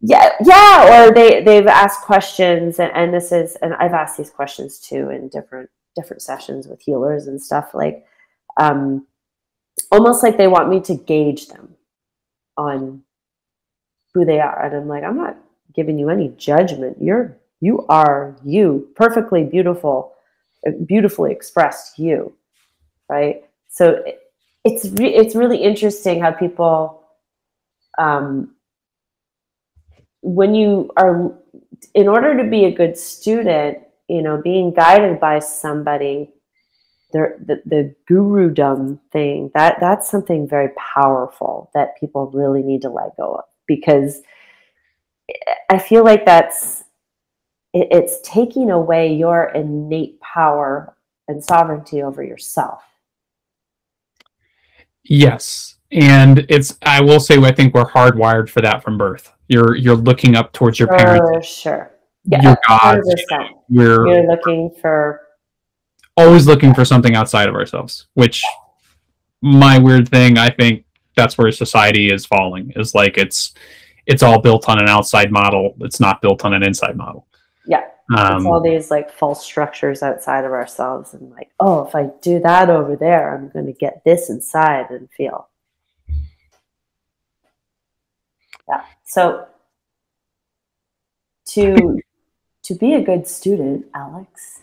yeah, 0.00 0.30
yeah, 0.44 1.06
or 1.06 1.14
they 1.14 1.42
they've 1.42 1.66
asked 1.66 2.02
questions, 2.02 2.78
and, 2.78 2.92
and 2.94 3.14
this 3.14 3.32
is, 3.32 3.56
and 3.62 3.74
I've 3.74 3.94
asked 3.94 4.18
these 4.18 4.30
questions 4.30 4.78
too 4.78 5.10
in 5.10 5.28
different 5.28 5.70
different 5.96 6.22
sessions 6.22 6.66
with 6.66 6.82
healers 6.82 7.26
and 7.26 7.40
stuff, 7.40 7.70
like 7.72 8.04
um, 8.58 9.06
almost 9.90 10.22
like 10.22 10.36
they 10.36 10.48
want 10.48 10.68
me 10.68 10.80
to 10.80 10.94
gauge 10.94 11.48
them 11.48 11.74
on 12.56 13.02
who 14.12 14.24
they 14.24 14.40
are, 14.40 14.64
and 14.64 14.74
I'm 14.74 14.88
like, 14.88 15.04
I'm 15.04 15.16
not 15.16 15.36
giving 15.74 15.98
you 15.98 16.08
any 16.08 16.28
judgment. 16.36 16.98
You're 17.00 17.36
you 17.60 17.86
are 17.88 18.36
you, 18.44 18.88
perfectly 18.94 19.44
beautiful, 19.44 20.12
beautifully 20.86 21.32
expressed 21.32 21.98
you, 21.98 22.34
right? 23.08 23.44
So 23.68 24.02
it, 24.06 24.20
it's 24.64 24.86
re- 24.86 25.14
it's 25.14 25.34
really 25.34 25.58
interesting 25.58 26.20
how 26.20 26.32
people. 26.32 27.02
Um, 27.98 28.54
when 30.20 30.54
you 30.54 30.90
are 30.96 31.32
in 31.94 32.08
order 32.08 32.42
to 32.42 32.48
be 32.48 32.64
a 32.64 32.72
good 32.72 32.96
student 32.96 33.78
you 34.08 34.22
know 34.22 34.40
being 34.40 34.72
guided 34.72 35.20
by 35.20 35.38
somebody 35.38 36.30
the 37.14 37.36
the, 37.46 37.62
the 37.64 37.94
guru 38.06 38.50
dumb 38.50 39.00
thing 39.12 39.50
that 39.54 39.76
that's 39.80 40.10
something 40.10 40.46
very 40.46 40.68
powerful 40.76 41.70
that 41.72 41.98
people 41.98 42.30
really 42.32 42.62
need 42.62 42.82
to 42.82 42.90
let 42.90 43.16
go 43.16 43.36
of 43.36 43.44
because 43.66 44.20
i 45.70 45.78
feel 45.78 46.04
like 46.04 46.26
that's 46.26 46.84
it, 47.72 47.88
it's 47.90 48.20
taking 48.22 48.70
away 48.70 49.14
your 49.14 49.46
innate 49.54 50.20
power 50.20 50.94
and 51.28 51.42
sovereignty 51.42 52.02
over 52.02 52.22
yourself 52.22 52.82
Yes. 55.06 55.76
And 55.92 56.46
it's 56.48 56.78
I 56.82 57.00
will 57.00 57.20
say 57.20 57.36
I 57.36 57.52
think 57.52 57.74
we're 57.74 57.84
hardwired 57.84 58.48
for 58.48 58.62
that 58.62 58.82
from 58.82 58.98
birth. 58.98 59.30
You're 59.48 59.76
you're 59.76 59.94
looking 59.94 60.34
up 60.34 60.52
towards 60.52 60.78
your 60.78 60.88
parents, 60.88 61.46
sure 61.46 61.94
yeah 62.24 62.42
your. 62.42 62.56
100%. 62.68 63.02
We're 63.68 64.06
you're 64.06 64.26
looking 64.26 64.70
for 64.80 65.23
always 66.16 66.46
looking 66.46 66.74
for 66.74 66.84
something 66.84 67.14
outside 67.14 67.48
of 67.48 67.54
ourselves, 67.54 68.06
which 68.14 68.42
my 69.42 69.78
weird 69.78 70.08
thing, 70.08 70.38
I 70.38 70.50
think 70.50 70.84
that's 71.16 71.36
where 71.38 71.50
society 71.52 72.10
is 72.12 72.24
falling. 72.26 72.72
Is 72.76 72.94
like 72.94 73.18
it's 73.18 73.54
it's 74.06 74.22
all 74.22 74.40
built 74.40 74.68
on 74.68 74.78
an 74.78 74.88
outside 74.88 75.30
model. 75.30 75.74
It's 75.80 76.00
not 76.00 76.20
built 76.22 76.44
on 76.44 76.54
an 76.54 76.62
inside 76.62 76.96
model. 76.96 77.26
yeah 77.66 77.84
it's 78.10 78.20
Um, 78.20 78.46
all 78.46 78.60
these 78.60 78.90
like 78.90 79.10
false 79.10 79.42
structures 79.44 80.02
outside 80.02 80.44
of 80.44 80.52
ourselves 80.52 81.14
and 81.14 81.30
like 81.30 81.50
oh 81.58 81.86
if 81.86 81.94
i 81.94 82.10
do 82.20 82.38
that 82.40 82.68
over 82.68 82.96
there 82.96 83.34
i'm 83.34 83.48
going 83.48 83.64
to 83.64 83.72
get 83.72 84.02
this 84.04 84.28
inside 84.28 84.90
and 84.90 85.08
feel 85.10 85.48
yeah 88.68 88.84
so 89.04 89.46
to 91.46 91.98
to 92.62 92.74
be 92.74 92.92
a 92.94 93.00
good 93.00 93.26
student 93.26 93.86
alex 93.94 94.60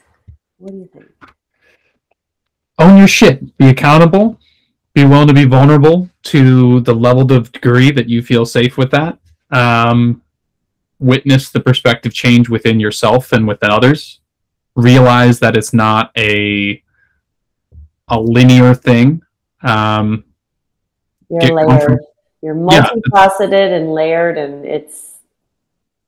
what 0.59 0.71
do 0.71 0.77
you 0.77 0.89
think 0.93 1.09
own 2.81 2.97
your 2.97 3.07
shit. 3.07 3.55
Be 3.57 3.69
accountable. 3.69 4.39
Be 4.93 5.05
willing 5.05 5.27
to 5.27 5.33
be 5.33 5.45
vulnerable 5.45 6.09
to 6.23 6.81
the 6.81 6.93
level 6.93 7.31
of 7.31 7.51
degree 7.51 7.91
that 7.91 8.09
you 8.09 8.21
feel 8.21 8.45
safe 8.45 8.77
with 8.77 8.91
that. 8.91 9.17
Um, 9.51 10.21
witness 10.99 11.49
the 11.49 11.59
perspective 11.59 12.13
change 12.13 12.49
within 12.49 12.79
yourself 12.79 13.31
and 13.31 13.47
within 13.47 13.71
others. 13.71 14.19
Realize 14.75 15.39
that 15.39 15.55
it's 15.57 15.73
not 15.73 16.11
a 16.17 16.81
a 18.07 18.19
linear 18.19 18.73
thing. 18.73 19.21
Um, 19.63 20.25
you're 21.29 21.65
layered 21.65 21.99
you're 22.41 22.55
Yeah. 22.71 22.87
multifaceted 22.89 23.71
and 23.77 23.93
layered 23.93 24.37
and 24.37 24.65
it's 24.65 25.19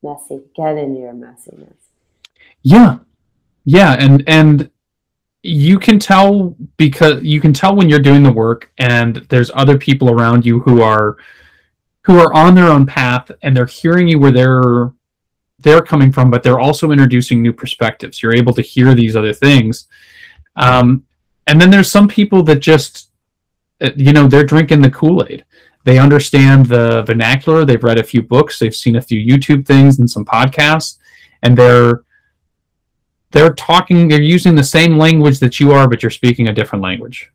messy 0.02 0.42
get 0.54 0.76
in 0.76 0.96
your 0.96 1.12
messiness 1.14 1.76
Yeah. 2.62 2.98
Yeah, 3.64 3.94
and 3.98 4.22
and 4.26 4.70
you 5.46 5.78
can 5.78 5.98
tell 5.98 6.56
because 6.78 7.22
you 7.22 7.38
can 7.38 7.52
tell 7.52 7.76
when 7.76 7.88
you're 7.88 7.98
doing 7.98 8.22
the 8.22 8.32
work 8.32 8.70
and 8.78 9.16
there's 9.28 9.50
other 9.54 9.76
people 9.76 10.10
around 10.10 10.46
you 10.46 10.60
who 10.60 10.80
are 10.80 11.18
who 12.00 12.18
are 12.18 12.32
on 12.32 12.54
their 12.54 12.68
own 12.68 12.86
path 12.86 13.30
and 13.42 13.54
they're 13.54 13.66
hearing 13.66 14.08
you 14.08 14.18
where 14.18 14.30
they're 14.30 14.92
they're 15.58 15.82
coming 15.82 16.10
from, 16.10 16.30
but 16.30 16.42
they're 16.42 16.60
also 16.60 16.90
introducing 16.92 17.42
new 17.42 17.52
perspectives. 17.52 18.22
You're 18.22 18.34
able 18.34 18.54
to 18.54 18.62
hear 18.62 18.94
these 18.94 19.16
other 19.16 19.34
things. 19.34 19.86
Um, 20.56 21.04
and 21.46 21.60
then 21.60 21.70
there's 21.70 21.90
some 21.90 22.08
people 22.08 22.42
that 22.44 22.60
just 22.60 23.10
uh, 23.82 23.90
you 23.96 24.12
know, 24.12 24.26
they're 24.26 24.44
drinking 24.44 24.80
the 24.80 24.90
Kool-Aid. 24.90 25.44
They 25.84 25.98
understand 25.98 26.66
the 26.66 27.02
vernacular, 27.02 27.66
they've 27.66 27.84
read 27.84 27.98
a 27.98 28.04
few 28.04 28.22
books, 28.22 28.58
they've 28.58 28.74
seen 28.74 28.96
a 28.96 29.02
few 29.02 29.20
YouTube 29.20 29.66
things 29.66 29.98
and 29.98 30.10
some 30.10 30.24
podcasts, 30.24 30.96
and 31.42 31.56
they're 31.56 32.03
they're 33.34 33.52
talking 33.52 34.06
they're 34.06 34.22
using 34.22 34.54
the 34.54 34.62
same 34.62 34.96
language 34.96 35.40
that 35.40 35.58
you 35.58 35.72
are 35.72 35.88
but 35.88 36.02
you're 36.02 36.10
speaking 36.10 36.48
a 36.48 36.52
different 36.52 36.82
language. 36.82 37.30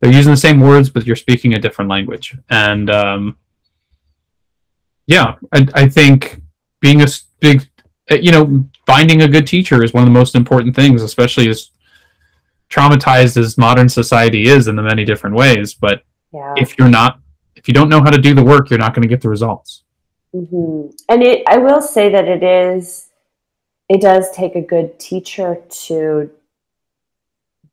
They're 0.00 0.12
using 0.12 0.32
the 0.32 0.46
same 0.48 0.60
words 0.60 0.88
but 0.88 1.06
you're 1.06 1.14
speaking 1.14 1.54
a 1.54 1.58
different 1.58 1.90
language. 1.90 2.34
And 2.48 2.90
um, 2.90 3.36
yeah 5.06 5.34
I, 5.52 5.68
I 5.74 5.88
think 5.88 6.40
being 6.80 7.02
a 7.02 7.06
big 7.38 7.68
uh, 8.10 8.14
you 8.14 8.32
know 8.32 8.66
finding 8.86 9.20
a 9.22 9.28
good 9.28 9.46
teacher 9.46 9.84
is 9.84 9.92
one 9.92 10.02
of 10.02 10.06
the 10.06 10.18
most 10.18 10.34
important 10.34 10.74
things 10.74 11.02
especially 11.02 11.50
as 11.50 11.70
traumatized 12.70 13.36
as 13.36 13.58
modern 13.58 13.90
society 13.90 14.44
is 14.44 14.68
in 14.68 14.76
the 14.76 14.82
many 14.82 15.04
different 15.04 15.36
ways. 15.36 15.74
But 15.74 16.02
yeah. 16.32 16.54
if 16.56 16.78
you're 16.78 16.88
not 16.88 17.20
if 17.56 17.68
you 17.68 17.74
don't 17.74 17.90
know 17.90 18.00
how 18.00 18.10
to 18.10 18.18
do 18.18 18.32
the 18.32 18.42
work 18.42 18.70
you're 18.70 18.78
not 18.78 18.94
going 18.94 19.02
to 19.02 19.08
get 19.08 19.20
the 19.20 19.28
results. 19.28 19.84
Hmm 20.32 20.86
And 21.10 21.22
it, 21.22 21.42
I 21.46 21.58
will 21.58 21.82
say 21.82 22.08
that 22.08 22.26
it 22.26 22.42
is, 22.42 23.09
it 23.90 24.00
does 24.00 24.30
take 24.30 24.54
a 24.56 24.62
good 24.62 24.98
teacher 24.98 25.60
to 25.68 26.30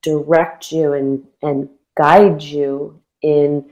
direct 0.02 0.72
you 0.72 0.92
and, 0.92 1.24
and 1.42 1.70
guide 1.96 2.42
you 2.42 3.00
in 3.22 3.66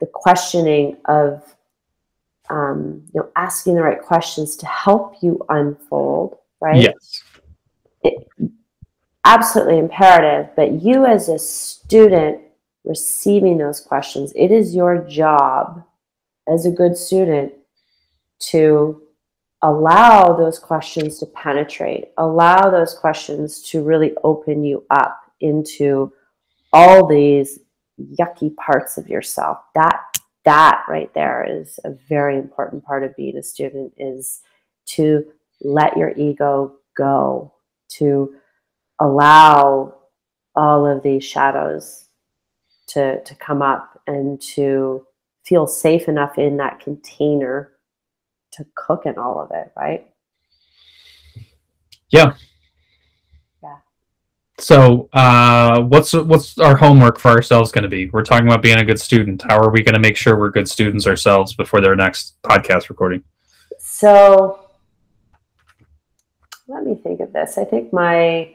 the 0.00 0.06
questioning 0.06 0.98
of, 1.06 1.56
um, 2.50 3.02
you 3.14 3.20
know, 3.20 3.30
asking 3.36 3.76
the 3.76 3.82
right 3.82 4.02
questions 4.02 4.56
to 4.56 4.66
help 4.66 5.14
you 5.22 5.42
unfold, 5.48 6.36
right? 6.60 6.82
yes 6.82 7.22
absolutely 9.24 9.78
imperative. 9.78 10.54
But 10.56 10.82
you, 10.82 11.06
as 11.06 11.28
a 11.28 11.38
student 11.38 12.40
receiving 12.84 13.58
those 13.58 13.80
questions, 13.80 14.32
it 14.34 14.50
is 14.50 14.74
your 14.74 14.98
job 14.98 15.84
as 16.48 16.66
a 16.66 16.70
good 16.70 16.96
student 16.96 17.52
to 18.50 19.00
allow 19.62 20.34
those 20.36 20.58
questions 20.58 21.18
to 21.18 21.26
penetrate, 21.26 22.06
allow 22.18 22.70
those 22.70 22.94
questions 22.94 23.62
to 23.70 23.82
really 23.82 24.12
open 24.24 24.64
you 24.64 24.84
up 24.90 25.20
into 25.40 26.12
all 26.72 27.06
these 27.06 27.60
yucky 28.18 28.54
parts 28.56 28.98
of 28.98 29.08
yourself. 29.08 29.58
That 29.74 30.00
that 30.44 30.82
right 30.88 31.12
there 31.14 31.46
is 31.48 31.78
a 31.84 31.90
very 32.08 32.36
important 32.36 32.84
part 32.84 33.04
of 33.04 33.16
being 33.16 33.36
a 33.36 33.42
student 33.42 33.92
is 33.96 34.40
to 34.86 35.24
let 35.60 35.96
your 35.96 36.10
ego 36.16 36.74
go, 36.96 37.54
to 37.88 38.34
allow 39.00 39.94
all 40.56 40.86
of 40.86 41.02
these 41.02 41.24
shadows 41.24 42.08
to 42.88 43.22
to 43.22 43.34
come 43.36 43.62
up 43.62 44.00
and 44.06 44.40
to 44.40 45.06
feel 45.44 45.66
safe 45.66 46.08
enough 46.08 46.38
in 46.38 46.56
that 46.56 46.80
container 46.80 47.71
to 48.52 48.66
cook 48.74 49.06
in 49.06 49.18
all 49.18 49.40
of 49.40 49.50
it, 49.52 49.72
right? 49.76 50.06
Yeah. 52.10 52.34
Yeah. 53.62 53.78
So, 54.58 55.08
uh, 55.12 55.82
what's 55.82 56.12
what's 56.12 56.58
our 56.58 56.76
homework 56.76 57.18
for 57.18 57.30
ourselves 57.30 57.72
going 57.72 57.82
to 57.82 57.88
be? 57.88 58.10
We're 58.10 58.24
talking 58.24 58.46
about 58.46 58.62
being 58.62 58.78
a 58.78 58.84
good 58.84 59.00
student. 59.00 59.42
How 59.48 59.58
are 59.58 59.70
we 59.70 59.82
going 59.82 59.94
to 59.94 60.00
make 60.00 60.16
sure 60.16 60.38
we're 60.38 60.50
good 60.50 60.68
students 60.68 61.06
ourselves 61.06 61.54
before 61.54 61.80
their 61.80 61.96
next 61.96 62.40
podcast 62.42 62.88
recording? 62.88 63.24
So, 63.78 64.68
let 66.68 66.84
me 66.84 66.94
think 66.94 67.20
of 67.20 67.32
this. 67.32 67.58
I 67.58 67.64
think 67.64 67.92
my 67.92 68.54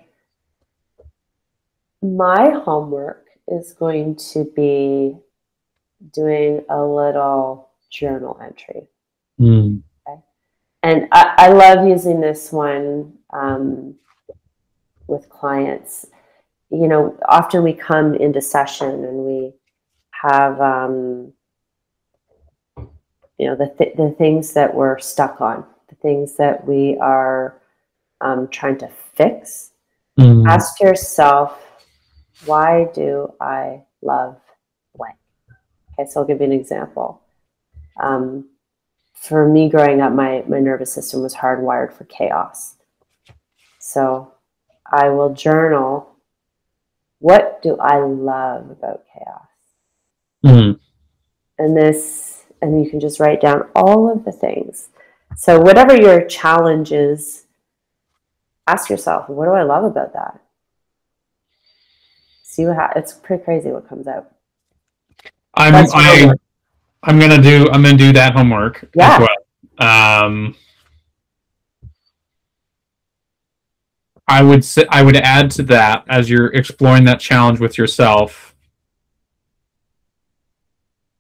my 2.02 2.52
homework 2.52 3.26
is 3.48 3.74
going 3.74 4.16
to 4.16 4.46
be 4.56 5.18
doing 6.14 6.64
a 6.70 6.84
little 6.84 7.70
journal 7.90 8.40
entry. 8.44 8.88
Mm. 9.40 9.82
And 10.88 11.10
I, 11.12 11.34
I 11.38 11.48
love 11.50 11.86
using 11.86 12.22
this 12.22 12.50
one 12.50 13.12
um, 13.34 13.96
with 15.08 15.28
clients. 15.28 16.06
You 16.70 16.88
know, 16.88 17.20
often 17.28 17.62
we 17.62 17.74
come 17.74 18.16
into 18.16 18.40
session 18.40 19.04
and 19.04 19.18
we 19.18 19.52
have, 20.12 20.62
um, 20.62 21.34
you 23.38 23.48
know, 23.48 23.58
the, 23.58 23.76
th- 23.78 23.98
the 23.98 24.16
things 24.18 24.54
that 24.54 24.74
we're 24.74 24.98
stuck 25.00 25.42
on, 25.42 25.66
the 25.90 25.96
things 25.96 26.38
that 26.38 26.66
we 26.66 26.98
are 27.02 27.62
um, 28.22 28.48
trying 28.48 28.78
to 28.78 28.90
fix. 29.14 29.72
Mm. 30.18 30.48
Ask 30.48 30.80
yourself, 30.80 31.62
why 32.46 32.88
do 32.94 33.34
I 33.42 33.82
love 34.02 34.40
blank? 34.96 35.18
Okay, 36.00 36.10
so 36.10 36.22
I'll 36.22 36.26
give 36.26 36.40
you 36.40 36.46
an 36.46 36.54
example. 36.54 37.22
Um, 38.02 38.48
for 39.20 39.48
me 39.48 39.70
growing 39.70 40.02
up, 40.02 40.14
my, 40.14 40.44
my 40.48 40.60
nervous 40.60 40.92
system 40.94 41.22
was 41.22 41.36
hardwired 41.36 41.94
for 41.94 42.06
chaos. 42.06 42.76
So 43.80 44.34
I 44.92 45.10
will 45.10 45.34
journal 45.34 46.18
what 47.20 47.62
do 47.62 47.78
I 47.78 47.98
love 48.00 48.70
about 48.70 49.04
chaos? 49.14 49.48
Mm. 50.46 50.80
And 51.58 51.76
this, 51.76 52.46
and 52.62 52.84
you 52.84 52.90
can 52.90 53.00
just 53.00 53.20
write 53.20 53.42
down 53.42 53.70
all 53.76 54.12
of 54.12 54.24
the 54.24 54.32
things. 54.32 54.90
So, 55.36 55.60
whatever 55.60 55.96
your 55.96 56.26
challenge 56.26 56.92
is, 56.92 57.46
ask 58.68 58.90
yourself, 58.90 59.30
what 59.30 59.46
do 59.46 59.52
I 59.52 59.64
love 59.64 59.84
about 59.84 60.14
that? 60.14 60.40
See 62.44 62.66
what 62.66 62.76
ha- 62.76 62.94
it's 62.96 63.14
pretty 63.14 63.44
crazy 63.44 63.72
what 63.72 63.90
comes 63.90 64.08
out. 64.08 64.32
I'm 65.56 65.74
I. 65.76 66.34
I'm 67.08 67.18
gonna 67.20 67.42
do 67.42 67.68
I'm 67.72 67.82
gonna 67.82 67.98
do 67.98 68.12
that 68.14 68.34
homework 68.34 68.88
Yeah. 68.94 69.14
as 69.16 69.28
well. 69.80 70.26
Um, 70.26 70.56
I 74.28 74.42
would 74.44 74.66
say 74.66 74.86
I 74.90 75.02
would 75.04 75.16
add 75.16 75.50
to 75.52 75.64
that 75.64 76.04
as 76.10 76.30
you're 76.30 76.48
exploring 76.54 77.06
that 77.06 77.22
challenge 77.22 77.60
with 77.62 77.78
yourself. 77.78 78.54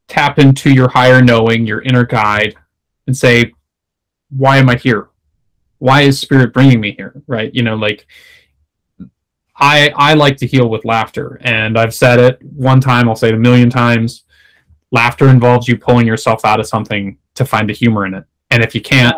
Tap 0.10 0.40
into 0.40 0.70
your 0.72 0.90
higher 0.90 1.22
knowing, 1.22 1.66
your 1.66 1.82
inner 1.82 2.06
guide, 2.06 2.56
and 3.08 3.16
say, 3.16 3.54
"Why 4.30 4.58
am 4.58 4.70
I 4.70 4.76
here? 4.76 5.08
Why 5.80 6.02
is 6.02 6.20
spirit 6.20 6.54
bringing 6.54 6.82
me 6.82 6.92
here?" 6.92 7.22
Right? 7.28 7.54
You 7.56 7.64
know, 7.64 7.76
like 7.76 8.06
I 9.56 9.94
I 9.96 10.16
like 10.16 10.36
to 10.38 10.48
heal 10.48 10.70
with 10.70 10.84
laughter, 10.84 11.40
and 11.44 11.78
I've 11.78 11.94
said 11.94 12.20
it 12.20 12.40
one 12.44 12.82
time. 12.82 13.08
I'll 13.08 13.16
say 13.16 13.30
it 13.30 13.36
a 13.36 13.40
million 13.40 13.70
times 13.70 14.24
laughter 14.92 15.28
involves 15.30 15.68
you 15.68 15.78
pulling 15.78 16.08
yourself 16.08 16.46
out 16.46 16.60
of 16.60 16.68
something 16.68 17.18
to 17.36 17.46
find 17.46 17.70
the 17.70 17.74
humor 17.74 18.06
in 18.06 18.14
it. 18.14 18.24
And 18.52 18.64
if 18.64 18.74
you 18.74 18.82
can't 18.82 19.16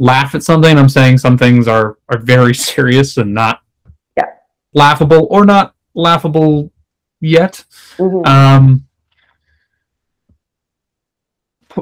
laugh 0.00 0.34
at 0.34 0.42
something 0.42 0.76
i'm 0.76 0.88
saying 0.88 1.16
some 1.18 1.38
things 1.38 1.68
are 1.68 1.98
are 2.08 2.18
very 2.18 2.52
serious 2.72 3.16
and 3.16 3.32
not 3.32 3.62
Yeah. 4.16 4.24
laughable 4.72 5.28
or 5.30 5.44
not 5.44 5.74
laughable 5.94 6.72
yet. 7.20 7.64
Mhm. 7.98 8.26
um 8.26 8.84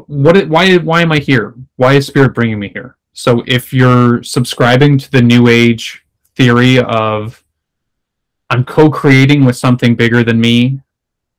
what 0.07 0.37
it, 0.37 0.49
why 0.49 0.77
why 0.79 1.03
am 1.03 1.13
i 1.13 1.19
here? 1.19 1.55
Why 1.77 1.95
is 1.95 2.07
spirit 2.07 2.35
bringing 2.35 2.59
me 2.59 2.69
here? 2.69 2.97
So 3.15 3.43
if 3.47 3.73
you're 3.75 4.23
subscribing 4.23 4.97
to 4.99 5.11
the 5.11 5.21
new 5.23 5.49
age 5.49 6.05
theory 6.35 6.79
of 6.79 7.43
i'm 8.51 8.65
co-creating 8.65 9.45
with 9.45 9.55
something 9.57 9.95
bigger 9.95 10.23
than 10.25 10.41
me 10.41 10.81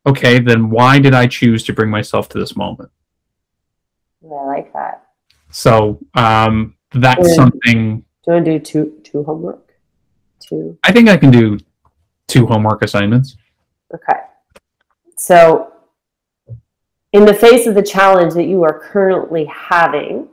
okay 0.06 0.40
then 0.40 0.70
why 0.70 1.00
did 1.00 1.14
i 1.14 1.26
choose 1.28 1.64
to 1.64 1.74
bring 1.74 1.90
myself 1.90 2.28
to 2.30 2.38
this 2.40 2.56
moment 2.56 2.92
Yeah, 4.22 4.36
I 4.36 4.46
like 4.46 4.74
that. 4.74 5.04
so 5.50 6.00
um 6.16 6.76
that's 6.94 7.30
Yeah. 7.30 7.36
something 7.36 8.04
Do 8.24 8.32
you 8.32 8.34
want 8.34 8.46
to 8.46 8.52
do 8.52 8.60
two 8.60 9.00
two 9.04 9.24
homework? 9.24 9.74
Two. 10.40 10.78
i 10.84 10.92
think 10.92 11.10
i 11.10 11.18
can 11.18 11.32
do 11.32 11.58
two 12.28 12.46
homework 12.48 12.82
assignments 12.82 13.36
Okay. 13.94 14.20
So, 15.18 15.72
in 17.12 17.26
the 17.26 17.34
face 17.34 17.68
of 17.68 17.76
the 17.76 17.84
challenge 17.84 18.34
that 18.34 18.46
you 18.46 18.64
are 18.64 18.80
currently 18.80 19.46
having, 19.46 20.28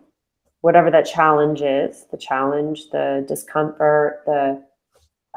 whatever 0.63 0.91
that 0.91 1.05
challenge 1.05 1.61
is, 1.61 2.07
the 2.11 2.17
challenge, 2.17 2.89
the 2.91 3.23
discomfort, 3.29 4.23
the 4.25 4.65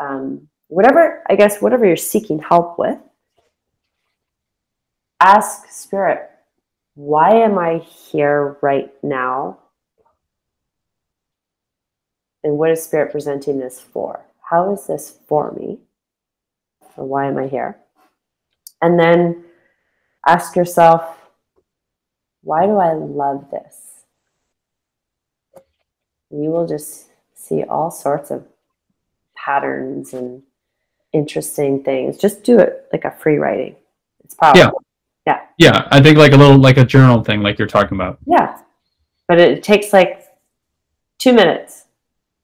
um, 0.02 0.48
whatever, 0.70 1.22
I 1.30 1.36
guess, 1.36 1.62
whatever 1.62 1.86
you're 1.86 1.98
seeking 1.98 2.40
help 2.40 2.80
with, 2.80 2.98
ask 5.24 5.72
Spirit, 5.72 6.30
why 6.96 7.32
am 7.32 7.58
I 7.58 7.78
here 7.78 8.58
right 8.62 8.92
now? 9.02 9.60
And 12.44 12.58
what 12.58 12.72
is 12.72 12.84
Spirit 12.84 13.12
presenting 13.12 13.58
this 13.58 13.80
for? 13.80 14.26
How 14.50 14.74
is 14.74 14.86
this 14.86 15.18
for 15.28 15.54
me? 15.54 15.80
Or 16.98 17.06
why 17.06 17.28
am 17.28 17.38
I 17.38 17.48
here? 17.48 17.78
And 18.82 19.00
then 19.00 19.46
ask 20.28 20.56
yourself, 20.56 21.18
why 22.42 22.66
do 22.66 22.78
I 22.78 22.94
love 22.94 23.50
this? 23.50 24.04
You 26.30 26.50
will 26.50 26.68
just 26.68 27.08
see 27.34 27.64
all 27.64 27.92
sorts 27.92 28.30
of 28.30 28.46
patterns 29.38 30.14
and 30.14 30.44
interesting 31.14 31.82
things. 31.84 32.18
Just 32.18 32.44
do 32.44 32.60
it 32.60 32.88
like 32.92 33.06
a 33.06 33.12
free 33.12 33.38
writing. 33.38 33.78
It's 34.26 34.36
powerful. 34.36 34.60
yeah 34.60 34.83
i 35.92 36.02
think 36.02 36.18
like 36.18 36.34
a 36.34 36.38
little 36.38 36.58
like 36.58 36.78
a 36.78 36.86
journal 36.86 37.24
thing 37.24 37.42
like 37.42 37.58
you're 37.58 37.68
talking 37.68 37.96
about 37.98 38.18
Yeah. 38.26 38.58
But 39.28 39.40
it 39.40 39.64
takes 39.64 39.94
like 39.94 40.22
two 41.18 41.34
minutes. 41.34 41.86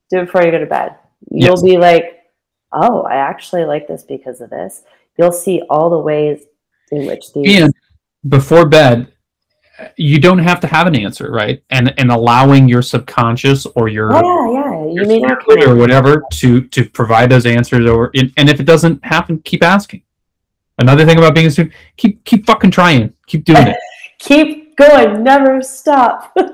Do 0.09 0.19
it 0.19 0.25
before 0.25 0.43
you 0.45 0.51
go 0.51 0.59
to 0.59 0.65
bed. 0.65 0.95
You'll 1.29 1.51
Yes. 1.57 1.61
be 1.63 1.77
like, 1.77 2.23
oh, 2.71 3.01
I 3.01 3.15
actually 3.15 3.65
like 3.65 3.87
this 3.87 4.03
because 4.03 4.39
of 4.41 4.49
this. 4.49 4.83
You'll 5.17 5.33
see 5.33 5.61
all 5.69 5.89
the 5.89 5.99
ways 5.99 6.43
in 6.91 7.05
which 7.05 7.33
these. 7.33 7.61
and 7.61 7.73
before 8.29 8.65
bed 8.65 9.11
you 9.95 10.19
don't 10.19 10.39
have 10.39 10.59
to 10.59 10.67
have 10.67 10.87
an 10.87 10.95
answer 10.95 11.31
right 11.31 11.63
and 11.69 11.93
and 11.97 12.11
allowing 12.11 12.67
your 12.67 12.81
subconscious 12.81 13.65
or 13.77 13.87
your 13.87 14.09
Oh, 14.13 14.53
yeah, 14.53 14.61
yeah. 14.61 15.03
You 15.03 15.19
your 15.19 15.27
not 15.27 15.67
or 15.67 15.75
whatever 15.75 16.23
to 16.33 16.61
to 16.67 16.89
provide 16.89 17.29
those 17.29 17.45
answers 17.45 17.89
or 17.89 18.11
and 18.15 18.49
if 18.49 18.59
it 18.59 18.65
doesn't 18.65 19.03
happen 19.05 19.39
keep 19.39 19.63
asking 19.63 20.01
another 20.79 21.05
thing 21.05 21.17
about 21.17 21.35
being 21.35 21.47
a 21.47 21.51
student 21.51 21.73
keep 21.97 22.23
keep 22.25 22.45
fucking 22.45 22.71
trying 22.71 23.13
keep 23.27 23.43
doing 23.45 23.67
it 23.67 23.77
Keep 24.19 24.75
going. 24.75 25.23
Never 25.23 25.61
stop. 25.61 26.33
uh, 26.37 26.53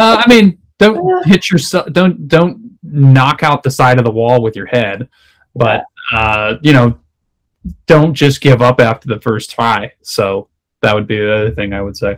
i 0.00 0.24
mean 0.28 0.58
don't 0.78 1.26
hit 1.26 1.50
yourself 1.50 1.86
don't 1.92 2.28
don't 2.28 2.78
knock 2.82 3.42
out 3.42 3.62
the 3.62 3.70
side 3.70 3.98
of 3.98 4.04
the 4.04 4.10
wall 4.10 4.42
with 4.42 4.56
your 4.56 4.66
head 4.66 5.08
but 5.54 5.84
uh 6.12 6.56
you 6.62 6.72
know 6.72 6.98
don't 7.86 8.12
just 8.12 8.40
give 8.40 8.60
up 8.60 8.80
after 8.80 9.08
the 9.08 9.20
first 9.20 9.50
try 9.50 9.90
so 10.02 10.48
that 10.82 10.94
would 10.94 11.06
be 11.06 11.16
the 11.16 11.32
other 11.32 11.50
thing 11.50 11.72
i 11.72 11.80
would 11.80 11.96
say 11.96 12.16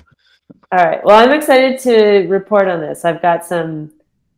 All 0.72 0.84
right. 0.84 1.05
Well, 1.05 1.22
I'm 1.22 1.32
excited 1.32 1.78
to 1.80 2.26
report 2.28 2.66
on 2.66 2.80
this. 2.80 3.05
I've 3.05 3.22
got 3.22 3.44
some 3.44 3.92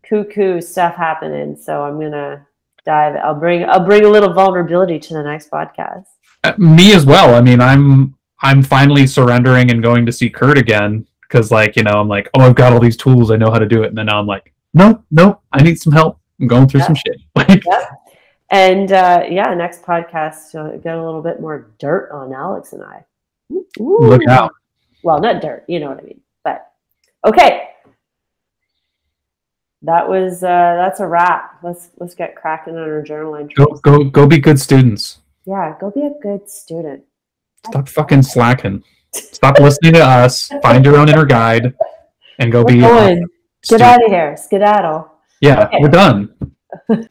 cuckoo 0.07 0.61
stuff 0.61 0.95
happening, 0.95 1.57
so 1.57 1.83
I'm 1.83 1.99
gonna 1.99 2.47
dive. 2.85 3.17
I'll 3.17 3.35
bring 3.35 3.65
I'll 3.65 3.85
bring 3.85 4.05
a 4.05 4.09
little 4.09 4.35
vulnerability 4.35 4.99
to 4.99 5.15
the 5.15 5.23
next 5.23 5.51
podcast. 5.51 6.07
Uh, 6.45 6.53
me 6.59 6.93
as 6.95 7.05
well 7.07 7.35
i 7.35 7.41
mean 7.41 7.61
i'm 7.61 8.15
i'm 8.43 8.63
finally 8.63 9.07
surrendering 9.07 9.71
and 9.71 9.83
going 9.83 10.07
to 10.07 10.13
see 10.13 10.31
kurt 10.31 10.59
again 10.59 11.05
because 11.23 11.51
like 11.51 11.75
you 11.77 11.83
know 11.83 11.93
i'm 12.01 12.09
like 12.09 12.29
oh 12.35 12.41
i've 12.41 12.55
got 12.55 12.73
all 12.73 12.79
these 12.81 12.97
tools 12.97 13.31
i 13.31 13.37
know 13.37 13.51
how 13.51 13.59
to 13.59 13.67
do 13.67 13.83
it 13.83 13.89
and 13.89 13.99
then 13.99 14.07
now 14.07 14.19
i'm 14.21 14.27
like 14.27 14.53
no 14.75 15.03
no 15.11 15.41
i 15.53 15.63
need 15.63 15.81
some 15.81 15.93
help 15.93 16.21
i'm 16.41 16.47
going 16.47 16.69
through 16.69 16.81
Yeah. 16.81 16.87
some 16.87 16.95
shit 16.95 17.17
like 17.35 17.63
And 18.51 18.93
uh, 18.93 19.25
yeah, 19.29 19.53
next 19.55 19.83
podcast 19.83 20.55
uh, 20.55 20.77
get 20.77 20.95
a 20.97 21.05
little 21.05 21.21
bit 21.21 21.41
more 21.41 21.73
dirt 21.81 22.11
on 22.13 22.33
Alex 22.33 22.73
and 22.75 22.83
I. 22.85 23.05
look 23.81 24.23
out 24.29 24.53
Well, 25.03 25.19
not 25.21 25.43
dirt, 25.43 25.65
you 25.67 25.81
know 25.81 25.89
what 25.89 25.99
I 25.99 26.03
mean. 26.03 26.21
But 26.45 26.71
okay, 27.27 27.71
that 29.83 30.09
was 30.09 30.45
uh, 30.45 30.75
that's 30.77 31.01
a 31.01 31.07
wrap. 31.09 31.59
Let's 31.65 31.89
let's 31.99 32.15
get 32.15 32.37
cracking 32.37 32.75
on 32.77 32.83
our 32.89 33.03
journal 33.03 33.35
entries. 33.35 33.57
go 33.57 33.75
go 33.83 34.05
go 34.05 34.27
be 34.29 34.39
good 34.39 34.61
students 34.61 35.19
Yeah, 35.47 35.75
go 35.81 35.91
be 35.91 36.03
a 36.03 36.11
good 36.23 36.49
student. 36.51 37.05
stop 37.67 37.89
fucking 37.89 38.23
slacking 38.23 38.83
stop 39.15 39.59
listening 39.61 39.95
to 39.95 40.01
us 40.05 40.51
find 40.63 40.85
your 40.85 40.97
own 40.99 41.09
inner 41.09 41.25
guide 41.25 41.73
and 42.39 42.53
go 42.53 42.63
We're 42.65 42.73
be 42.73 42.79
a 42.79 42.83
going. 42.83 43.19
Get 43.21 43.29
student. 43.63 43.83
out 43.91 44.05
of 44.05 44.11
here, 44.11 44.37
skedaddle. 44.37 45.11
yeah 45.41 45.65
Okay. 45.67 45.79
we're 45.81 45.89
done 45.89 46.35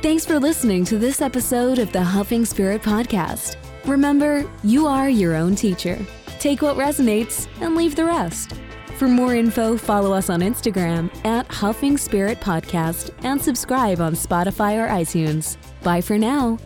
Thanks 0.00 0.24
for 0.24 0.38
listening 0.38 0.84
to 0.86 0.96
this 0.98 1.20
episode 1.20 1.78
of 1.80 1.92
the 1.92 2.02
Huffing 2.02 2.44
Spirit 2.44 2.82
Podcast. 2.82 3.56
Remember, 3.84 4.48
you 4.62 4.86
are 4.86 5.08
your 5.08 5.34
own 5.34 5.54
teacher. 5.56 5.98
Take 6.38 6.62
what 6.62 6.76
resonates 6.76 7.48
and 7.60 7.74
leave 7.74 7.96
the 7.96 8.04
rest. 8.04 8.54
For 8.98 9.06
more 9.06 9.32
info, 9.32 9.76
follow 9.76 10.12
us 10.12 10.28
on 10.28 10.40
Instagram 10.40 11.08
at 11.24 11.46
Huffing 11.46 11.96
Spirit 11.96 12.40
Podcast 12.40 13.14
and 13.22 13.40
subscribe 13.40 14.00
on 14.00 14.14
Spotify 14.14 14.74
or 14.76 14.88
iTunes. 14.88 15.56
Bye 15.84 16.00
for 16.00 16.18
now. 16.18 16.58